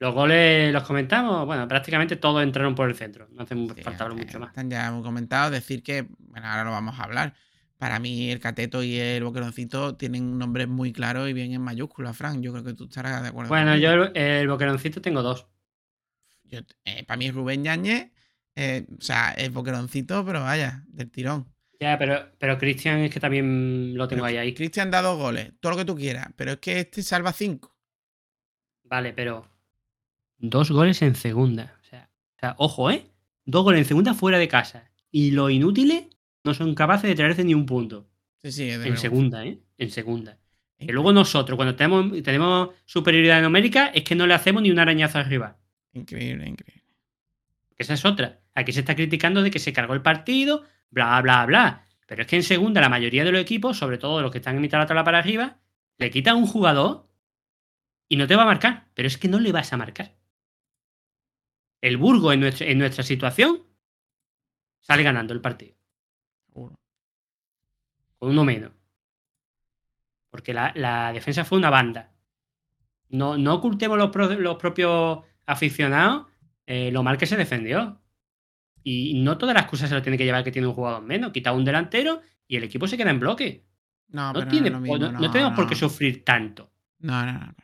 [0.00, 4.04] Los goles los comentamos, bueno, prácticamente todos entraron por el centro, no hace Sí, falta
[4.04, 4.48] hablar mucho más.
[4.48, 5.52] Están ya muy comentados.
[5.52, 7.34] Decir que, bueno, ahora lo vamos a hablar.
[7.78, 11.62] Para mí, el cateto y el boqueroncito tienen un nombre muy claro y bien en
[11.62, 12.42] mayúsculas, Fran.
[12.42, 13.50] Yo creo que tú estarás de acuerdo.
[13.50, 15.46] Bueno, yo el, el boqueroncito tengo dos.
[16.44, 18.10] Yo- eh, para mí es Rubén Yañez.
[18.56, 21.46] eh, o sea, es boqueroncito, pero vaya, del tirón.
[21.80, 24.54] Ya, pero, pero Cristian es que también lo tengo Pero ahí, ahí.
[24.54, 27.74] Cristian da dos goles, todo lo que tú quieras, pero es que este salva cinco.
[28.84, 29.48] Vale, pero.
[30.40, 31.76] Dos goles en segunda.
[31.80, 33.06] O sea, o sea, ojo, ¿eh?
[33.44, 34.90] Dos goles en segunda fuera de casa.
[35.10, 36.06] Y los inútiles
[36.44, 38.08] no son capaces de traerse ni un punto.
[38.42, 39.60] Sí, sí, En segunda, ¿eh?
[39.76, 40.38] En segunda.
[40.78, 44.78] Que luego nosotros, cuando tenemos, tenemos superioridad numérica, es que no le hacemos ni un
[44.78, 45.56] arañazo al rival.
[45.92, 46.84] Increíble, increíble.
[47.76, 48.40] Esa es otra.
[48.54, 51.84] Aquí se está criticando de que se cargó el partido, bla, bla, bla.
[52.06, 54.56] Pero es que en segunda la mayoría de los equipos, sobre todo los que están
[54.56, 55.58] en mitad de la tabla para arriba,
[55.98, 57.08] le quitan un jugador
[58.08, 58.88] y no te va a marcar.
[58.94, 60.14] Pero es que no le vas a marcar.
[61.80, 63.62] El Burgo en nuestra, en nuestra situación
[64.80, 65.74] sale ganando el partido.
[66.46, 66.78] Seguro.
[68.18, 68.72] Con uno menos.
[70.30, 72.12] Porque la, la defensa fue una banda.
[73.08, 76.26] No, no ocultemos los, pro- los propios aficionados
[76.66, 78.00] eh, lo mal que se defendió.
[78.82, 81.32] Y no todas las cosas se lo tiene que llevar que tiene un jugador menos.
[81.32, 83.66] Quita un delantero y el equipo se queda en bloque.
[84.08, 86.72] No, No, tiene, no, mismo, no- no tenemos por qué sufrir tanto.
[87.00, 87.54] No, no, no.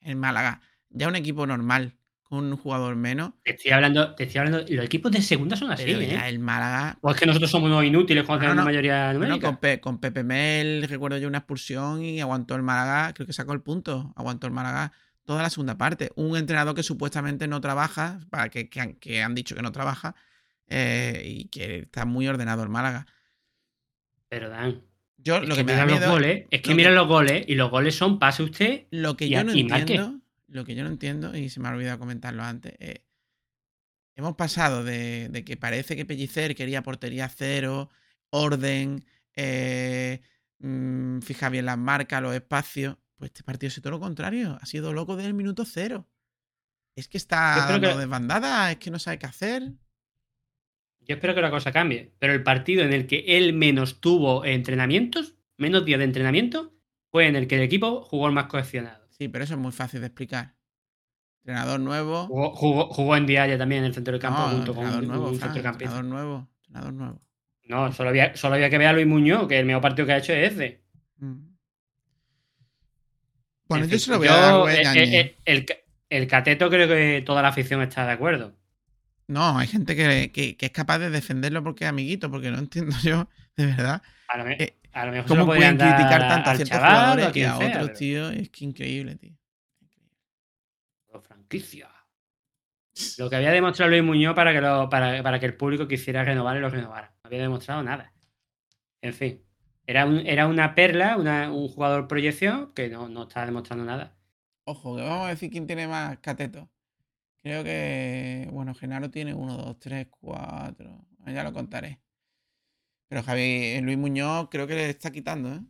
[0.00, 0.60] El Málaga,
[0.90, 1.96] ya un equipo normal,
[2.34, 4.64] un jugador menos, Te estoy hablando, te estoy hablando.
[4.68, 6.20] Los equipos de segunda son así, ¿eh?
[6.28, 6.98] el Málaga.
[7.00, 8.70] O es que nosotros somos unos inútiles cuando No, tenemos no.
[8.70, 9.46] mayoría Bueno, numérica.
[9.48, 13.32] con, Pe- con Pepe Mel, recuerdo yo una expulsión y aguantó el Málaga, creo que
[13.32, 14.92] sacó el punto, aguantó el Málaga
[15.24, 16.10] toda la segunda parte.
[16.16, 19.72] Un entrenador que supuestamente no trabaja, para que, que han, que han dicho que no
[19.72, 20.14] trabaja,
[20.68, 23.06] eh, y que está muy ordenado el Málaga.
[24.28, 24.82] Pero Dan,
[25.18, 26.90] Yo es lo que, que, me da mira los miedo, goles, es que lo mira
[26.90, 30.20] que- los goles y los goles son pase usted lo que y yo no entiendo,
[30.54, 33.04] lo que yo no entiendo, y se me ha olvidado comentarlo antes, eh,
[34.16, 37.90] hemos pasado de, de que parece que Pellicer quería portería cero,
[38.30, 40.20] orden, eh,
[40.60, 42.96] mm, fija bien las marcas, los espacios.
[43.16, 44.58] Pues este partido es todo lo contrario.
[44.60, 46.08] Ha sido loco desde el minuto cero.
[46.96, 49.72] Es que está dando que- desbandada, es que no sabe qué hacer.
[51.00, 54.44] Yo espero que la cosa cambie, pero el partido en el que él menos tuvo
[54.44, 56.72] entrenamientos, menos días de entrenamiento,
[57.10, 59.03] fue en el que el equipo jugó el más cohesionado.
[59.16, 60.54] Sí, pero eso es muy fácil de explicar.
[61.44, 62.26] Entrenador nuevo.
[62.26, 65.28] Jugó, jugó, jugó en Dialla también en el centro del campo No, junto con nuevo,
[65.28, 66.48] un Fran, entrenador nuevo.
[66.62, 67.20] Entrenador nuevo.
[67.66, 70.12] No, solo había, solo había que ver a Luis Muñoz, que el mejor partido que
[70.14, 70.82] ha hecho es ese.
[71.18, 71.54] Mm.
[73.68, 75.76] Bueno, En yo fin, se lo voy a dar eh, eh, eh, el, ca-
[76.10, 78.54] el cateto creo que toda la afición está de acuerdo.
[79.26, 82.58] No, hay gente que, que- que es capaz de defenderlo porque es amiguito, porque no
[82.58, 84.02] entiendo yo, de verdad,
[84.44, 87.24] me- Eh, a lo mejor se cómo pueden criticar tanto a al ciertos chaval jugadores
[87.26, 88.30] a y quien a sea, otros, pero- tío.
[88.30, 89.36] Es que increíble, tío.
[91.22, 91.88] franquicia.
[93.18, 96.24] Lo que había demostrado Luis Muñoz para que, lo- para, para que el público quisiera
[96.24, 97.12] renovar y lo renovara.
[97.22, 98.12] No había demostrado nada.
[99.02, 99.42] En fin,
[99.86, 104.16] era, un- era una perla, una- un jugador proyección que no, no estaba demostrando nada.
[104.64, 106.70] Ojo, que vamos a decir quién tiene más cateto.
[107.42, 111.04] Creo que, bueno, Genaro tiene uno, dos, tres, cuatro.
[111.26, 112.00] Ya lo contaré.
[113.14, 115.60] Pero Javi, Luis Muñoz creo que le está quitando, ¿eh?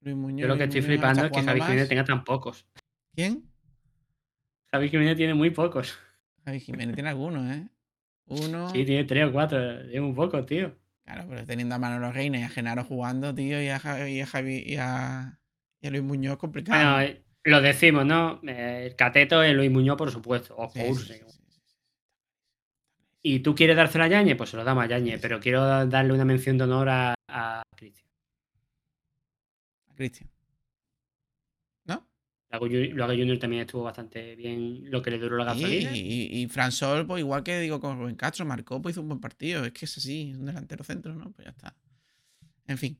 [0.00, 0.40] Luis Muñoz.
[0.40, 1.60] Yo lo que estoy Muñoz flipando es que Javi.
[1.60, 2.66] Jiménez tenga tan pocos.
[3.14, 3.44] ¿Quién?
[4.72, 5.98] Javi Jiménez tiene muy pocos.
[6.46, 7.68] Javi Jiménez tiene algunos, ¿eh?
[8.28, 8.70] Uno.
[8.70, 9.82] Sí, tiene tres o cuatro.
[9.82, 10.78] Es un poco, tío.
[11.04, 14.20] Claro, pero teniendo a Manolo Reina y a Genaro jugando, tío, y a, Javi, y
[14.22, 15.38] a, Javi- y a,
[15.82, 16.78] y a Luis Muñoz complicado.
[16.82, 18.40] Bueno, eh, lo decimos, ¿no?
[18.48, 20.56] Eh, El cateto es Luis Muñoz, por supuesto.
[20.72, 21.38] Sí, sí, sí.
[23.34, 25.20] Y tú quieres dárselo a Yañez, pues se lo damos a Yañez.
[25.20, 28.08] Pero quiero darle una mención de honor a, a Cristian.
[29.90, 30.30] A Cristian.
[31.84, 32.06] ¿No?
[32.50, 35.90] Lago Ju- Lago Junior también estuvo bastante bien lo que le duró la gasolina.
[35.94, 39.08] y, y Fran Sol, pues igual que digo con Rubén Castro, marcó, pues hizo un
[39.08, 39.64] buen partido.
[39.64, 41.30] Es que es así, un delantero centro, ¿no?
[41.32, 41.74] Pues ya está.
[42.66, 42.98] En fin.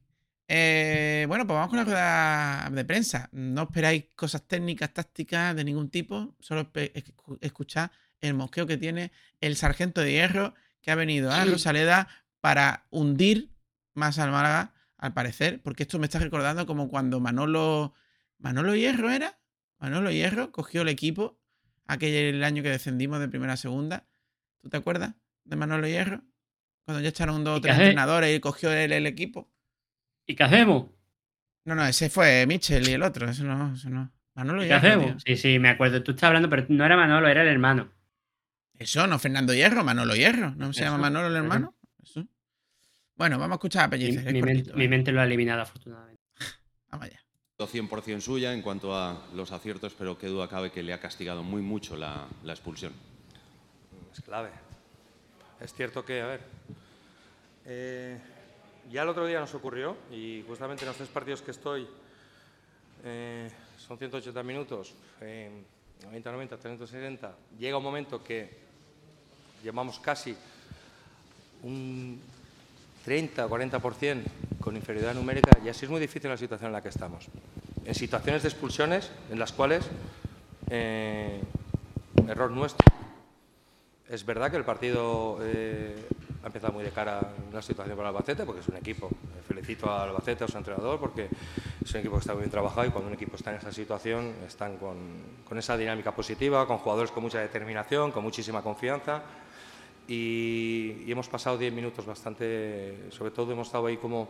[0.51, 3.29] Eh, bueno, pues vamos con la rueda de prensa.
[3.33, 6.35] No esperáis cosas técnicas, tácticas de ningún tipo.
[6.41, 7.91] Solo espe- escu- escuchad
[8.21, 12.09] el mosqueo que tiene el sargento de hierro que ha venido a Rosaleda
[12.41, 13.51] para hundir
[13.95, 15.61] más al Málaga, al parecer.
[15.63, 17.95] Porque esto me está recordando como cuando Manolo.
[18.39, 19.39] ¿Manolo Hierro era?
[19.79, 21.41] Manolo Hierro cogió el equipo
[21.87, 24.07] aquel año que descendimos de primera a segunda.
[24.61, 25.15] ¿Tú te acuerdas
[25.45, 26.23] de Manolo Hierro?
[26.85, 29.51] Cuando ya echaron dos o ¿Y tres entrenadores y cogió él el equipo.
[30.27, 30.87] ¿Y qué hacemos?
[31.65, 33.29] No, no, ese fue Mitchell y el otro.
[33.29, 34.13] Eso no, eso no.
[34.35, 34.89] Manolo ¿Y qué Hierro.
[34.89, 35.25] hacemos?
[35.25, 35.37] tío.
[35.37, 36.03] Sí, sí, me acuerdo.
[36.03, 37.93] Tú estás hablando, pero no era Manolo, era el hermano.
[38.79, 40.53] Eso, no Fernando Hierro, Manolo Hierro.
[40.57, 41.75] ¿No se Eso, llama Manolo el hermano?
[42.03, 42.25] Eso.
[43.17, 44.33] Bueno, vamos a escuchar a Mi, Pellicer.
[44.45, 44.89] men- mi ¿eh?
[44.89, 46.23] mente lo ha eliminado, afortunadamente.
[46.91, 47.21] Vamos allá.
[47.59, 51.43] 100% suya en cuanto a los aciertos, pero qué duda cabe que le ha castigado
[51.43, 52.93] muy mucho la, la expulsión.
[54.13, 54.51] Es clave.
[55.61, 56.41] Es cierto que, a ver,
[57.67, 58.17] eh,
[58.93, 61.89] ya el otro día nos ocurrió y justamente en los tres partidos que estoy
[63.05, 65.51] eh, son 180 minutos, eh,
[66.05, 67.37] 90, 90, 360.
[67.59, 68.68] Llega un momento que
[69.63, 70.37] llevamos casi
[71.63, 72.21] un
[73.05, 74.23] 30 o 40%
[74.61, 77.27] con inferioridad numérica y así es muy difícil la situación en la que estamos.
[77.85, 79.89] En situaciones de expulsiones en las cuales,
[80.69, 81.41] eh,
[82.29, 82.85] error nuestro,
[84.09, 85.97] es verdad que el partido eh,
[86.43, 89.11] ha empezado muy de cara en una situación para Albacete, porque es un equipo.
[89.47, 91.29] Felicito a Albacete, a su entrenador, porque
[91.85, 93.73] es un equipo que está muy bien trabajado y cuando un equipo está en esa
[93.73, 94.97] situación, están con,
[95.47, 99.23] con esa dinámica positiva, con jugadores con mucha determinación, con muchísima confianza.
[100.09, 104.29] Y, y hemos pasado 10 minutos bastante, sobre todo hemos estado ahí como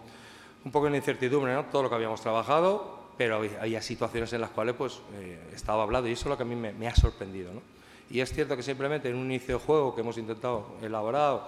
[0.64, 1.66] un poco en incertidumbre, ¿no?
[1.66, 5.84] Todo lo que habíamos trabajado, pero había, había situaciones en las cuales pues eh, estaba
[5.84, 7.62] hablado y eso es lo que a mí me, me ha sorprendido, ¿no?
[8.10, 11.46] Y es cierto que simplemente en un inicio de juego que hemos intentado elaborar,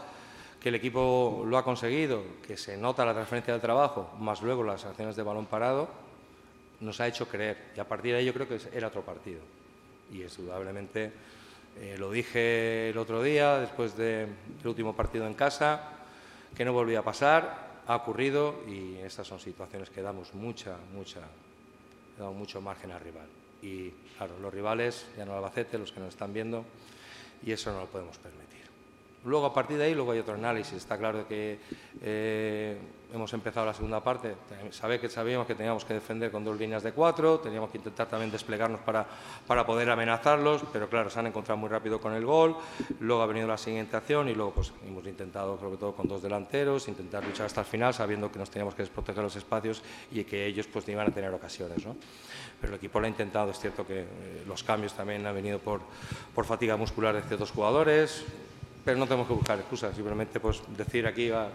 [0.60, 4.62] que el equipo lo ha conseguido, que se nota la transferencia del trabajo, más luego
[4.62, 5.88] las acciones de balón parado,
[6.80, 7.72] nos ha hecho creer.
[7.76, 9.40] Y a partir de ahí yo creo que era otro partido.
[10.12, 11.12] Y indudablemente,
[11.78, 14.26] eh, lo dije el otro día, después de-
[14.58, 15.82] del último partido en casa,
[16.56, 21.20] que no volvía a pasar, ha ocurrido y estas son situaciones que damos mucha, mucha,
[22.18, 23.26] damos mucho margen al rival.
[23.62, 26.64] Y claro, los rivales, ya no Albacete, los que nos están viendo,
[27.42, 28.69] y eso no lo podemos permitir.
[29.24, 30.74] Luego, a partir de ahí, luego hay otro análisis.
[30.74, 31.58] Está claro que
[32.00, 32.78] eh,
[33.12, 34.34] hemos empezado la segunda parte.
[34.70, 38.08] Sabe que sabíamos que teníamos que defender con dos líneas de cuatro, teníamos que intentar
[38.08, 39.06] también desplegarnos para,
[39.46, 42.56] para poder amenazarlos, pero claro, se han encontrado muy rápido con el gol.
[43.00, 46.22] Luego ha venido la siguiente acción y luego pues, hemos intentado, sobre todo con dos
[46.22, 50.24] delanteros, intentar luchar hasta el final, sabiendo que nos teníamos que desproteger los espacios y
[50.24, 51.84] que ellos pues, iban a tener ocasiones.
[51.84, 51.94] ¿no?
[52.60, 53.50] Pero el equipo lo ha intentado.
[53.50, 55.82] Es cierto que eh, los cambios también han venido por,
[56.34, 58.24] por fatiga muscular de ciertos jugadores,
[58.84, 61.48] pero no tenemos que buscar excusas, simplemente pues decir aquí a,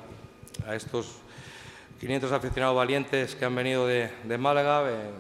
[0.68, 1.18] a estos
[2.00, 5.12] 500 aficionados valientes que han venido de, de Málaga, eh,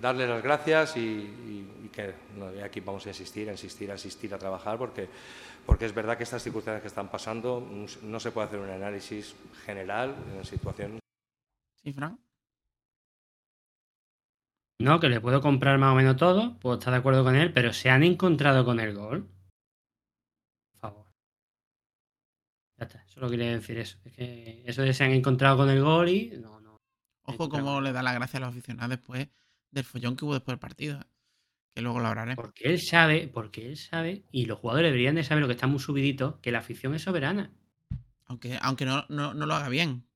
[0.00, 3.90] darles las gracias y, y- y que no, y aquí vamos a insistir, a insistir,
[3.90, 5.08] a insistir a trabajar porque,
[5.66, 7.66] porque es verdad que estas circunstancias que están pasando
[8.02, 10.98] no se- puede hacer un análisis general en la situación
[11.82, 12.18] ¿Sí, Fran?
[14.80, 17.52] No, que le puedo comprar más o menos todo, puedo estar de acuerdo con él,
[17.52, 19.28] pero se han encontrado con el gol.
[20.72, 21.06] Por favor.
[22.78, 23.98] Ya está, solo quería decir eso.
[24.04, 26.30] Es que eso de se han encontrado con el gol y.
[26.40, 26.82] No, no.
[27.22, 29.28] Ojo Entra cómo le da la gracia a los aficionados después
[29.70, 31.00] del follón que hubo después del partido.
[31.00, 31.04] ¿eh?
[31.74, 32.36] Que luego lo hablaré.
[32.36, 35.66] Porque él sabe, porque él sabe, y los jugadores deberían de saber lo que está
[35.66, 37.52] muy subidito, que la afición es soberana.
[38.26, 40.06] Aunque, aunque no, no, no lo haga bien.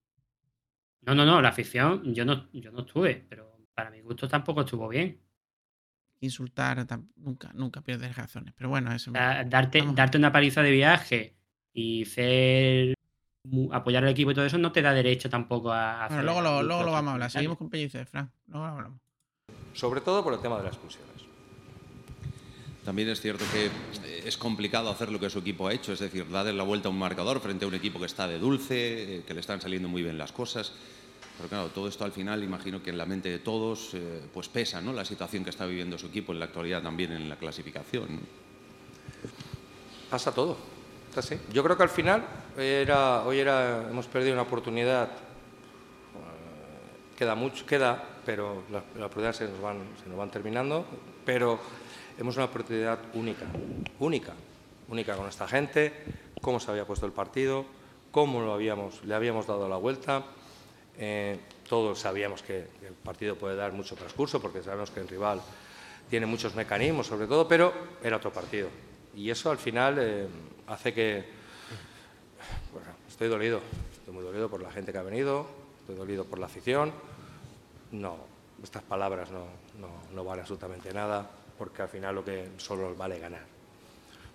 [1.02, 4.60] No, no, no, la afición, yo no, yo no estuve, pero para mi gusto tampoco
[4.60, 5.20] estuvo bien.
[6.20, 6.86] Insultar
[7.16, 8.54] nunca, nunca pierdes razones.
[8.56, 9.12] Pero bueno, eso.
[9.12, 9.96] Sea, darte, Vamos.
[9.96, 11.37] darte una paliza de viaje
[11.78, 12.94] y ser
[13.70, 16.40] apoyar al equipo y todo eso no te da derecho tampoco a hacer Bueno, luego
[16.42, 17.30] lo, luego lo vamos a hablar.
[17.30, 18.30] Seguimos con Pellicer, Fran.
[18.48, 19.00] Luego lo hablamos.
[19.74, 21.08] sobre todo por el tema de las expulsiones.
[22.84, 26.00] También es cierto que eh, es complicado hacer lo que su equipo ha hecho, es
[26.00, 29.18] decir, darle la vuelta a un marcador frente a un equipo que está de dulce,
[29.18, 30.72] eh, que le están saliendo muy bien las cosas.
[31.36, 34.48] Pero claro, todo esto al final imagino que en la mente de todos eh, pues
[34.48, 34.92] pesa, ¿no?
[34.92, 38.16] La situación que está viviendo su equipo en la actualidad también en la clasificación.
[38.16, 38.20] ¿no?
[40.10, 40.77] Pasa todo.
[41.52, 42.24] Yo creo que al final
[42.56, 45.08] hoy era, hemos perdido una oportunidad.
[45.08, 45.10] eh,
[47.16, 50.84] queda mucho, queda, pero las, las oportunidades se nos, van, se nos van terminando.
[51.24, 51.58] Pero
[52.18, 53.46] hemos una oportunidad única,
[54.00, 54.32] única,
[54.88, 55.92] única con esta gente,
[56.40, 57.64] cómo se había puesto el partido,
[58.10, 60.24] cómo lo habíamos, le habíamos dado la vuelta.
[60.98, 61.38] Eh,
[61.68, 65.40] todos sabíamos que el partido puede dar mucho transcurso porque sabemos que el rival
[66.10, 68.68] tiene muchos mecanismos, sobre todo, pero era otro partido.
[69.14, 70.26] Y eso al final eh,
[70.68, 71.24] hace que.
[72.72, 73.60] Bueno, estoy dolido,
[73.92, 75.46] estoy muy dolido por la gente que ha venido,
[75.80, 76.92] estoy dolido por la afición.
[77.92, 78.18] No,
[78.62, 79.46] estas palabras no,
[79.80, 83.44] no, no valen absolutamente nada porque al final lo que solo vale ganar.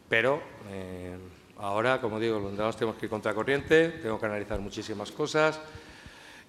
[0.09, 1.15] Pero eh,
[1.57, 5.59] ahora, como digo, los tenemos que ir contracorriente, tengo que analizar muchísimas cosas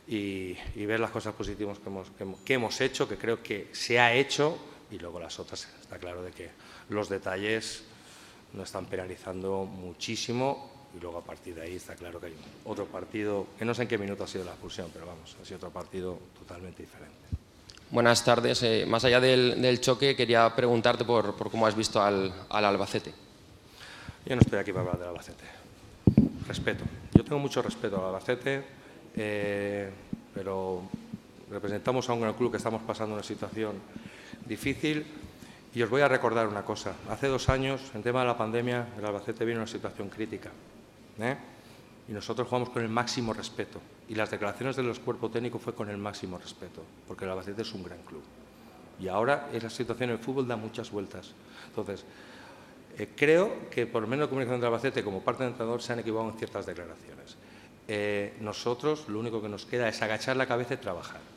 [0.09, 2.11] y, ver las cosas positivas que, hemos,
[2.45, 4.59] que hemos hecho, que creo que se ha hecho,
[4.91, 6.51] y luego las otras, está claro de que
[6.89, 7.85] los detalles
[8.55, 12.34] nos están penalizando muchísimo y luego a partir de ahí está claro que hay
[12.64, 15.44] otro partido, que no sé en qué minuto ha sido la expulsión, pero vamos, ha
[15.44, 17.14] sido otro partido totalmente diferente.
[17.90, 18.62] Buenas tardes.
[18.62, 22.64] Eh, más allá del, del, choque, quería preguntarte por, por cómo has visto al, al,
[22.64, 23.12] Albacete.
[24.24, 25.44] Yo no estoy aquí para hablar del Albacete.
[26.46, 26.84] Respeto.
[27.12, 28.64] Yo tengo mucho respeto al Albacete,
[29.16, 29.90] eh,
[30.32, 30.82] pero
[31.50, 33.74] representamos a un gran club que estamos pasando una situación
[34.46, 35.05] difícil.
[35.75, 36.95] Y os voy a recordar una cosa.
[37.11, 40.51] Hace dos años, en tema de la pandemia, el Albacete vino en una situación crítica.
[41.18, 41.37] ¿eh?
[42.09, 43.81] Y nosotros jugamos con el máximo respeto.
[44.09, 47.62] Y las declaraciones de los cuerpos técnicos fue con el máximo respeto, porque el Albacete
[47.62, 48.22] es un gran club.
[49.01, 51.33] Y ahora esa situación en el fútbol da muchas vueltas.
[51.66, 52.05] Entonces,
[52.97, 55.93] eh, creo que por lo menos la comunicación del Albacete, como parte del entrenador, se
[55.93, 57.37] han equivocado en ciertas declaraciones.
[57.89, 61.34] Eh, nosotros lo único que nos queda es agachar la cabeza y trabajar.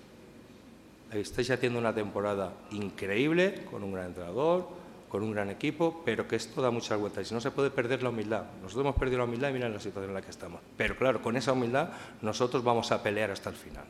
[1.11, 4.67] Estáis haciendo una temporada increíble, con un gran entrenador,
[5.09, 8.03] con un gran equipo, pero que esto da muchas vueltas y no se puede perder
[8.03, 8.43] la humildad.
[8.61, 10.61] Nosotros hemos perdido la humildad y miren la situación en la que estamos.
[10.75, 11.89] Pero claro, con esa humildad
[12.21, 13.85] nosotros vamos a pelear hasta el final.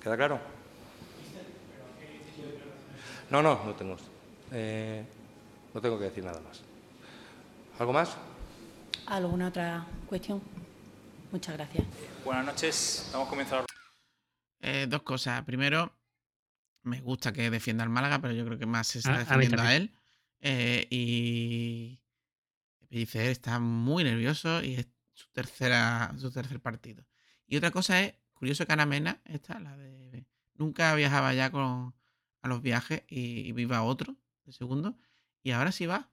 [0.00, 0.38] ¿Queda claro?
[3.30, 3.96] No, no, no tengo.
[4.52, 5.04] Eh,
[5.74, 6.62] no tengo que decir nada más.
[7.80, 8.16] ¿Algo más?
[9.06, 10.40] ¿Alguna otra cuestión?
[11.32, 11.84] Muchas gracias.
[12.24, 13.02] Buenas noches.
[13.06, 13.66] Estamos comenzando.
[14.60, 15.42] Eh, dos cosas.
[15.44, 15.92] Primero,
[16.86, 19.66] me gusta que defienda al Málaga, pero yo creo que más se está defendiendo a,
[19.66, 19.92] a él.
[20.40, 22.00] Eh, y
[22.88, 27.04] Pellicer está muy nervioso y es su tercera su tercer partido.
[27.46, 31.94] Y otra cosa es, curioso que Ana Mena, esta, la de nunca viajaba ya con
[32.42, 34.96] a los viajes y, y viva otro de segundo,
[35.42, 36.08] y ahora sí va.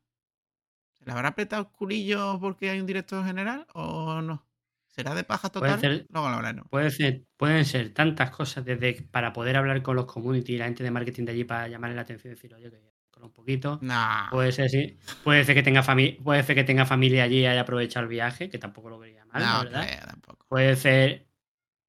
[0.93, 4.43] ¿Se le habrá apretado el culillo porque hay un director general o no?
[4.95, 5.79] ¿Será de paja total?
[5.79, 6.69] Puede ser, Luego lo hablaremos.
[6.69, 10.65] Puede ser, pueden ser tantas cosas desde para poder hablar con los community y la
[10.65, 13.31] gente de marketing de allí para llamarle la atención y decir, oye, que con un
[13.31, 13.79] poquito.
[13.81, 14.29] Nah.
[14.29, 14.97] Puede ser, sí.
[15.23, 18.09] Puede ser que tenga familia, puede ser que tenga familia allí y haya aprovechado el
[18.09, 19.87] viaje, que tampoco lo vería mal, no, ¿verdad?
[19.87, 20.45] creo, tampoco.
[20.47, 21.27] Puede ser,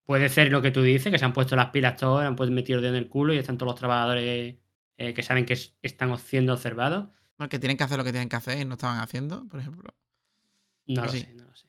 [0.06, 2.50] puede ser lo que tú dices, que se han puesto las pilas todos, han pues
[2.50, 4.56] metido el dedo en el culo y están todos los trabajadores
[4.96, 7.08] eh, que saben que es, están siendo observados.
[7.38, 9.60] No, que tienen que hacer lo que tienen que hacer y no estaban haciendo, por
[9.60, 9.94] ejemplo.
[10.86, 11.66] No Pues lo sé, no lo sé.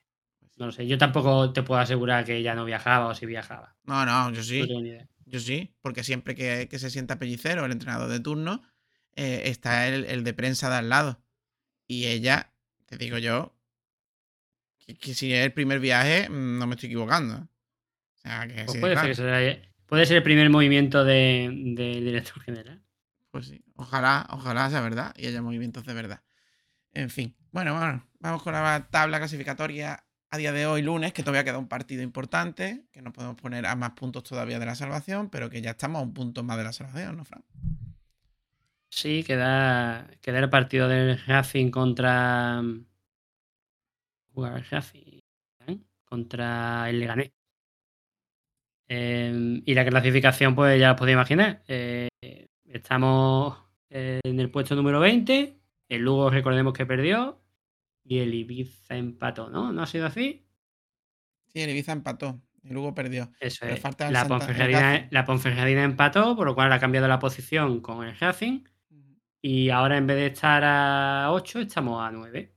[0.58, 0.88] No lo sé.
[0.88, 3.76] Yo tampoco te puedo asegurar que ella no viajaba o si viajaba.
[3.84, 4.62] No, no, yo sí.
[4.62, 5.08] No tengo ni idea.
[5.26, 8.62] Yo sí, porque siempre que, que se sienta Pellicero, el entrenador de turno,
[9.16, 11.22] eh, está el, el de prensa de al lado.
[11.88, 12.54] Y ella,
[12.86, 13.56] te digo yo,
[14.80, 17.36] que, que si es el primer viaje, mm, no me estoy equivocando.
[17.38, 19.14] O sea, que Pues puede, claro.
[19.14, 22.82] ser que sea- puede ser el primer movimiento del de, del director general.
[23.32, 26.24] Pues sí, ojalá, ojalá sea verdad y haya movimientos de verdad.
[26.94, 30.05] En fin, bueno, bueno, vamos con la tabla clasificatoria
[30.36, 33.66] a día de hoy, lunes, que todavía queda un partido importante, que no podemos poner
[33.66, 36.58] a más puntos todavía de la salvación, pero que ya estamos a un punto más
[36.58, 37.44] de la salvación, ¿no, Fran?
[38.90, 42.62] Sí, queda, queda el partido del Racing contra.
[44.34, 45.20] Jugar el Racing
[45.68, 45.78] ¿eh?
[46.04, 47.32] contra el Leganés.
[48.90, 51.64] Eh, y la clasificación, pues ya os podéis imaginar.
[51.68, 52.10] Eh,
[52.66, 53.58] estamos
[53.90, 55.58] en el puesto número 20.
[55.88, 57.45] El Lugo, recordemos que perdió.
[58.08, 59.74] Y el Ibiza empató, ¿no?
[59.74, 60.46] ¿No ha sido así?
[61.48, 63.32] Sí, el Ibiza empató y luego perdió.
[63.40, 63.82] Eso es.
[64.28, 68.64] Ponferradina, la Ponferradina empató, por lo cual ha cambiado la posición con el Racing.
[69.42, 72.54] Y ahora en vez de estar a 8, estamos a 9.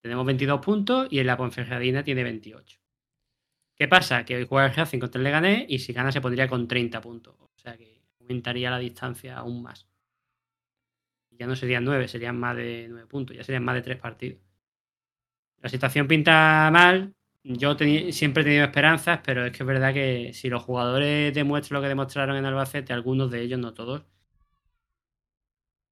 [0.00, 2.78] Tenemos 22 puntos y en la Ponferradina tiene 28.
[3.74, 4.24] ¿Qué pasa?
[4.24, 7.00] Que hoy juega el Racing contra el Leganés y si gana se pondría con 30
[7.00, 7.36] puntos.
[7.40, 9.88] O sea que aumentaría la distancia aún más.
[11.30, 13.36] Ya no serían 9, serían más de 9 puntos.
[13.36, 14.40] Ya serían más de 3 partidos.
[15.60, 17.14] La situación pinta mal.
[17.44, 17.76] Yo
[18.12, 21.82] siempre he tenido esperanzas, pero es que es verdad que si los jugadores demuestran lo
[21.82, 24.04] que demostraron en Albacete, algunos de ellos, no todos,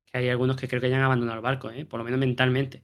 [0.04, 1.86] que hay algunos que creo que ya han abandonado el barco, ¿eh?
[1.86, 2.82] por lo menos mentalmente.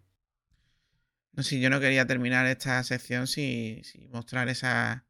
[1.33, 5.07] No sé, yo no quería terminar esta sección sin, sin mostrar esa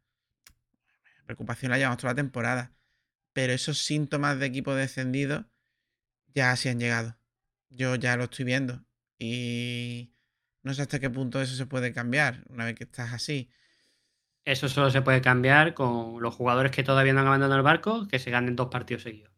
[1.25, 2.73] preocupación la llevamos toda la temporada.
[3.33, 5.47] Pero esos síntomas de equipo descendido
[6.35, 7.17] ya sí han llegado.
[7.71, 8.85] Yo ya lo estoy viendo.
[9.19, 10.12] Y
[10.63, 13.51] no sé hasta qué punto eso se puede cambiar una vez que estás así.
[14.45, 18.09] Eso solo se puede cambiar con los jugadores que todavía no han abandonado el barco,
[18.09, 19.33] que se ganen dos partidos seguidos.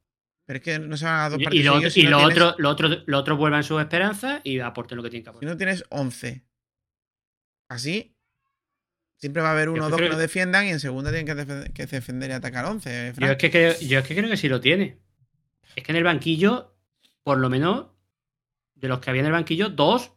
[0.47, 2.07] Pero es que no se van a dos Y, y partidos lo, seguidos y si
[2.07, 5.11] no lo tienes- otro, lo, otro, lo otro vuelvan sus esperanzas y aporten lo que
[5.11, 5.49] tienen que Si aportar.
[5.51, 6.45] no tienes 11
[7.69, 8.17] así,
[9.17, 11.27] siempre va a haber uno Yo o dos que no defiendan y en segunda tienen
[11.27, 13.09] que, defe- que defender y atacar 11.
[13.09, 13.31] Yo Fran.
[13.31, 14.99] es, que creo, yo es que creo que sí lo tiene.
[15.77, 16.75] Es que en el banquillo,
[17.23, 17.87] por lo menos,
[18.75, 20.13] de los que había en el banquillo, dos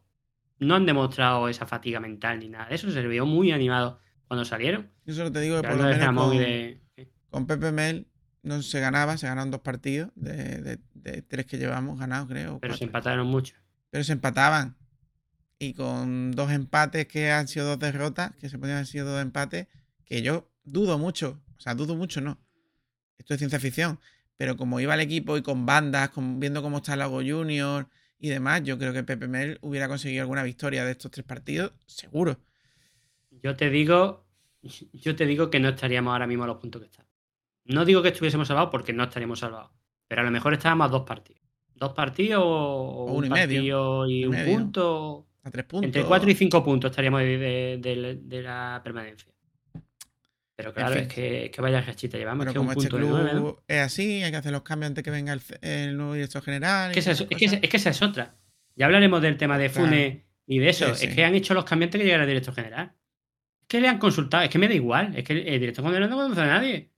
[0.59, 2.89] no han demostrado esa fatiga mental ni nada eso.
[2.91, 4.89] Se vio muy animado cuando salieron.
[5.05, 6.81] Yo solo te digo que por lo menos con, de-
[7.29, 8.07] con Pepe Mel
[8.43, 12.59] no se ganaba, se ganaron dos partidos de, de- de tres que llevamos ganados, creo.
[12.59, 13.55] Pero se empataron mucho.
[13.89, 14.75] Pero se empataban.
[15.59, 19.21] Y con dos empates que han sido dos derrotas, que se podían haber sido dos
[19.21, 19.67] empates,
[20.05, 21.41] que yo dudo mucho.
[21.57, 22.37] O sea, dudo mucho, no.
[23.17, 23.99] Esto es ciencia ficción.
[24.37, 27.89] Pero como iba el equipo y con bandas, con- viendo cómo está el Lago Junior
[28.19, 31.71] y demás, yo creo que Pepe Mel hubiera conseguido alguna victoria de estos tres partidos,
[31.85, 32.37] seguro.
[33.43, 34.25] Yo te digo,
[34.93, 37.11] yo te digo que no estaríamos ahora mismo a los puntos que estamos.
[37.65, 39.71] No digo que estuviésemos salvados porque no estaríamos salvados.
[40.07, 41.43] Pero a lo mejor estábamos a dos partidos.
[41.75, 44.57] Dos partidos o, O un, y partido y Y un medio.
[44.57, 45.27] punto.
[45.43, 45.85] A tres puntos.
[45.85, 49.31] Entre cuatro y cinco puntos estaríamos de, de- de- de la permanencia.
[50.57, 51.03] Pero claro, fin.
[51.03, 52.43] es que, que vaya rachita llevamos.
[52.43, 55.11] Pero que un este punto club es así, hay que hacer los cambios antes que
[55.11, 56.89] venga el, el nuevo director general.
[56.89, 57.59] Es que, esa, es, es que, cosas.
[57.61, 58.35] es que esa es otra.
[58.75, 59.87] Ya hablaremos del tema de Claro.
[59.87, 60.87] Funes y de eso.
[60.95, 61.05] Sí, sí.
[61.07, 62.91] Es que han hecho los cambios antes que llegara el director general.
[63.61, 64.43] Es que le han consultado.
[64.43, 65.15] Es que me da igual.
[65.15, 66.91] Es que el director general no conoce a nadie.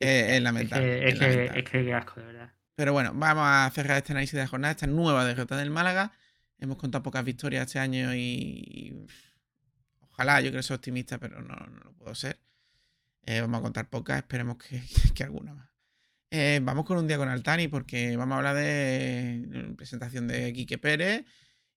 [0.00, 1.08] Eh, es lamentable.
[1.08, 2.52] es, que, es que asco, de verdad.
[2.74, 6.10] Pero bueno, vamos a cerrar este análisis de la jornada, esta nueva derrota del Málaga.
[6.58, 9.06] Hemos contado pocas victorias este año y
[10.22, 12.38] ojalá, yo quiero ser optimista, pero no, no lo puedo ser.
[13.24, 14.82] Eh, vamos a contar pocas, esperemos que,
[15.14, 15.68] que alguna más.
[16.30, 20.78] Eh, vamos con un día con Altani porque vamos a hablar de presentación de Quique
[20.78, 21.26] Pérez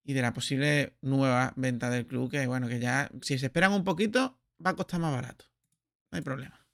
[0.04, 3.74] y de la posible nueva venta del club que bueno, que ya si se esperan
[3.74, 5.46] un poquito va a costar más barato.
[6.12, 6.66] No hay problema.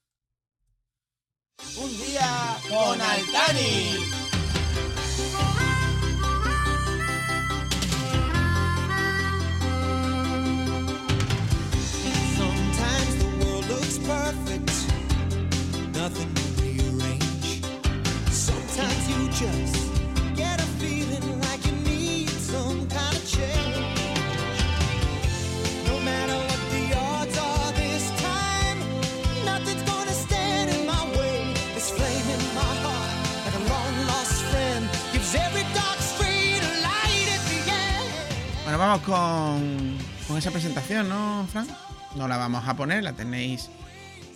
[1.78, 4.31] Un día con Altani.
[38.82, 39.96] Vamos con,
[40.28, 41.68] con esa presentación, ¿no, Fran?
[42.16, 43.70] No la vamos a poner, la tenéis.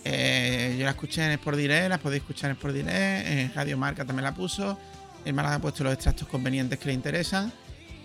[0.04, 3.76] eh, yo la escuché en Sport Direct, la podéis escuchar en Sport Direct, en Radio
[3.76, 4.78] Marca también la puso.
[5.26, 7.52] El Málaga ha puesto los extractos convenientes que le interesan.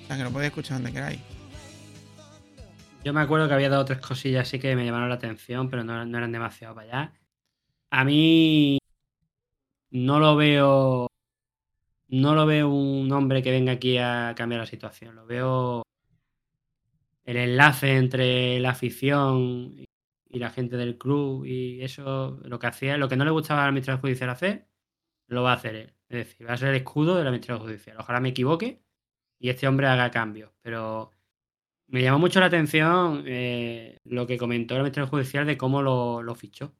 [0.04, 1.20] O sea que lo podéis escuchar donde queráis.
[3.06, 5.70] Yo me acuerdo que había dos o tres cosillas así que me llamaron la atención,
[5.70, 7.14] pero no, no eran demasiado para allá.
[7.92, 8.80] A mí
[9.92, 11.08] no lo veo.
[12.08, 15.16] No lo veo un hombre que venga aquí a cambiar la situación.
[15.16, 15.84] Lo veo
[17.24, 19.76] el enlace entre la afición
[20.28, 23.62] y la gente del club y eso, lo que hacía, lo que no le gustaba
[23.62, 24.68] al administrador judicial hacer,
[25.28, 25.94] lo va a hacer él.
[26.12, 27.98] Es decir, va a ser el escudo del administrador judicial.
[27.98, 28.82] Ojalá me equivoque
[29.40, 31.12] y este hombre haga cambios, pero
[31.88, 36.36] me llamó mucho la atención eh, lo que comentó el administrador judicial de cómo lo,
[36.36, 36.76] fichó.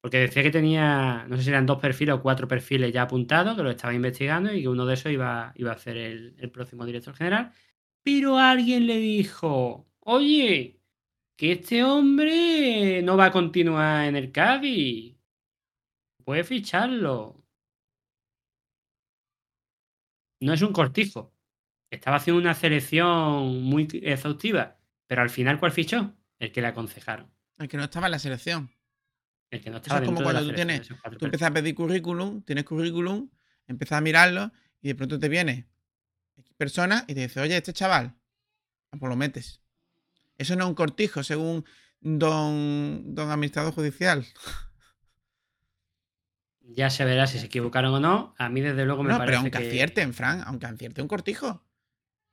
[0.00, 3.56] Porque decía que tenía, no sé si eran dos perfiles o cuatro perfiles ya apuntados,
[3.56, 6.84] que lo estaba investigando y que uno de esos iba, a ser el, el próximo
[6.86, 7.52] director general.
[8.02, 10.80] Pero alguien le dijo, oye,
[11.36, 15.16] que este hombre no va a continuar en el Cádiz.
[16.24, 17.41] Puede ficharlo.
[20.42, 21.34] No es un cortijo.
[21.90, 24.78] Estaba haciendo una selección muy exhaustiva.
[25.06, 26.14] Pero al final, ¿cuál fichó?
[26.38, 27.30] El que le aconsejaron.
[27.58, 28.70] El que no estaba en la selección.
[29.50, 31.50] El que no Eso estaba es como de la cuando tú selección, tienes, tú empiezas
[31.50, 33.30] a pedir currículum, tienes currículum,
[33.66, 35.68] empiezas a mirarlo y de pronto te viene
[36.62, 38.14] persona y te dice, oye, este chaval,
[38.92, 39.60] ah, pues lo metes.
[40.38, 41.64] Eso no es un cortijo, según
[42.00, 44.24] don, don administrador judicial.
[46.68, 48.34] Ya se verá si se equivocaron o no.
[48.38, 49.66] A mí, desde luego, me No, parece pero aunque que...
[49.68, 51.64] acierten, Fran, aunque acierte un cortijo.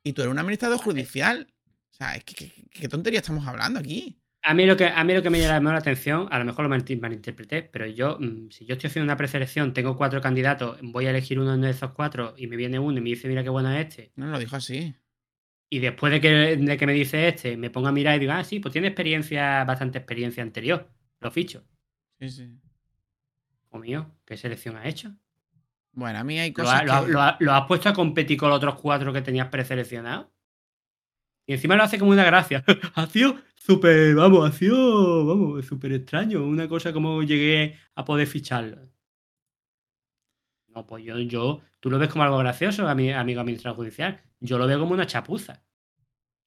[0.04, 1.48] Y tú eres un administrador judicial.
[1.92, 4.18] O sea, es que, que- ¿qué tontería estamos hablando aquí?
[4.42, 6.64] A mí, lo que, a mí lo que me llamó la atención, a lo mejor
[6.64, 10.80] lo mal- malinterpreté, pero yo, mm, si yo estoy haciendo una preselección, tengo cuatro candidatos,
[10.82, 13.44] voy a elegir uno de esos cuatro y me viene uno y me dice, mira
[13.44, 14.14] qué bueno es este.
[14.16, 14.96] No lo dijo así.
[15.70, 18.32] Y después de que, de que me dice este, me pongo a mirar y digo,
[18.32, 20.90] ah, sí, pues tiene experiencia, bastante experiencia anterior.
[21.20, 21.66] Lo ficho.
[22.20, 22.60] Sí, sí.
[23.70, 25.12] O mío, ¿qué selección has hecho?
[25.92, 27.12] Bueno, a mí hay ¿Lo, cosas lo ha- que...
[27.12, 30.28] lo ha- lo has puesto a competir con los otros cuatro que tenías preseleccionados?
[31.46, 32.64] Y encima lo hace como una gracia.
[32.96, 36.44] ha sido súper, vamos, ha sido, vamos, súper extraño.
[36.46, 38.88] Una cosa como llegué a poder ficharlo.
[40.68, 44.22] No, pues yo, yo, tú lo ves como algo gracioso, ami- amigo administrador judicial.
[44.40, 45.64] Yo lo veo como una chapuza.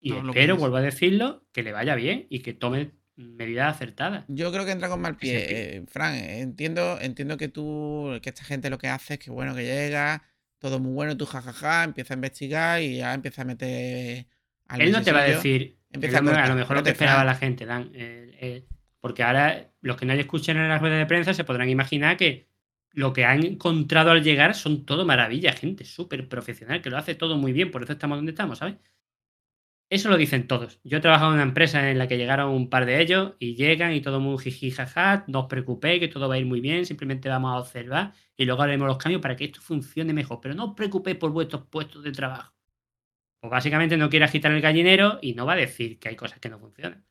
[0.00, 2.92] Y No, espero, vuelvo a decirlo, que le vaya bien y que tome
[3.22, 4.24] medidas acertadas.
[4.28, 5.76] Yo creo que entra con mal pie.
[5.76, 9.54] Eh, Fran, entiendo, entiendo que tú, que esta gente lo que hace es que bueno,
[9.54, 10.22] que llega,
[10.58, 14.26] todo muy bueno, tú jajaja, empieza a investigar y ya empieza a meter
[14.68, 16.48] al Él no te va a decir, empieza él a cortar.
[16.48, 17.26] lo mejor lo que esperaba Fran.
[17.26, 17.90] la gente, Dan.
[17.94, 18.66] eh, eh,
[19.00, 22.48] porque ahora los que no escuchen en la rueda de prensa se podrán imaginar que
[22.92, 27.14] lo que han encontrado al llegar son todo maravillas, gente súper profesional, que lo hace
[27.14, 28.76] todo muy bien, por eso estamos donde estamos, ¿sabes?
[29.92, 30.80] Eso lo dicen todos.
[30.84, 33.56] Yo he trabajado en una empresa en la que llegaron un par de ellos y
[33.56, 36.62] llegan y todo muy jiji jaja, no os preocupéis que todo va a ir muy
[36.62, 40.40] bien, simplemente vamos a observar y luego haremos los cambios para que esto funcione mejor,
[40.40, 42.54] pero no os preocupéis por vuestros puestos de trabajo.
[43.42, 46.38] Pues básicamente no quiere agitar el gallinero y no va a decir que hay cosas
[46.38, 47.04] que no funcionan.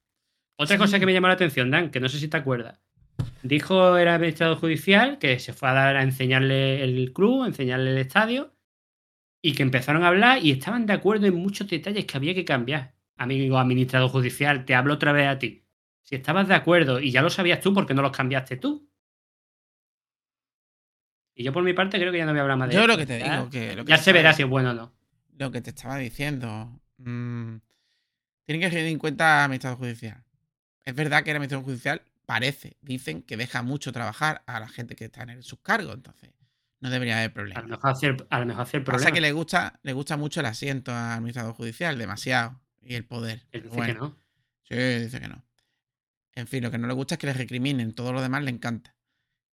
[0.58, 2.82] Otra cosa que me llamó la atención, Dan, que no sé si te acuerdas.
[3.44, 8.00] Dijo el administrador judicial que se fue a dar a enseñarle el club, enseñarle el
[8.00, 8.56] estadio,
[9.42, 12.46] y que empezaron a hablar y estaban de acuerdo en muchos detalles que había que
[12.46, 12.94] cambiar.
[13.18, 15.66] Amigo administrador judicial, te hablo otra vez a ti.
[16.04, 18.88] Si estabas de acuerdo y ya lo sabías tú, ¿por qué no los cambiaste tú?
[21.36, 22.82] Y yo por mi parte creo que ya no voy a hablar más de Yo
[22.82, 22.92] esto.
[22.94, 24.94] lo que te digo, que lo que ya se verá si es bueno o no.
[25.38, 26.80] Lo que te estaba diciendo.
[26.98, 27.56] mm,
[28.46, 30.24] tienen que tener en cuenta administrador judicial.
[30.84, 34.96] Es verdad que el administrador judicial parece, dicen que deja mucho trabajar a la gente
[34.96, 36.32] que está en sus cargos, entonces
[36.82, 37.62] no debería haber A problema.
[37.62, 39.12] lo mejor hacer, a lo mejor hacer Pasa problema.
[39.14, 43.46] que le gusta, le gusta mucho el asiento al administrador judicial, demasiado, y el poder.
[43.52, 44.18] Él dice que no.
[44.64, 45.46] Sí, dice que no.
[46.34, 48.52] En fin, lo que no le gusta es que le recriminen, todo lo demás le
[48.52, 48.96] encanta.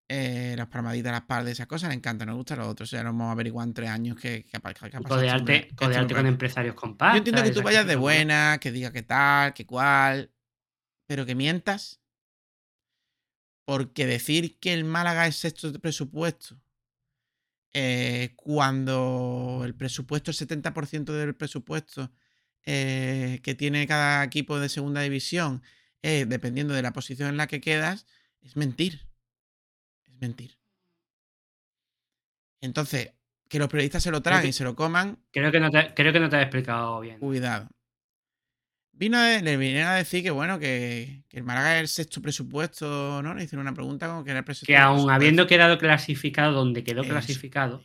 [0.09, 2.83] Eh, las palmaditas a las espalda, esas cosas le encantan, nos gusta lo otro.
[2.83, 4.91] O sea, lo hemos averiguado en tres años que, que, ha pa- que ha Y
[4.91, 7.13] pasado este codearte, este codearte con empresarios con pasta.
[7.13, 10.31] Yo entiendo que tú vayas de buena, que diga que tal, que cual,
[11.07, 12.01] pero que mientas.
[13.65, 16.59] Porque decir que el Málaga es sexto de presupuesto,
[17.73, 22.11] eh, cuando el presupuesto, el 70% del presupuesto
[22.65, 25.61] eh, que tiene cada equipo de segunda división,
[26.01, 28.05] eh, dependiendo de la posición en la que quedas,
[28.41, 29.07] es mentir.
[30.05, 30.57] Es mentir.
[32.61, 33.11] Entonces,
[33.49, 36.13] que los periodistas se lo que- y se lo coman, Creo que no te, creo
[36.13, 37.19] que no te has explicado bien.
[37.19, 37.67] Cuidado.
[38.95, 42.21] Vino a- le vinieron a decir que, bueno, que, que el Málaga es el sexto
[42.21, 43.33] presupuesto, ¿no?
[43.33, 44.67] Le hicieron una pregunta como que era el presupuesto.
[44.71, 47.83] Que aún habiendo quedado clasificado donde quedó Eso, clasificado,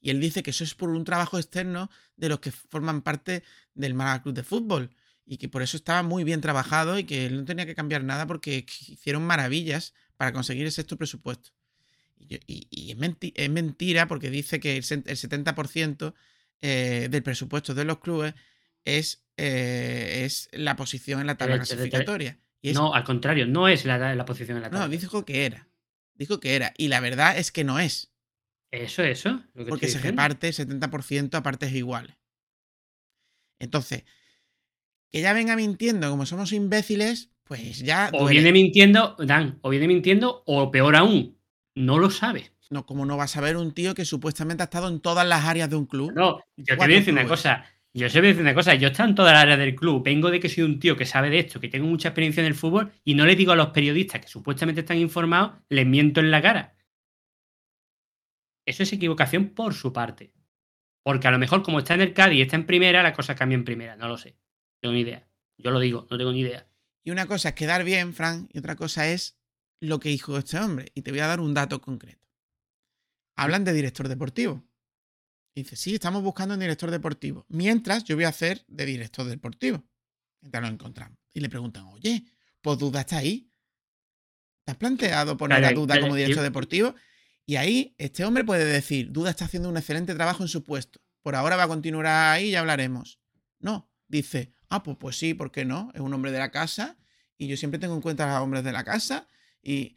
[0.00, 3.42] Y él dice que eso es por un trabajo externo de los que forman parte
[3.74, 4.90] del Málaga Club de Fútbol.
[5.26, 8.02] Y que por eso estaba muy bien trabajado y que él no tenía que cambiar
[8.04, 11.50] nada porque hicieron maravillas para conseguir el sexto presupuesto.
[12.18, 16.14] Y, yo- y- y es, menti- es mentira porque dice que el, el 70%
[16.62, 18.34] eh, del presupuesto de los clubes
[18.84, 22.38] es, eh, es la posición en la tabla clasificatoria.
[22.62, 24.86] Y es- no, al contrario, no es la, la posición en la tabla.
[24.86, 25.68] no, dijo que era.
[26.14, 26.74] Dijo que era.
[26.76, 28.12] Y la verdad es que no es.
[28.70, 29.42] Eso, eso.
[29.54, 30.22] lo que Porque se diciendo.
[30.22, 32.16] reparte 70% a partes iguales.
[33.58, 34.04] Entonces,
[35.10, 38.10] que ya venga mintiendo como somos imbéciles, pues ya.
[38.12, 41.38] O viene mintiendo, Dan, o viene mintiendo, o peor aún,
[41.74, 42.52] no lo sabe.
[42.70, 45.44] No, como no vas a ver un tío que supuestamente ha estado en todas las
[45.44, 46.12] áreas de un club.
[46.14, 47.64] No, yo te voy a decir una cosa.
[47.92, 48.74] Yo te voy a decir una cosa.
[48.74, 50.04] Yo he estado en toda la área del club.
[50.04, 52.46] Vengo de que soy un tío que sabe de esto, que tengo mucha experiencia en
[52.46, 56.20] el fútbol, y no le digo a los periodistas que supuestamente están informados, les miento
[56.20, 56.76] en la cara.
[58.64, 60.32] Eso es equivocación por su parte.
[61.02, 63.34] Porque a lo mejor, como está en el Cádiz y está en primera, la cosa
[63.34, 63.96] cambia en primera.
[63.96, 64.30] No lo sé.
[64.30, 65.26] No tengo ni idea.
[65.58, 66.68] Yo lo digo, no tengo ni idea.
[67.02, 69.38] Y una cosa es quedar bien, Frank, y otra cosa es
[69.80, 70.92] lo que dijo este hombre.
[70.94, 72.28] Y te voy a dar un dato concreto.
[73.36, 74.62] Hablan de director deportivo.
[75.62, 77.44] Dice, sí, estamos buscando un director deportivo.
[77.48, 79.84] Mientras yo voy a hacer de director deportivo.
[80.40, 81.18] Mientras lo encontramos.
[81.34, 82.24] Y le preguntan, oye,
[82.62, 83.52] pues duda está ahí.
[84.64, 86.94] ¿Te has planteado poner a duda como director deportivo?
[87.44, 91.00] Y ahí este hombre puede decir, Duda está haciendo un excelente trabajo en su puesto.
[91.20, 93.20] Por ahora va a continuar ahí y ya hablaremos.
[93.58, 95.90] No, dice, ah, pues, pues sí, ¿por qué no?
[95.94, 96.96] Es un hombre de la casa
[97.36, 99.28] y yo siempre tengo en cuenta a los hombres de la casa
[99.62, 99.96] y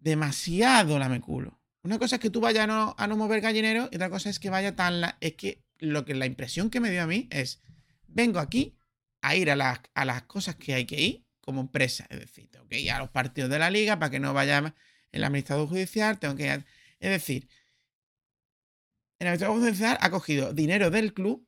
[0.00, 1.57] demasiado lame culo.
[1.84, 4.30] Una cosa es que tú vayas a no, a no mover gallinero y otra cosa
[4.30, 5.00] es que vaya tan...
[5.00, 7.62] la- es que lo que la impresión que me dio a mí es,
[8.08, 8.76] vengo aquí
[9.22, 12.06] a ir a las, a las cosas que hay que ir como empresa.
[12.10, 14.74] Es decir, tengo que ir a los partidos de la liga para que no vaya
[15.12, 16.66] el administrador judicial, tengo que ir a-
[17.00, 17.48] Es decir,
[19.20, 21.46] el administrador judicial ha cogido dinero del club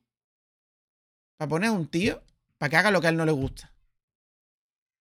[1.37, 2.23] para poner a un tío
[2.57, 3.73] para que haga lo que a él no le gusta.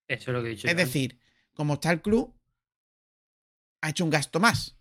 [0.09, 0.67] Eso es lo que he dicho.
[0.67, 0.79] Es yo.
[0.79, 1.21] decir,
[1.55, 2.35] como está el club,
[3.83, 4.77] ha hecho un gasto más.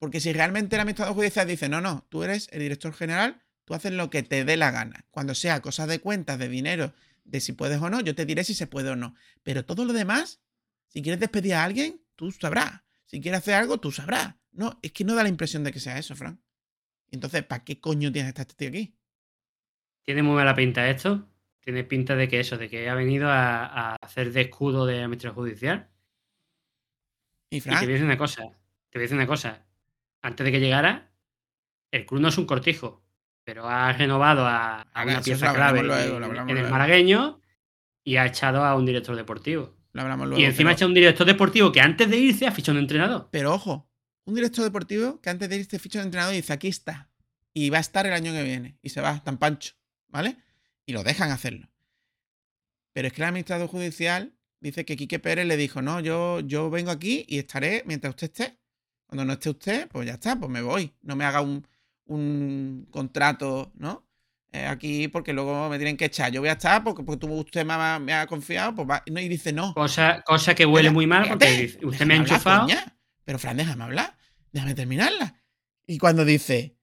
[0.00, 3.74] Porque si realmente el administrador judicial dice, no, no, tú eres el director general, tú
[3.74, 5.04] haces lo que te dé la gana.
[5.10, 6.94] Cuando sea cosas de cuentas, de dinero,
[7.24, 9.14] de si puedes o no, yo te diré si se puede o no.
[9.42, 10.40] Pero todo lo demás,
[10.88, 12.80] si quieres despedir a alguien, tú sabrás.
[13.04, 14.36] Si quieres hacer algo, tú sabrás.
[14.52, 16.40] No, es que no da la impresión de que sea eso, Frank.
[17.10, 18.96] Entonces, ¿para qué coño tienes estar este tío aquí?
[20.06, 21.28] Tiene muy mala pinta esto.
[21.60, 25.02] Tiene pinta de que eso, de que ha venido a, a hacer de escudo de
[25.02, 25.90] administración judicial.
[27.50, 28.42] Y Y te Frank, voy a decir una cosa.
[28.88, 29.66] Te voy a decir una cosa.
[30.22, 31.10] Antes de que llegara,
[31.90, 33.02] el club no es un cortijo,
[33.44, 36.16] pero ha renovado a, una pieza clave luego,
[36.48, 37.40] en, el malagueño
[38.04, 39.76] y ha echado a un director deportivo.
[39.92, 40.40] lo hablamos luego.
[40.40, 42.82] y encima ha echado a un director deportivo que antes de irse ha fichado un
[42.82, 43.28] entrenador.
[43.30, 43.90] Pero ojo,
[44.24, 47.10] un director deportivo que antes de irse ficha de entrenador y dice aquí está.
[47.52, 48.78] Y va a estar el año que viene.
[48.82, 49.74] Y se va tan pancho.
[50.08, 50.36] ¿Vale?
[50.86, 51.68] Y lo dejan hacerlo.
[52.92, 56.70] Pero es que el administrador judicial dice que Quique Pérez le dijo, no, yo, yo
[56.70, 58.59] vengo aquí y estaré mientras usted esté.
[59.10, 60.94] Cuando no esté usted, pues ya está, pues me voy.
[61.02, 61.66] No me haga un,
[62.06, 64.06] un contrato, ¿no?
[64.52, 66.30] Eh, aquí porque luego me tienen que echar.
[66.32, 68.74] Yo voy a estar porque, porque tú- usted me ha, me ha confiado.
[68.74, 69.02] Pues va.
[69.10, 69.74] No, y dice no.
[69.74, 72.68] Cosa, cosa que huele muy mal porque usted me ha hablar, enchufado.
[73.24, 74.16] Pero Fran, déjame hablar.
[74.52, 75.36] Déjame terminarla.
[75.86, 76.76] Y cuando dice,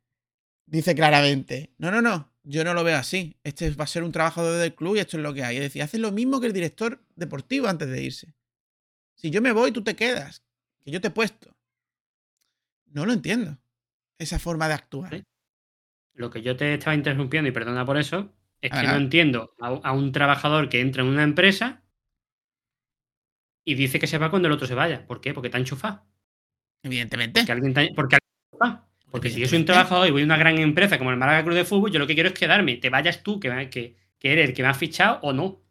[0.66, 3.38] dice claramente, no, no, no, yo no lo veo así.
[3.44, 5.58] Este va a ser un trabajador del club y esto es lo que hay.
[5.58, 8.34] Es decir, hace lo mismo que el director deportivo antes de irse.
[9.16, 10.44] Si yo me voy, tú te quedas.
[10.86, 11.57] Que yo te he puesto.
[12.92, 13.58] No lo entiendo.
[14.18, 15.16] Esa forma de actuar.
[15.16, 15.24] Sí.
[16.14, 19.68] Lo que yo te estaba interrumpiendo, y perdona por eso, es que no entiendo a,
[19.68, 21.84] a un trabajador que entra en una empresa
[23.64, 25.06] y dice que se va cuando el otro se vaya.
[25.06, 25.34] ¿Por qué?
[25.34, 26.06] Porque está enchufado.
[26.84, 27.42] Evidentemente.
[27.42, 28.82] Porque alguien está, porque alguien.
[29.12, 31.44] Porque si yo soy un trabajador y voy a una gran empresa como el Málaga
[31.44, 32.76] Club de Fútbol, yo lo que quiero es quedarme.
[32.78, 35.62] Te vayas tú, que, que, que eres el que me has fichado o no.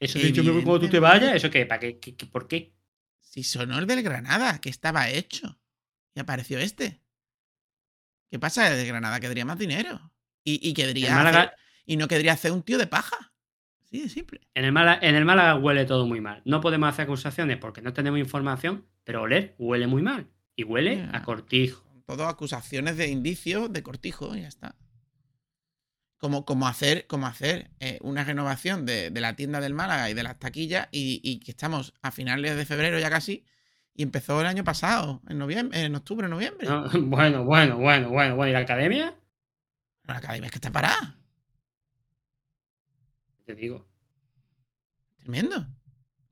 [0.00, 1.66] Eso de yo me voy cuando tú te vayas, ¿eso qué?
[1.66, 1.98] ¿Para qué?
[1.98, 2.72] ¿Qué- qué- ¿Por qué?
[3.20, 5.58] Si sonó el del Granada, que estaba hecho.
[6.18, 7.00] Y apareció este.
[8.28, 8.68] ¿Qué pasa?
[8.70, 10.10] De Granada querría más dinero.
[10.42, 10.74] Y, y
[11.08, 11.52] Málaga- hacer-
[11.86, 13.32] y no querría hacer un tío de paja.
[13.84, 14.40] Sí, de simple.
[14.52, 16.42] En el, Málaga, en el Málaga huele todo muy mal.
[16.44, 20.28] No podemos hacer acusaciones porque no tenemos información, pero oler huele muy mal.
[20.56, 21.84] Y huele a cortijo.
[22.04, 24.74] Todo acusaciones de indicios de cortijo y ya está.
[26.16, 30.14] Como, como hacer, como hacer eh, una renovación de, de la tienda del Málaga y
[30.14, 33.44] de las taquillas y, y que estamos a finales de febrero ya casi
[33.94, 36.68] y empezó el año pasado, en noviembre, en octubre, noviembre.
[36.68, 36.84] ¿no?
[37.06, 38.50] Bueno, bueno, bueno, bueno, bueno.
[38.50, 39.14] ¿Y la academia?
[40.04, 41.16] La academia es que está parada.
[43.44, 43.86] Te digo.
[45.18, 45.66] Tremendo.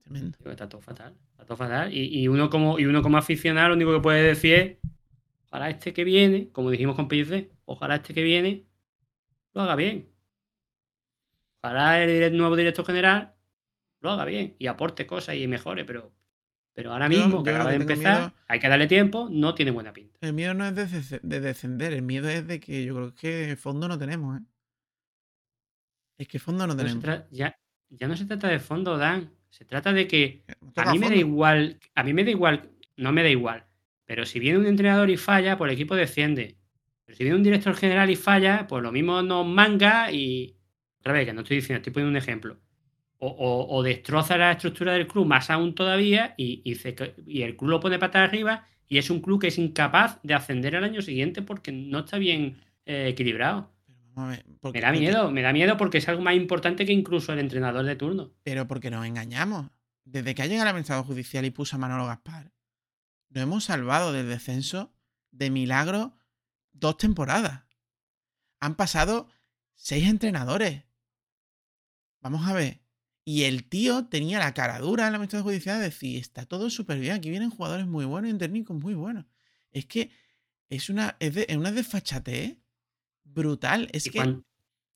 [0.03, 0.39] Tremendo.
[0.39, 1.15] Digo, Está todo fatal.
[1.33, 1.93] Está todo fatal.
[1.93, 4.79] Y, y uno como, y uno como aficionado, lo único que puede decir es:
[5.47, 8.67] ojalá este que viene, como dijimos con PLC, ojalá este que viene
[9.55, 10.13] lo haga bien.
[11.63, 13.35] Ojalá el nuevo director general
[14.01, 16.15] lo haga bien y aporte cosas y mejore, pero,
[16.77, 19.55] pero ahora mismo, yo que acaba que de empezar, miedo- hay que darle tiempo, no
[19.55, 20.19] tiene buena pinta.
[20.21, 23.57] El miedo no es de, de descender, el miedo es de que yo creo que
[23.57, 24.45] fondo no tenemos, ¿eh?
[26.19, 27.03] Es que fondo no tenemos.
[27.31, 27.59] ya,
[27.89, 29.33] ya no se trata de fondo, Dan.
[29.49, 30.43] Se trata de que
[30.77, 33.65] A mí me da igual, a mí me da igual, no me da igual.
[34.05, 36.57] Pero si viene un entrenador y falla, pues el equipo desciende.
[37.07, 40.55] Pero si viene un director general y falla, pues lo mismo nos manga y.
[41.01, 42.59] Otra vez, que no estoy diciendo, estoy poniendo un ejemplo.
[43.19, 47.09] O, o- o destroza la estructura del club más aún todavía y, y, se ca-
[47.27, 50.35] y el club lo pone patas arriba y es un club que es incapaz de
[50.35, 53.73] ascender al año siguiente porque no está bien eh, equilibrado.
[54.15, 57.33] Ver, Me da porque- miedo, me da miedo porque es algo más importante que incluso
[57.33, 58.33] el entrenador de turno.
[58.43, 59.69] Pero porque nos engañamos.
[60.05, 62.53] Desde que ha llegado el administrador judicial y puso a Manolo Gaspar,
[63.31, 64.93] nos hemos salvado del descenso
[65.33, 66.17] de milagro
[66.73, 67.65] dos temporadas.
[68.61, 69.29] Han pasado
[69.75, 70.85] seis entrenadores.
[72.21, 72.81] Vamos a ver.
[73.29, 76.71] Y el tío tenía la cara dura en la administración judicial de decir, está todo
[76.71, 79.25] súper bien, aquí vienen jugadores muy buenos y técnicos muy buenos.
[79.73, 80.11] Es que
[80.69, 82.59] es una, es de- es una desfachatez
[83.25, 83.89] brutal.
[83.93, 84.21] Es que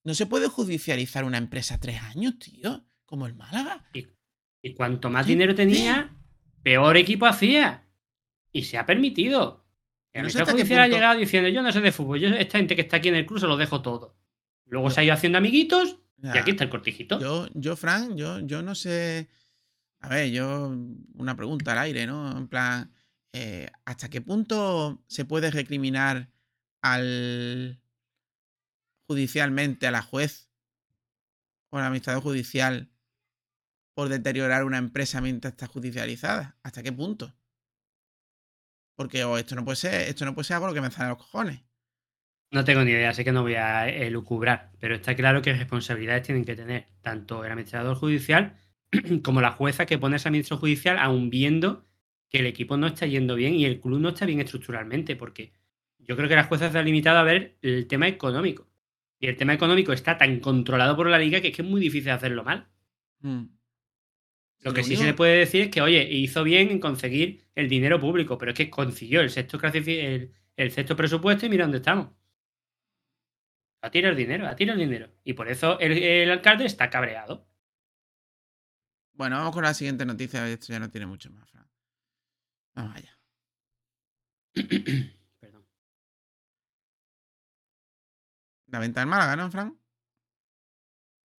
[0.04, 3.84] no se puede judicializar una empresa tres años, tío, como el Málaga.
[4.62, 6.16] Y cuanto más dinero tenía,
[6.62, 7.88] peor equipo hacía.
[8.52, 9.66] Y se ha permitido.
[10.12, 12.76] El No sé Judicial ha llegado diciendo, yo no sé de fútbol, yo esta gente
[12.76, 14.16] que está aquí en el club se lo dejo todo.
[14.66, 17.18] Luego se ha ido haciendo amiguitos y aquí está el cortijito.
[17.20, 19.28] Yo, yo, Fran, yo, yo no sé.
[20.00, 20.74] A ver, yo.
[21.14, 22.36] Una pregunta al aire, ¿no?
[22.36, 22.92] En plan.
[23.32, 26.30] eh, ¿Hasta qué punto se puede recriminar
[26.82, 27.80] al.
[29.08, 30.50] judicialmente a la juez
[31.70, 32.90] o al administrador judicial
[33.94, 36.58] por deteriorar una empresa mientras está judicializada?
[36.62, 37.34] ¿Hasta qué punto?
[38.96, 41.06] Porque o esto no puede ser, esto no puede ser algo lo que me sale
[41.06, 41.62] a los cojones.
[42.50, 46.24] No tengo ni idea, así que no voy a elucubrar, pero está claro que responsabilidades
[46.24, 48.56] tienen que tener tanto el administrador judicial
[49.22, 51.86] como la jueza que pone ese administrador judicial, aun viendo
[52.28, 55.52] que el equipo no está yendo bien y el club no está bien estructuralmente, porque
[55.98, 58.68] yo creo que la jueza se ha limitado a ver el tema económico.
[59.20, 61.80] Y el tema económico está tan controlado por la liga que es que es muy
[61.80, 62.68] difícil hacerlo mal.
[63.20, 63.44] Mm.
[64.62, 67.68] Lo que sí se le puede decir es que, oye, hizo bien en conseguir el
[67.68, 71.78] dinero público, pero es que consiguió el sexto, el, el sexto presupuesto y mira dónde
[71.78, 72.08] estamos.
[73.82, 75.08] A tira el dinero, a tira el dinero.
[75.24, 77.46] Y por eso el, el alcalde está cabreado.
[79.14, 80.46] Bueno, vamos con la siguiente noticia.
[80.48, 81.68] Esto ya no tiene mucho más, Fran.
[82.74, 83.18] Vamos allá.
[85.40, 85.66] Perdón.
[88.68, 89.76] La venta del Málaga, ¿no, Fran?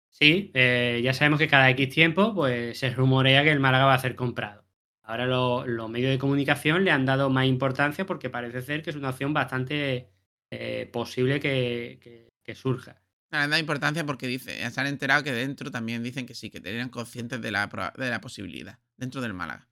[0.10, 3.94] Sí, eh, ya sabemos que cada X tiempo pues, se rumorea que el Málaga va
[3.96, 4.66] a ser comprado.
[5.04, 8.90] Ahora lo- los medios de comunicación le han dado más importancia porque parece ser que
[8.92, 10.10] es una opción bastante
[10.52, 13.02] eh, posible que, que- que surja.
[13.32, 16.60] Le da importancia porque dice, se han enterado que dentro también dicen que sí, que
[16.60, 19.70] tenían conscientes de la, de la posibilidad dentro del Málaga.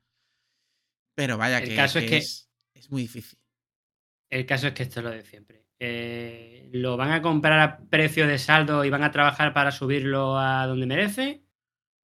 [1.13, 2.17] Pero vaya, El que, caso es que
[2.79, 3.37] es muy difícil.
[4.29, 5.65] El caso es que esto es lo de siempre.
[5.79, 10.37] Eh, ¿Lo van a comprar a precio de saldo y van a trabajar para subirlo
[10.37, 11.43] a donde merece?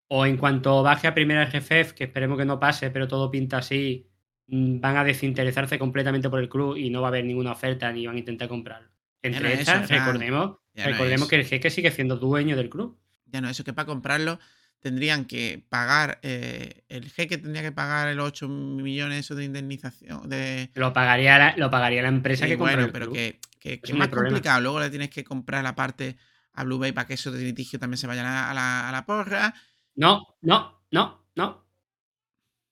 [0.07, 3.59] ¿O en cuanto baje a primera GFF, que esperemos que no pase, pero todo pinta
[3.59, 4.09] así,
[4.47, 7.91] mm, van a desinteresarse completamente por el club y no va a haber ninguna oferta
[7.91, 8.94] ni van a intentar comprarlo?
[9.27, 12.97] Entre no estas, eso, recordemos, no recordemos que el jeque sigue siendo dueño del club.
[13.25, 14.39] Ya no, eso que para comprarlo
[14.79, 20.29] tendrían que pagar, eh, el jeque tendría que pagar el 8 millones eso de indemnización.
[20.29, 23.15] De, Lo pagaría la, lo pagaría la empresa Sí, que compra bueno, el pero club.
[23.15, 24.35] que, que- que Eso es más problema.
[24.35, 24.61] complicado.
[24.61, 26.17] Luego le tienes que comprar la parte
[26.53, 28.89] a Blue Bay para que eso de litigio también se vaya a la, a la-
[28.89, 29.53] a la porra.
[29.95, 31.65] No, no, no, no.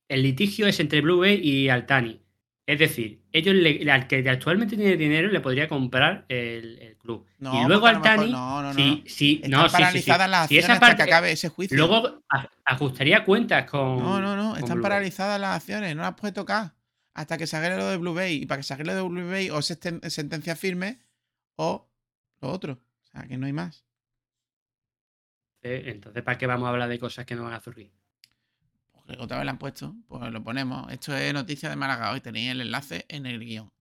[0.07, 2.22] El litigio es entre Blue Bay y Altani.
[2.65, 7.25] Es decir, ellos le- al que actualmente tiene dinero le podría comprar el, el club.
[7.39, 8.31] No, y luego porque a lo mejor- Altani.
[8.31, 8.73] no, no,
[9.05, 10.11] sí, Están no, sí, sí, sí.
[10.29, 11.75] las Si esa hasta parte- que acabe ese juicio.
[11.77, 12.23] Luego
[12.63, 13.99] ajustaría cuentas con.
[13.99, 14.55] No, no, no.
[14.55, 15.93] Están paralizadas las acciones.
[15.95, 16.73] No las puede tocar.
[17.13, 18.43] Hasta que se arregle lo de Blue Bay.
[18.43, 20.99] Y para que se arregle lo de Blue Bay o se esten- sentencia firme
[21.57, 21.89] o
[22.39, 22.73] lo otro.
[23.01, 23.83] O sea, que no hay más.
[25.61, 27.91] Eh, Entonces, ¿para qué vamos a hablar de cosas que no van a surgir?
[29.19, 29.95] Otra vez la han puesto.
[30.07, 30.91] Pues lo ponemos.
[30.91, 32.21] Esto es noticia de Málaga hoy.
[32.21, 33.71] Tenéis el enlace en el guion.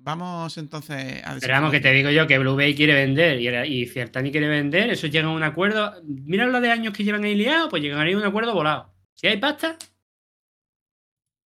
[0.00, 3.48] Vamos entonces a Pero vamos, que te digo yo que Blue Bay quiere vender y,
[3.48, 5.92] y si Altani quiere vender, eso llega a un acuerdo.
[6.04, 8.94] Mira lo de años que llevan ahí liados, pues llegaría a un acuerdo volado.
[9.14, 9.76] Si hay pasta,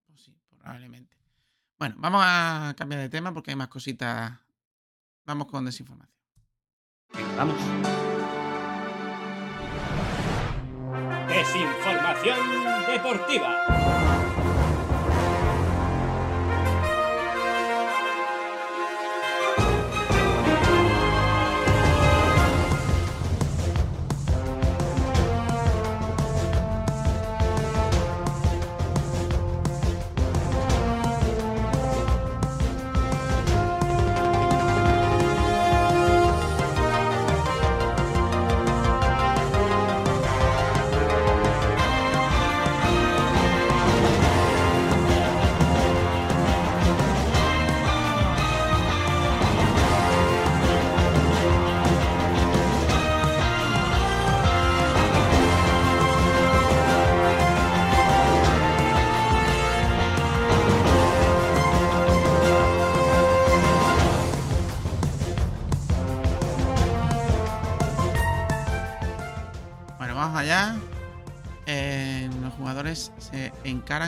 [0.06, 1.16] Pues sí, probablemente.
[1.78, 4.32] Bueno, vamos a cambiar de tema porque hay más cositas.
[5.24, 6.14] Vamos con desinformación.
[7.14, 8.11] venga, vamos.
[11.42, 12.38] Desinformación
[12.86, 14.41] deportiva.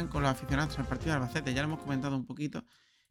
[0.02, 1.54] Con los aficionados el partido de Albacete.
[1.54, 2.64] Ya lo hemos comentado un poquito.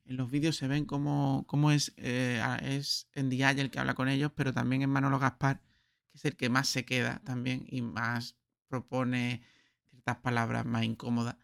[0.03, 4.10] En los vídeos se ven cómo, cómo es, eh, es Ndiaye el que habla con
[4.10, 5.61] ellos, pero también es Manolo Gaspar,
[6.10, 8.35] que es el que más se queda también y más
[8.68, 9.41] propone
[9.89, 11.38] ciertas palabras más incómodas.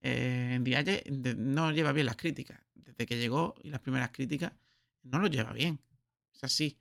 [0.00, 1.04] Eh, Ndiaye
[1.36, 2.58] no lleva bien las críticas.
[2.74, 4.52] Desde que llegó y las primeras críticas,
[5.02, 5.78] no lo lleva bien.
[6.34, 6.78] Es así.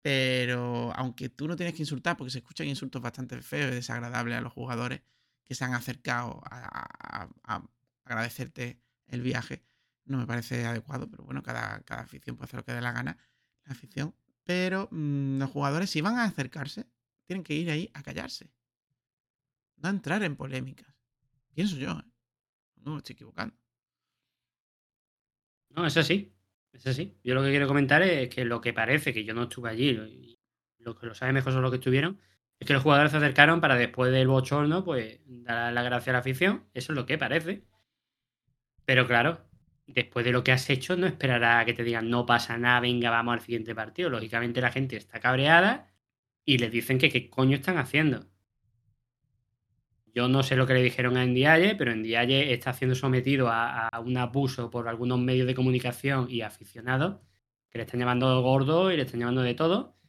[0.00, 4.38] Pero aunque tú no tienes que insultar, porque se escuchan insultos bastante feos y desagradables
[4.38, 5.02] a los jugadores
[5.50, 7.28] que se han acercado a,
[8.04, 9.64] agradecerte el viaje,
[10.04, 11.10] no me parece adecuado.
[11.10, 13.18] Pero bueno, cada, cada afición puede hacer lo que dé la gana,
[13.64, 14.14] la afición.
[14.44, 16.86] Pero mm, los jugadores, si van a acercarse,
[17.26, 18.52] tienen que ir ahí a callarse.
[19.78, 20.94] No entrar en polémicas.
[21.52, 22.04] Pienso yo, ¿eh?
[22.76, 23.56] No me estoy equivocando.
[25.70, 26.32] No, es así.
[26.72, 27.18] Es así.
[27.24, 30.38] Yo lo que quiero comentar es que lo que parece, que yo no estuve allí,
[30.78, 32.20] los que lo saben mejor son los que estuvieron,
[32.60, 36.14] es que los jugadores se acercaron para después del bochorno, pues dar la gracia a
[36.14, 36.66] la afición.
[36.74, 37.64] Eso es lo que parece.
[38.84, 39.46] Pero claro,
[39.86, 42.80] después de lo que has hecho, no esperará a que te digan no pasa nada,
[42.80, 44.10] venga, vamos al siguiente partido.
[44.10, 45.88] Lógicamente la gente está cabreada
[46.44, 48.26] y les dicen que qué coño están haciendo.
[50.14, 53.88] Yo no sé lo que le dijeron a Ndiaye, pero Ndiaye está siendo sometido a,
[53.88, 57.20] a un abuso por algunos medios de comunicación y aficionados
[57.70, 59.99] que le están llamando gordo y le están llamando de todo.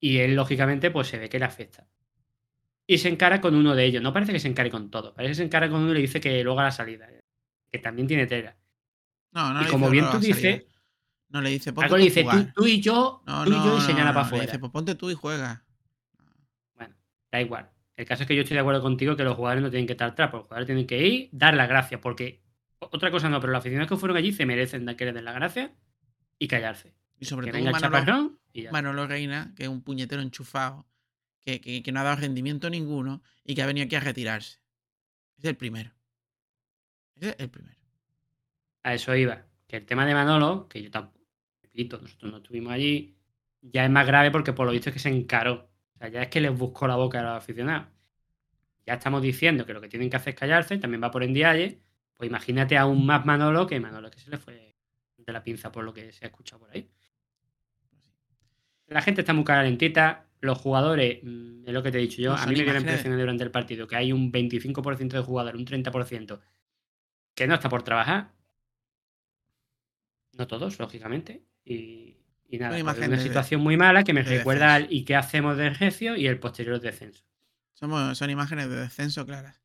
[0.00, 1.86] Y él, lógicamente, pues se ve que le afecta.
[2.86, 4.02] Y se encara con uno de ellos.
[4.02, 5.14] No parece que se encare con todo.
[5.14, 7.08] Parece que se encara con uno y le dice que luego a la salida.
[7.70, 8.56] Que también tiene tela.
[9.32, 10.36] No, no y le como bien "No, tú vas a salir".
[10.56, 10.74] dices,
[11.28, 13.72] No le dice, ponte tú le dice tú, y yo, No, tú y no, yo
[13.72, 14.44] y no, señala para le afuera.
[14.46, 15.64] dice, pues ponte tú y juega.
[16.74, 16.94] Bueno,
[17.30, 17.68] da igual.
[17.96, 19.92] El caso es que yo estoy de acuerdo contigo que los jugadores no tienen que
[19.92, 22.40] estar atrás, porque los jugadores tienen que ir, dar las gracias, porque
[22.78, 25.34] otra cosa no, pero los aficionados que fueron allí se merecen que les den las
[25.34, 25.70] gracias
[26.38, 26.94] y callarse.
[27.18, 28.38] Y sobre que todo venga Manolo.
[28.72, 30.86] Manolo Reina, que es un puñetero enchufado,
[31.40, 34.58] que, que- que no ha dado rendimiento ninguno y que ha venido aquí a retirarse.
[35.38, 35.92] Es el primero.
[37.20, 37.76] Es el primero.
[38.82, 39.44] A eso iba.
[39.66, 41.24] Que el tema de Manolo, que yo tampoco,
[41.62, 43.16] repito, nosotros no estuvimos allí,
[43.60, 45.70] ya es más grave porque por lo visto es que se encaró.
[45.94, 47.88] O sea, ya es que les buscó la boca a los aficionados.
[48.86, 51.82] Ya estamos diciendo que lo que tienen que hacer es callarse, también va por Ndiaye.
[52.14, 54.74] Pues imagínate aún más Manolo que Manolo que se le fue
[55.16, 56.88] de la pinza por lo que se ha escuchado por ahí.
[58.88, 60.24] La gente está muy calentita.
[60.40, 62.72] Los jugadores, mm, es lo que te he dicho yo, No, a mí me dio
[62.72, 66.40] la impresión durante el partido que hay un 25% de jugadores, un 30%
[67.34, 68.32] que no está por trabajar.
[70.34, 71.44] No todos, lógicamente.
[71.64, 72.16] Y,
[72.48, 75.16] y nada, Una pues, una de- situación muy mala que me recuerda al ¿y qué
[75.16, 76.16] hacemos de Recio?
[76.16, 77.24] y el posterior descenso.
[77.74, 79.60] Somos, son imágenes de descenso claras.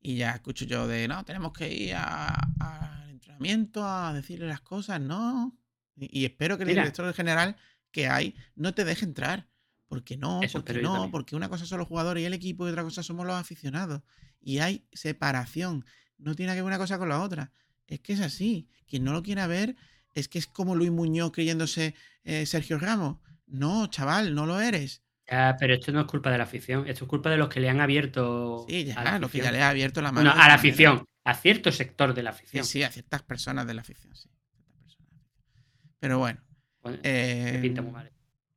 [0.00, 4.98] Y ya escucho yo de, no, tenemos que ir al entrenamiento a decirle las cosas,
[5.00, 5.56] no.
[5.96, 6.82] Y, y espero que el Mira.
[6.82, 7.56] director general
[7.90, 9.48] que hay no te deje entrar.
[9.88, 11.10] Porque no, Eso porque no, también.
[11.10, 14.02] porque una cosa son los jugadores y el equipo y otra cosa somos los aficionados.
[14.40, 15.84] Y hay separación.
[16.16, 17.52] No tiene que ver una cosa con la otra.
[17.88, 18.68] Es que es así.
[18.86, 19.74] Quien no lo quiera ver
[20.14, 21.94] es que es como Luis Muñoz creyéndose
[22.24, 23.18] eh, Sergio Ramos.
[23.46, 25.02] No, chaval, no lo eres.
[25.28, 27.60] Ya, pero esto no es culpa de la afición, esto es culpa de los que
[27.60, 28.66] le han abierto.
[28.68, 30.30] Sí, a ya, la lo que ya le ha abierto la mano.
[30.30, 30.54] A la manera.
[30.54, 32.64] afición, a cierto sector de la Sí, afición.
[32.64, 34.28] sí, a ciertas personas de la afición, sí.
[34.28, 35.98] ciertas personas de la afición.
[36.00, 36.40] Pero bueno.
[36.82, 38.10] Bueno, eh, pinta muy mal.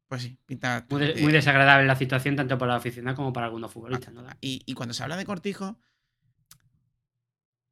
[0.08, 0.86] Pues sí, pinta.
[0.90, 4.14] Muy, de- bastante- muy desagradable la situación, tanto para la aficionada como para algunos futbolistas.
[4.14, 4.26] ¿no?
[4.42, 5.78] Y, y cuando se habla de Cortijo,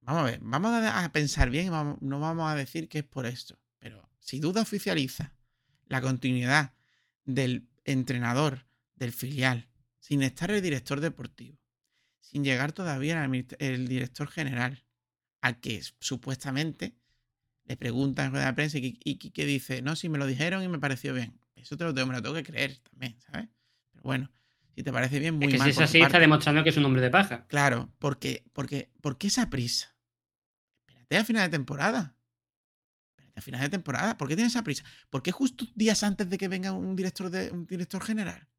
[0.01, 3.03] vamos a ver, vamos a, pensar bien, y vamos- no vamos a decir que es
[3.05, 3.59] por esto.
[3.79, 5.33] Pero si Duda oficializa
[5.87, 6.73] la continuidad
[7.25, 8.65] del entrenador
[8.95, 9.67] del filial,
[9.99, 11.59] sin estar el director deportivo,
[12.19, 14.83] sin llegar todavía el, el director general,
[15.41, 16.95] al que supuestamente
[17.71, 20.61] le preguntan en rueda de prensa y, y, que dice, no, si me lo dijeron
[20.61, 21.39] y me pareció bien.
[21.55, 23.47] Eso te lo tengo, me lo tengo que creer también, ¿sabes?
[23.91, 24.29] Pero bueno,
[24.75, 25.67] si te parece bien, muy Es que mal.
[25.67, 27.45] si es así, está demostrando que es un hombre de paja.
[27.47, 29.95] Claro, porque, porque, ¿por qué esa prisa?
[30.85, 32.17] Espérate a final de temporada.
[33.11, 34.17] Espérate a final de temporada.
[34.17, 34.83] ¿Por qué tienes esa prisa?
[35.09, 38.49] ¿Por qué justo días antes de que venga un director, de, un director general?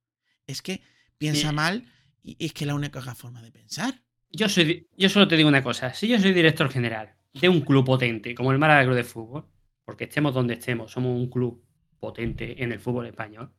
[0.47, 0.81] Es que
[1.19, 1.85] piensa mal
[2.23, 4.03] y, y es que la única forma de pensar.
[4.31, 5.93] Yo, soy, yo solo te digo una cosa.
[5.93, 9.45] Si yo soy director general de un club potente como el Málaga Club de Fútbol,
[9.85, 11.63] porque estemos donde estemos, somos un club
[11.99, 13.51] potente en el fútbol español,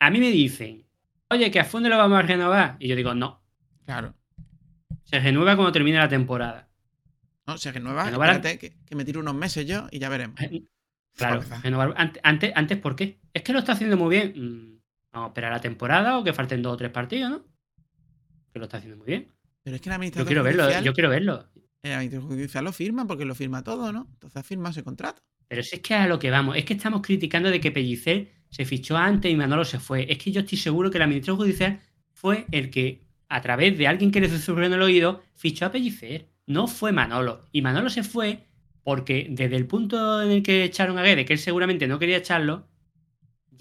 [0.00, 0.86] a mí me dicen,
[1.30, 2.76] oye, que a fondo lo vamos a renovar.
[2.78, 3.42] Y yo digo, no,
[3.84, 4.14] Claro.
[5.04, 6.68] se renueva cuando termine la temporada.
[7.46, 8.04] No, se renueva.
[8.10, 10.36] Renovar- Espérate que, que me tiro unos meses yo y ya veremos.
[11.16, 11.60] Claro, Fuerza.
[11.62, 11.94] renovar.
[11.96, 13.20] Ante- Antes, antes, ¿por qué?
[13.32, 14.32] Es que lo está haciendo muy bien.
[14.36, 14.72] Mm,
[15.12, 17.44] Vamos a esperar la temporada o que falten dos o tres partidos, ¿no?
[18.50, 19.28] Que lo está haciendo muy bien.
[19.62, 21.48] Pero es que la Yo administración quiero verlo, yo quiero verlo.
[21.82, 24.06] La administración judicial lo firma porque lo firma todo, ¿no?
[24.12, 25.22] Entonces ha firmado ese contrato.
[25.48, 28.30] Pero si es que a lo que vamos, es que estamos criticando de que Pellicer
[28.50, 30.10] se fichó antes y Manolo se fue.
[30.10, 31.80] Es que yo estoy seguro que la administración judicial
[32.12, 35.72] fue el que, a través de alguien que le susurró en el oído, fichó a
[35.72, 36.28] Pellicer.
[36.46, 37.40] No fue Manolo.
[37.52, 38.46] Y Manolo se fue
[38.84, 42.16] porque desde el punto en el que echaron a Guede, que él seguramente no quería
[42.18, 42.68] echarlo,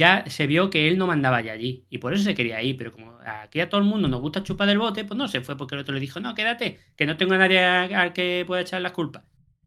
[0.01, 1.85] ya se vio que él no mandaba ya allí.
[1.89, 2.75] Y por eso se quería ir.
[2.77, 5.41] Pero como aquí a todo el mundo nos gusta chupar del bote, pues no se
[5.41, 8.43] fue porque el otro le dijo, no, quédate, que no tengo a nadie al que
[8.47, 9.23] pueda echar las culpas.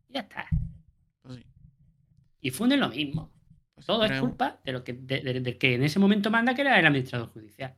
[0.09, 0.47] Ya está.
[1.23, 1.47] Pues sí.
[2.41, 3.33] Y funden lo mismo.
[3.75, 6.55] Pues Todo es culpa de lo que, de- de- del que en ese momento manda,
[6.55, 7.75] que era el administrador judicial.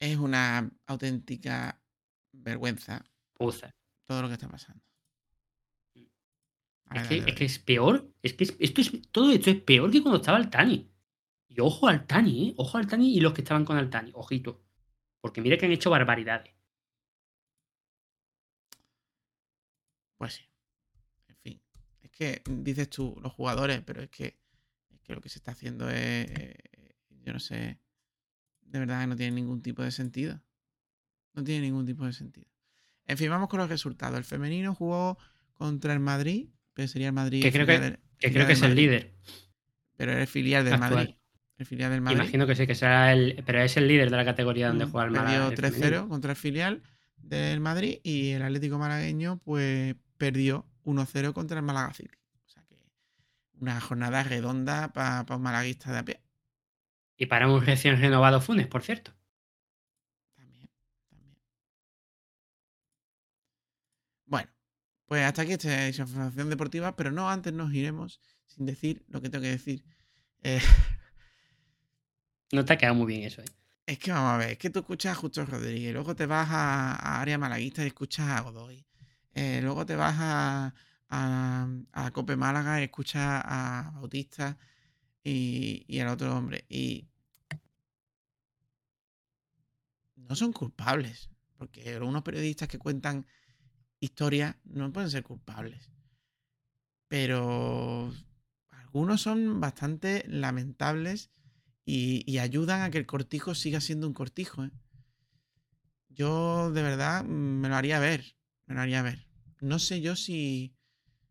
[0.00, 1.80] Es una auténtica
[2.32, 3.04] vergüenza
[4.06, 4.82] todo lo que está pasando.
[6.94, 8.08] Es que, es que es peor.
[8.22, 10.90] Es que es- esto es, todo esto es peor que cuando estaba Altani.
[11.56, 12.54] Y ojo al Tani, ¿eh?
[12.56, 14.10] Ojo al Tani y los que estaban con Altani.
[14.14, 14.62] Ojito.
[15.20, 16.52] Porque mire que han hecho barbaridades.
[20.18, 20.44] Pues sí.
[21.28, 21.62] En fin.
[22.02, 24.38] Es que dices tú, los jugadores, pero es que,
[24.90, 26.26] es que lo que se está haciendo es.
[26.30, 26.56] eh,
[27.22, 27.78] yo no sé.
[28.62, 30.40] De verdad que no tiene ningún tipo de sentido.
[31.34, 32.48] No tiene ningún tipo de sentido.
[33.06, 34.16] En fin, vamos con los resultados.
[34.18, 35.18] El femenino jugó
[35.52, 37.40] contra el Madrid pero sería el Madrid.
[37.40, 39.14] Que creo que, del- que, creo que es el líder.
[39.96, 40.94] Pero es el filial del Actual.
[40.94, 41.14] Madrid.
[41.56, 42.18] El filial del Madrid.
[42.18, 43.42] Imagino que sí, que será el.
[43.46, 45.46] Pero es el líder de la categoría donde Mm, juega el Perdió Málaga.
[45.48, 46.08] el 3-0 femenino.
[46.08, 46.82] contra el filial
[47.16, 52.10] del Madrid y el Atlético Malagueño pues perdió 1-0 contra el Málaga City.
[52.44, 52.76] O sea que
[53.60, 56.20] una jornada redonda para un malaguista de a pie.
[57.16, 59.12] Y para un recién renovado Funes, por cierto.
[60.34, 60.68] También,
[61.08, 61.36] también.
[64.26, 64.50] Bueno,
[65.06, 69.30] pues hasta aquí esta información deportiva, pero no antes nos iremos sin decir lo que
[69.30, 69.84] tengo que decir.
[70.42, 70.60] Eh,
[72.54, 73.44] No te ha quedado muy bien eso, ¿eh?
[73.86, 76.48] Es que vamos a ver, es que tú escuchas a Justo Rodríguez, luego te vas
[76.50, 78.86] a, a área malaguista y escuchas a Godoy.
[79.34, 80.74] eh, luego te vas a,
[81.10, 84.56] a, a Cope Málaga y escuchas a Bautista
[85.24, 86.64] y, y al otro hombre.
[86.68, 87.06] Y
[90.16, 93.26] no son culpables, porque algunos periodistas que cuentan
[94.00, 95.90] historias no pueden ser culpables.
[97.08, 98.12] Pero
[98.70, 101.30] algunos son bastante lamentables
[101.84, 104.64] y, ayudan a que el cortijo siga siendo un cortijo.
[104.64, 104.70] ¿eh?
[106.08, 108.36] Yo de verdad mm, me lo haría ver,
[108.66, 109.26] me lo haría ver.
[109.60, 110.74] No sé yo si,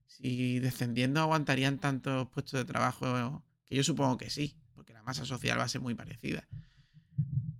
[0.05, 5.25] si descendiendo aguantarían tantos puestos de trabajo, que yo supongo que sí, porque la masa
[5.25, 6.47] social va a ser muy parecida.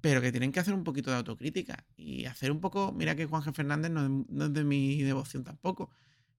[0.02, 3.26] Pero que tienen que hacer un poquito de autocrítica y hacer un poco, mira que
[3.26, 5.92] Juanje Fernández no, no es de mi devoción tampoco,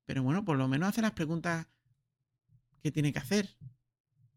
[0.04, 1.66] pero bueno, por lo menos hace las preguntas
[2.82, 3.56] que tiene que hacer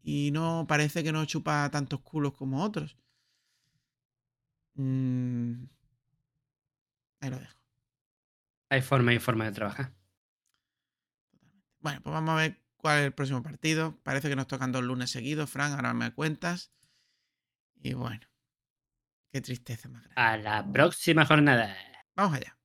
[0.02, 2.96] y no parece que no chupa tantos culos como otros.
[4.74, 5.64] Mm,
[7.20, 7.58] ahí lo dejo.
[8.70, 9.92] Hay forma y forma de trabajar.
[11.80, 13.98] Bueno, pues vamos a ver cuál es el próximo partido.
[14.02, 16.72] Parece que nos tocan dos lunes seguidos, Fran, ahora me cuentas.
[17.82, 18.26] Y bueno,
[19.30, 20.20] qué tristeza más grande.
[20.20, 21.76] A la próxima jornada.
[22.14, 22.57] Vamos allá.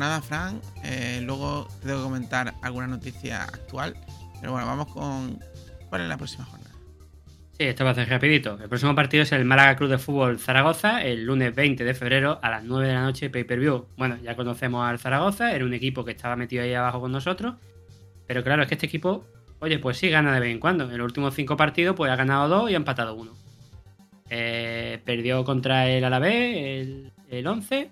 [0.00, 0.60] Jornada, Fran.
[0.82, 3.94] Eh, luego te tengo que comentar alguna noticia actual.
[4.40, 5.38] Pero bueno, vamos con...
[5.90, 6.70] ¿Cuál es la próxima jornada?
[7.58, 8.56] Sí, esto va a ser rapidito.
[8.62, 12.38] El próximo partido es el Málaga Club de Fútbol Zaragoza, el lunes 20 de febrero
[12.40, 13.88] a las 9 de la noche, pay-per-view.
[13.98, 17.56] Bueno, ya conocemos al Zaragoza, era un equipo que estaba metido ahí abajo con nosotros.
[18.26, 19.26] Pero claro, es que este equipo,
[19.58, 20.84] oye, pues sí gana de vez en cuando.
[20.84, 23.32] En los últimos cinco partidos, pues ha ganado dos y ha empatado uno.
[24.30, 27.90] Eh, perdió contra el Alavés el, el 11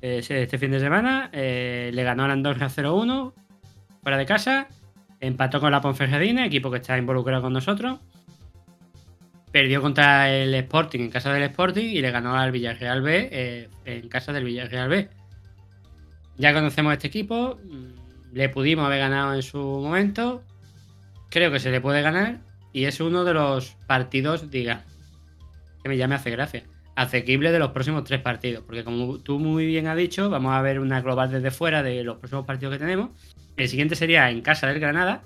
[0.00, 1.30] eh, este fin de semana.
[1.32, 3.32] eh, le ganó al Andorra 0-1
[4.02, 4.68] fuera de casa.
[5.20, 7.98] Empató con la Ponferradina, equipo que está involucrado con nosotros.
[9.50, 13.68] Perdió contra el Sporting en casa del Sporting y le ganó al Villarreal B eh,
[13.84, 15.08] en casa del Villarreal B.
[16.36, 20.44] Ya conocemos este equipo, mm, le pudimos haber ganado en su momento.
[21.30, 22.38] Creo que se le puede ganar
[22.72, 24.84] y es uno de los partidos, diga,
[25.82, 26.62] que me llame hace gracia,
[26.98, 28.64] asequible de los próximos tres partidos.
[28.64, 32.02] Porque como tú muy bien has dicho, vamos a ver una global desde fuera de
[32.02, 33.10] los próximos partidos que tenemos.
[33.56, 35.22] El siguiente sería en casa del Granada.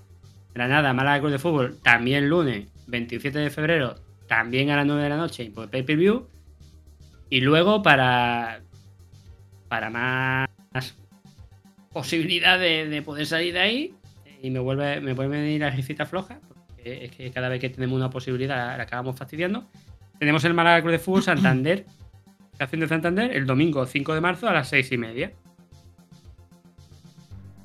[0.55, 3.95] Granada, Málaga Club de Fútbol, también lunes 27 de febrero,
[4.29, 6.29] también a las 9 de la noche por pay-per-view.
[7.31, 8.61] Y luego para,
[9.69, 10.49] para más
[11.91, 13.95] posibilidad de, de poder salir de ahí
[14.43, 17.61] y me vuelve, me vuelve a venir la risita floja, porque es que cada vez
[17.61, 19.67] que tenemos una posibilidad la acabamos fastidiando.
[20.19, 21.87] Tenemos el Málaga Club de Fútbol Santander,
[22.53, 25.33] Estación de Santander, el domingo 5 de marzo a las 6 y media.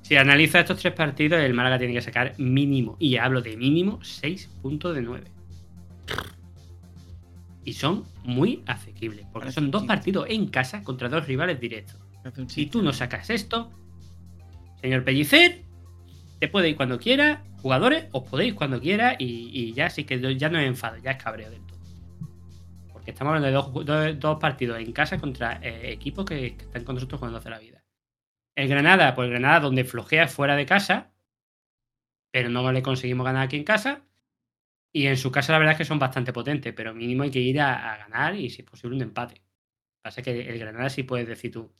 [0.01, 3.99] Si analiza estos tres partidos, el Málaga tiene que sacar mínimo, y hablo de mínimo,
[4.01, 5.25] 6 puntos de 9.
[7.65, 11.99] Y son muy asequibles, porque son dos partidos en casa contra dos rivales directos.
[12.47, 13.69] Si tú no sacas esto,
[14.81, 15.63] señor Pellicer,
[16.39, 20.37] te puede ir cuando quiera, jugadores, os podéis cuando quiera y, y ya sí que
[20.37, 21.76] ya no es enfado, ya es cabreo del todo.
[23.07, 26.95] Estamos hablando de dos, dos- dos partidos en casa contra eh, equipos que, están con
[26.95, 27.83] nosotros jugando hace la vida.
[28.55, 31.11] El Granada, pues el Granada donde flojea fuera de casa,
[32.31, 34.03] pero no le conseguimos ganar aquí en casa.
[34.93, 37.39] Y en su casa la verdad es que son bastante potentes, pero mínimo hay que
[37.39, 39.43] ir a, a ganar y si es posible un empate.
[40.03, 41.73] Pasa que el Granada sí puedes decir tú,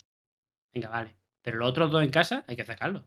[0.73, 1.17] venga, vale.
[1.43, 3.03] Pero los otros dos en casa hay que sacarlos.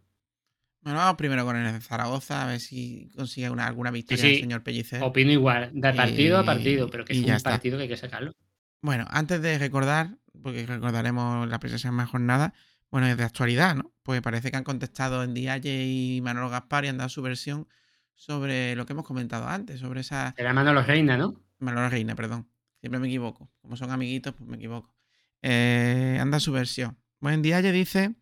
[0.83, 4.25] Bueno, vamos primero con el de Zaragoza, a ver si consigue una, alguna Sí, victoria
[4.25, 5.03] sí, el señor Pellicer.
[5.03, 7.51] opino igual, de partido a partido, pero que es un está.
[7.51, 8.33] partido que hay que sacarlo.
[8.81, 12.55] Bueno, antes de recordar, porque recordaremos la próxima jornada,
[12.91, 13.93] bueno, es de actualidad, ¿no?
[14.03, 17.69] Pues parece que han contestado en Dialle y Manolo Gaspar y han dado su versión
[18.15, 20.35] sobre lo que hemos comentado antes, sobre esa...
[20.39, 21.41] Era Manolo Reina, ¿no?
[21.59, 22.49] Manolo Reina, perdón.
[22.81, 23.51] Siempre me equivoco.
[23.61, 24.95] Como son amiguitos, pues me equivoco.
[25.43, 26.97] Eh, han dado su versión.
[27.21, 28.15] Bueno, en Dialle dice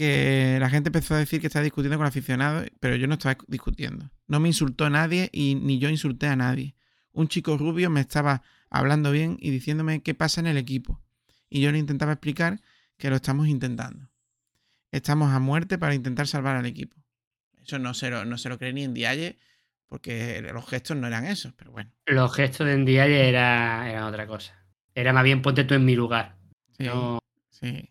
[0.00, 3.36] que la gente empezó a decir que está discutiendo con aficionados, pero yo no estaba
[3.48, 4.10] discutiendo.
[4.28, 6.74] No me insultó nadie y ni yo insulté a nadie.
[7.12, 11.02] Un chico rubio me estaba hablando bien y diciéndome qué pasa en el equipo.
[11.50, 12.62] Y yo le intentaba explicar
[12.96, 14.08] que lo estamos intentando.
[14.90, 16.96] Estamos a muerte para intentar salvar al equipo.
[17.62, 19.36] Eso no se lo, no se lo cree ni en Dialle,
[19.86, 21.90] porque los gestos no eran esos, pero bueno.
[22.06, 24.64] Los gestos de Ndiaye era, eran otra cosa.
[24.94, 26.38] Era más bien ponte tú en mi lugar.
[26.78, 27.18] Sí, No,
[27.50, 27.90] sí.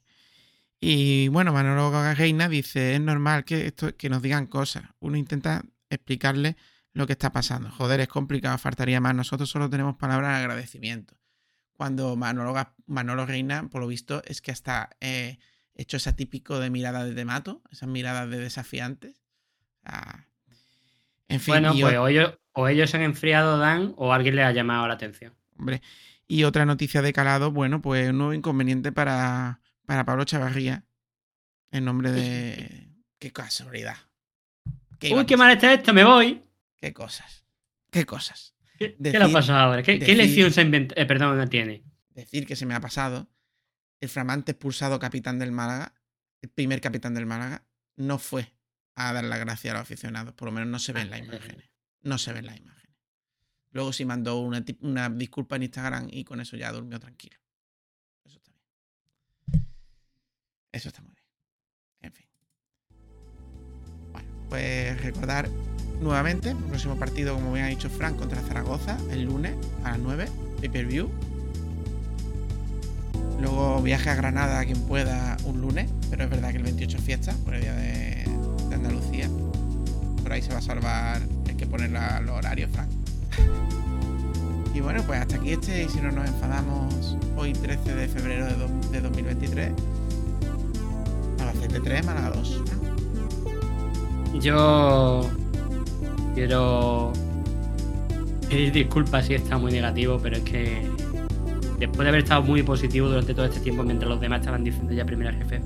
[0.82, 4.84] Y bueno, Manolo Reina dice, es normal que, esto, que nos digan cosas.
[5.00, 6.56] Uno intenta explicarle
[6.94, 7.70] lo que está pasando.
[7.70, 9.14] Joder, es complicado, faltaría más.
[9.14, 11.16] Nosotros solo tenemos palabras de agradecimiento.
[11.74, 12.54] Cuando Manolo,
[12.88, 15.38] Manolo Reina, por lo visto, es que hasta eh,
[15.76, 19.22] hecho esa típico de mirada de mato, esas miradas de desafiantes.
[19.84, 20.26] Ah,
[21.28, 24.36] en fin, bueno, pues o- o ellos, o ellos se han enfriado, Dan, o alguien
[24.36, 25.34] le ha llamado la atención.
[25.58, 25.82] Hombre.
[26.28, 30.86] Y otra noticia de calado, bueno, pues un nuevo inconveniente para, para Pablo Chavarría.
[31.72, 32.92] En nombre de.
[33.18, 33.98] Qué casualidad.
[35.00, 36.44] ¿Qué Uy, qué mal está esto, me voy.
[36.76, 37.44] Qué cosas.
[37.90, 38.54] Qué cosas.
[38.78, 39.82] ¿Qué, le ha pasado ahora?
[39.82, 41.02] ¿Qué, lección se ha inventado?
[41.02, 41.84] Eh, perdón, no tiene.
[42.12, 43.32] Decir que se me ha pasado.
[44.00, 45.96] El flamante expulsado capitán del Málaga,
[46.44, 48.54] el primer capitán del Málaga, no fue
[48.94, 50.36] a dar las gracias a los aficionados.
[50.36, 51.68] Por lo menos no se ven las imágenes.
[52.04, 52.96] No se ven las imágenes.
[53.72, 57.40] Luego sí mandó una, una disculpa en Instagram y con eso ya durmió tranquilo.
[58.24, 58.70] Eso está bien.
[60.80, 61.26] Eso está muy bien.
[62.04, 62.26] En fin.
[64.14, 65.50] Bueno, pues recordar
[66.02, 70.00] nuevamente el próximo partido, como bien ha dicho Frank, contra Zaragoza, el lunes a las
[70.00, 70.30] 9,
[70.62, 71.10] pay-per-view.
[73.42, 76.98] Luego viaje a Granada a quien pueda un lunes, pero es verdad que el 28
[76.98, 78.24] es fiesta, por el día de,
[78.74, 79.28] Andalucía.
[80.24, 82.90] Por ahí se va a salvar el que pone la- los horarios, Frank.
[84.74, 88.46] Y bueno, pues hasta aquí este, y si no nos enfadamos, hoy 13 de febrero
[88.46, 89.72] de, do- de 2023.
[91.50, 92.64] Albacete 3, Málaga 2.
[94.42, 95.30] Yo
[96.36, 97.12] quiero
[98.48, 100.88] pedir disculpas si está muy negativo, pero es que
[101.80, 104.94] después de haber estado muy positivo durante todo este tiempo, mientras los demás estaban diciendo
[104.94, 105.62] ya primera jefe,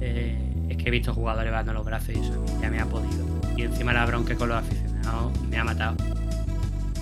[0.00, 3.24] eh, es que he visto jugadores dando los brazos y eso ya me ha podido.
[3.56, 5.96] Y encima la bronca con los aficionados me ha matado.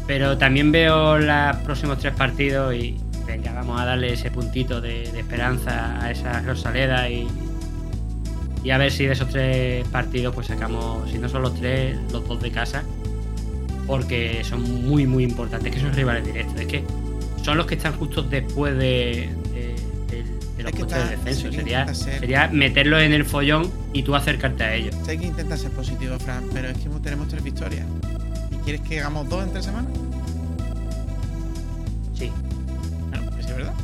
[0.06, 5.10] Pero también veo los próximos tres partidos y venga, vamos a darle ese puntito de,
[5.10, 7.26] de esperanza a esa Rosaleda y,
[8.64, 11.96] y a ver si de esos tres partidos pues sacamos, si no son los tres,
[12.10, 12.82] los dos de casa,
[13.86, 16.84] porque son muy muy importantes, que son rivales directos, es que
[17.42, 19.74] son los que están justo después de, de-
[20.10, 20.24] de-
[20.56, 24.64] de los puestos de descenso, sería, ser- sería meterlos en el follón y tú acercarte
[24.64, 24.94] a ellos.
[25.04, 27.84] Sé que intenta ser positivo, Fran, pero es que tenemos tres victorias.
[28.50, 29.92] ¿Y quieres que hagamos dos en tres semanas?
[32.14, 32.30] Sí.
[33.34, 33.74] Pues es verdad.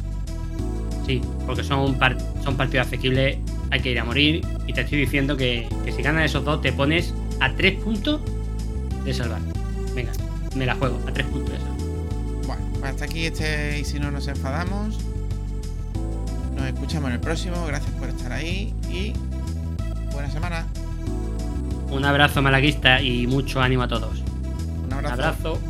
[1.07, 3.37] Sí, porque son, par- son partidos asequibles,
[3.71, 4.45] hay que ir a morir.
[4.67, 8.21] Y te estoy diciendo que, que si ganas esos dos, te pones a tres puntos
[9.05, 9.41] de salvar.
[9.95, 10.13] Venga,
[10.55, 11.79] me la juego, a tres puntos de salvar.
[12.47, 14.99] Bueno, pues hasta aquí este y si no nos enfadamos.
[16.57, 17.65] Nos escuchamos en el próximo.
[17.67, 19.13] Gracias por estar ahí y
[20.13, 20.67] buena semana.
[21.91, 24.23] Un abrazo malaguista y mucho ánimo a todos.
[24.85, 25.15] Un abrazo.
[25.15, 25.70] abrazo.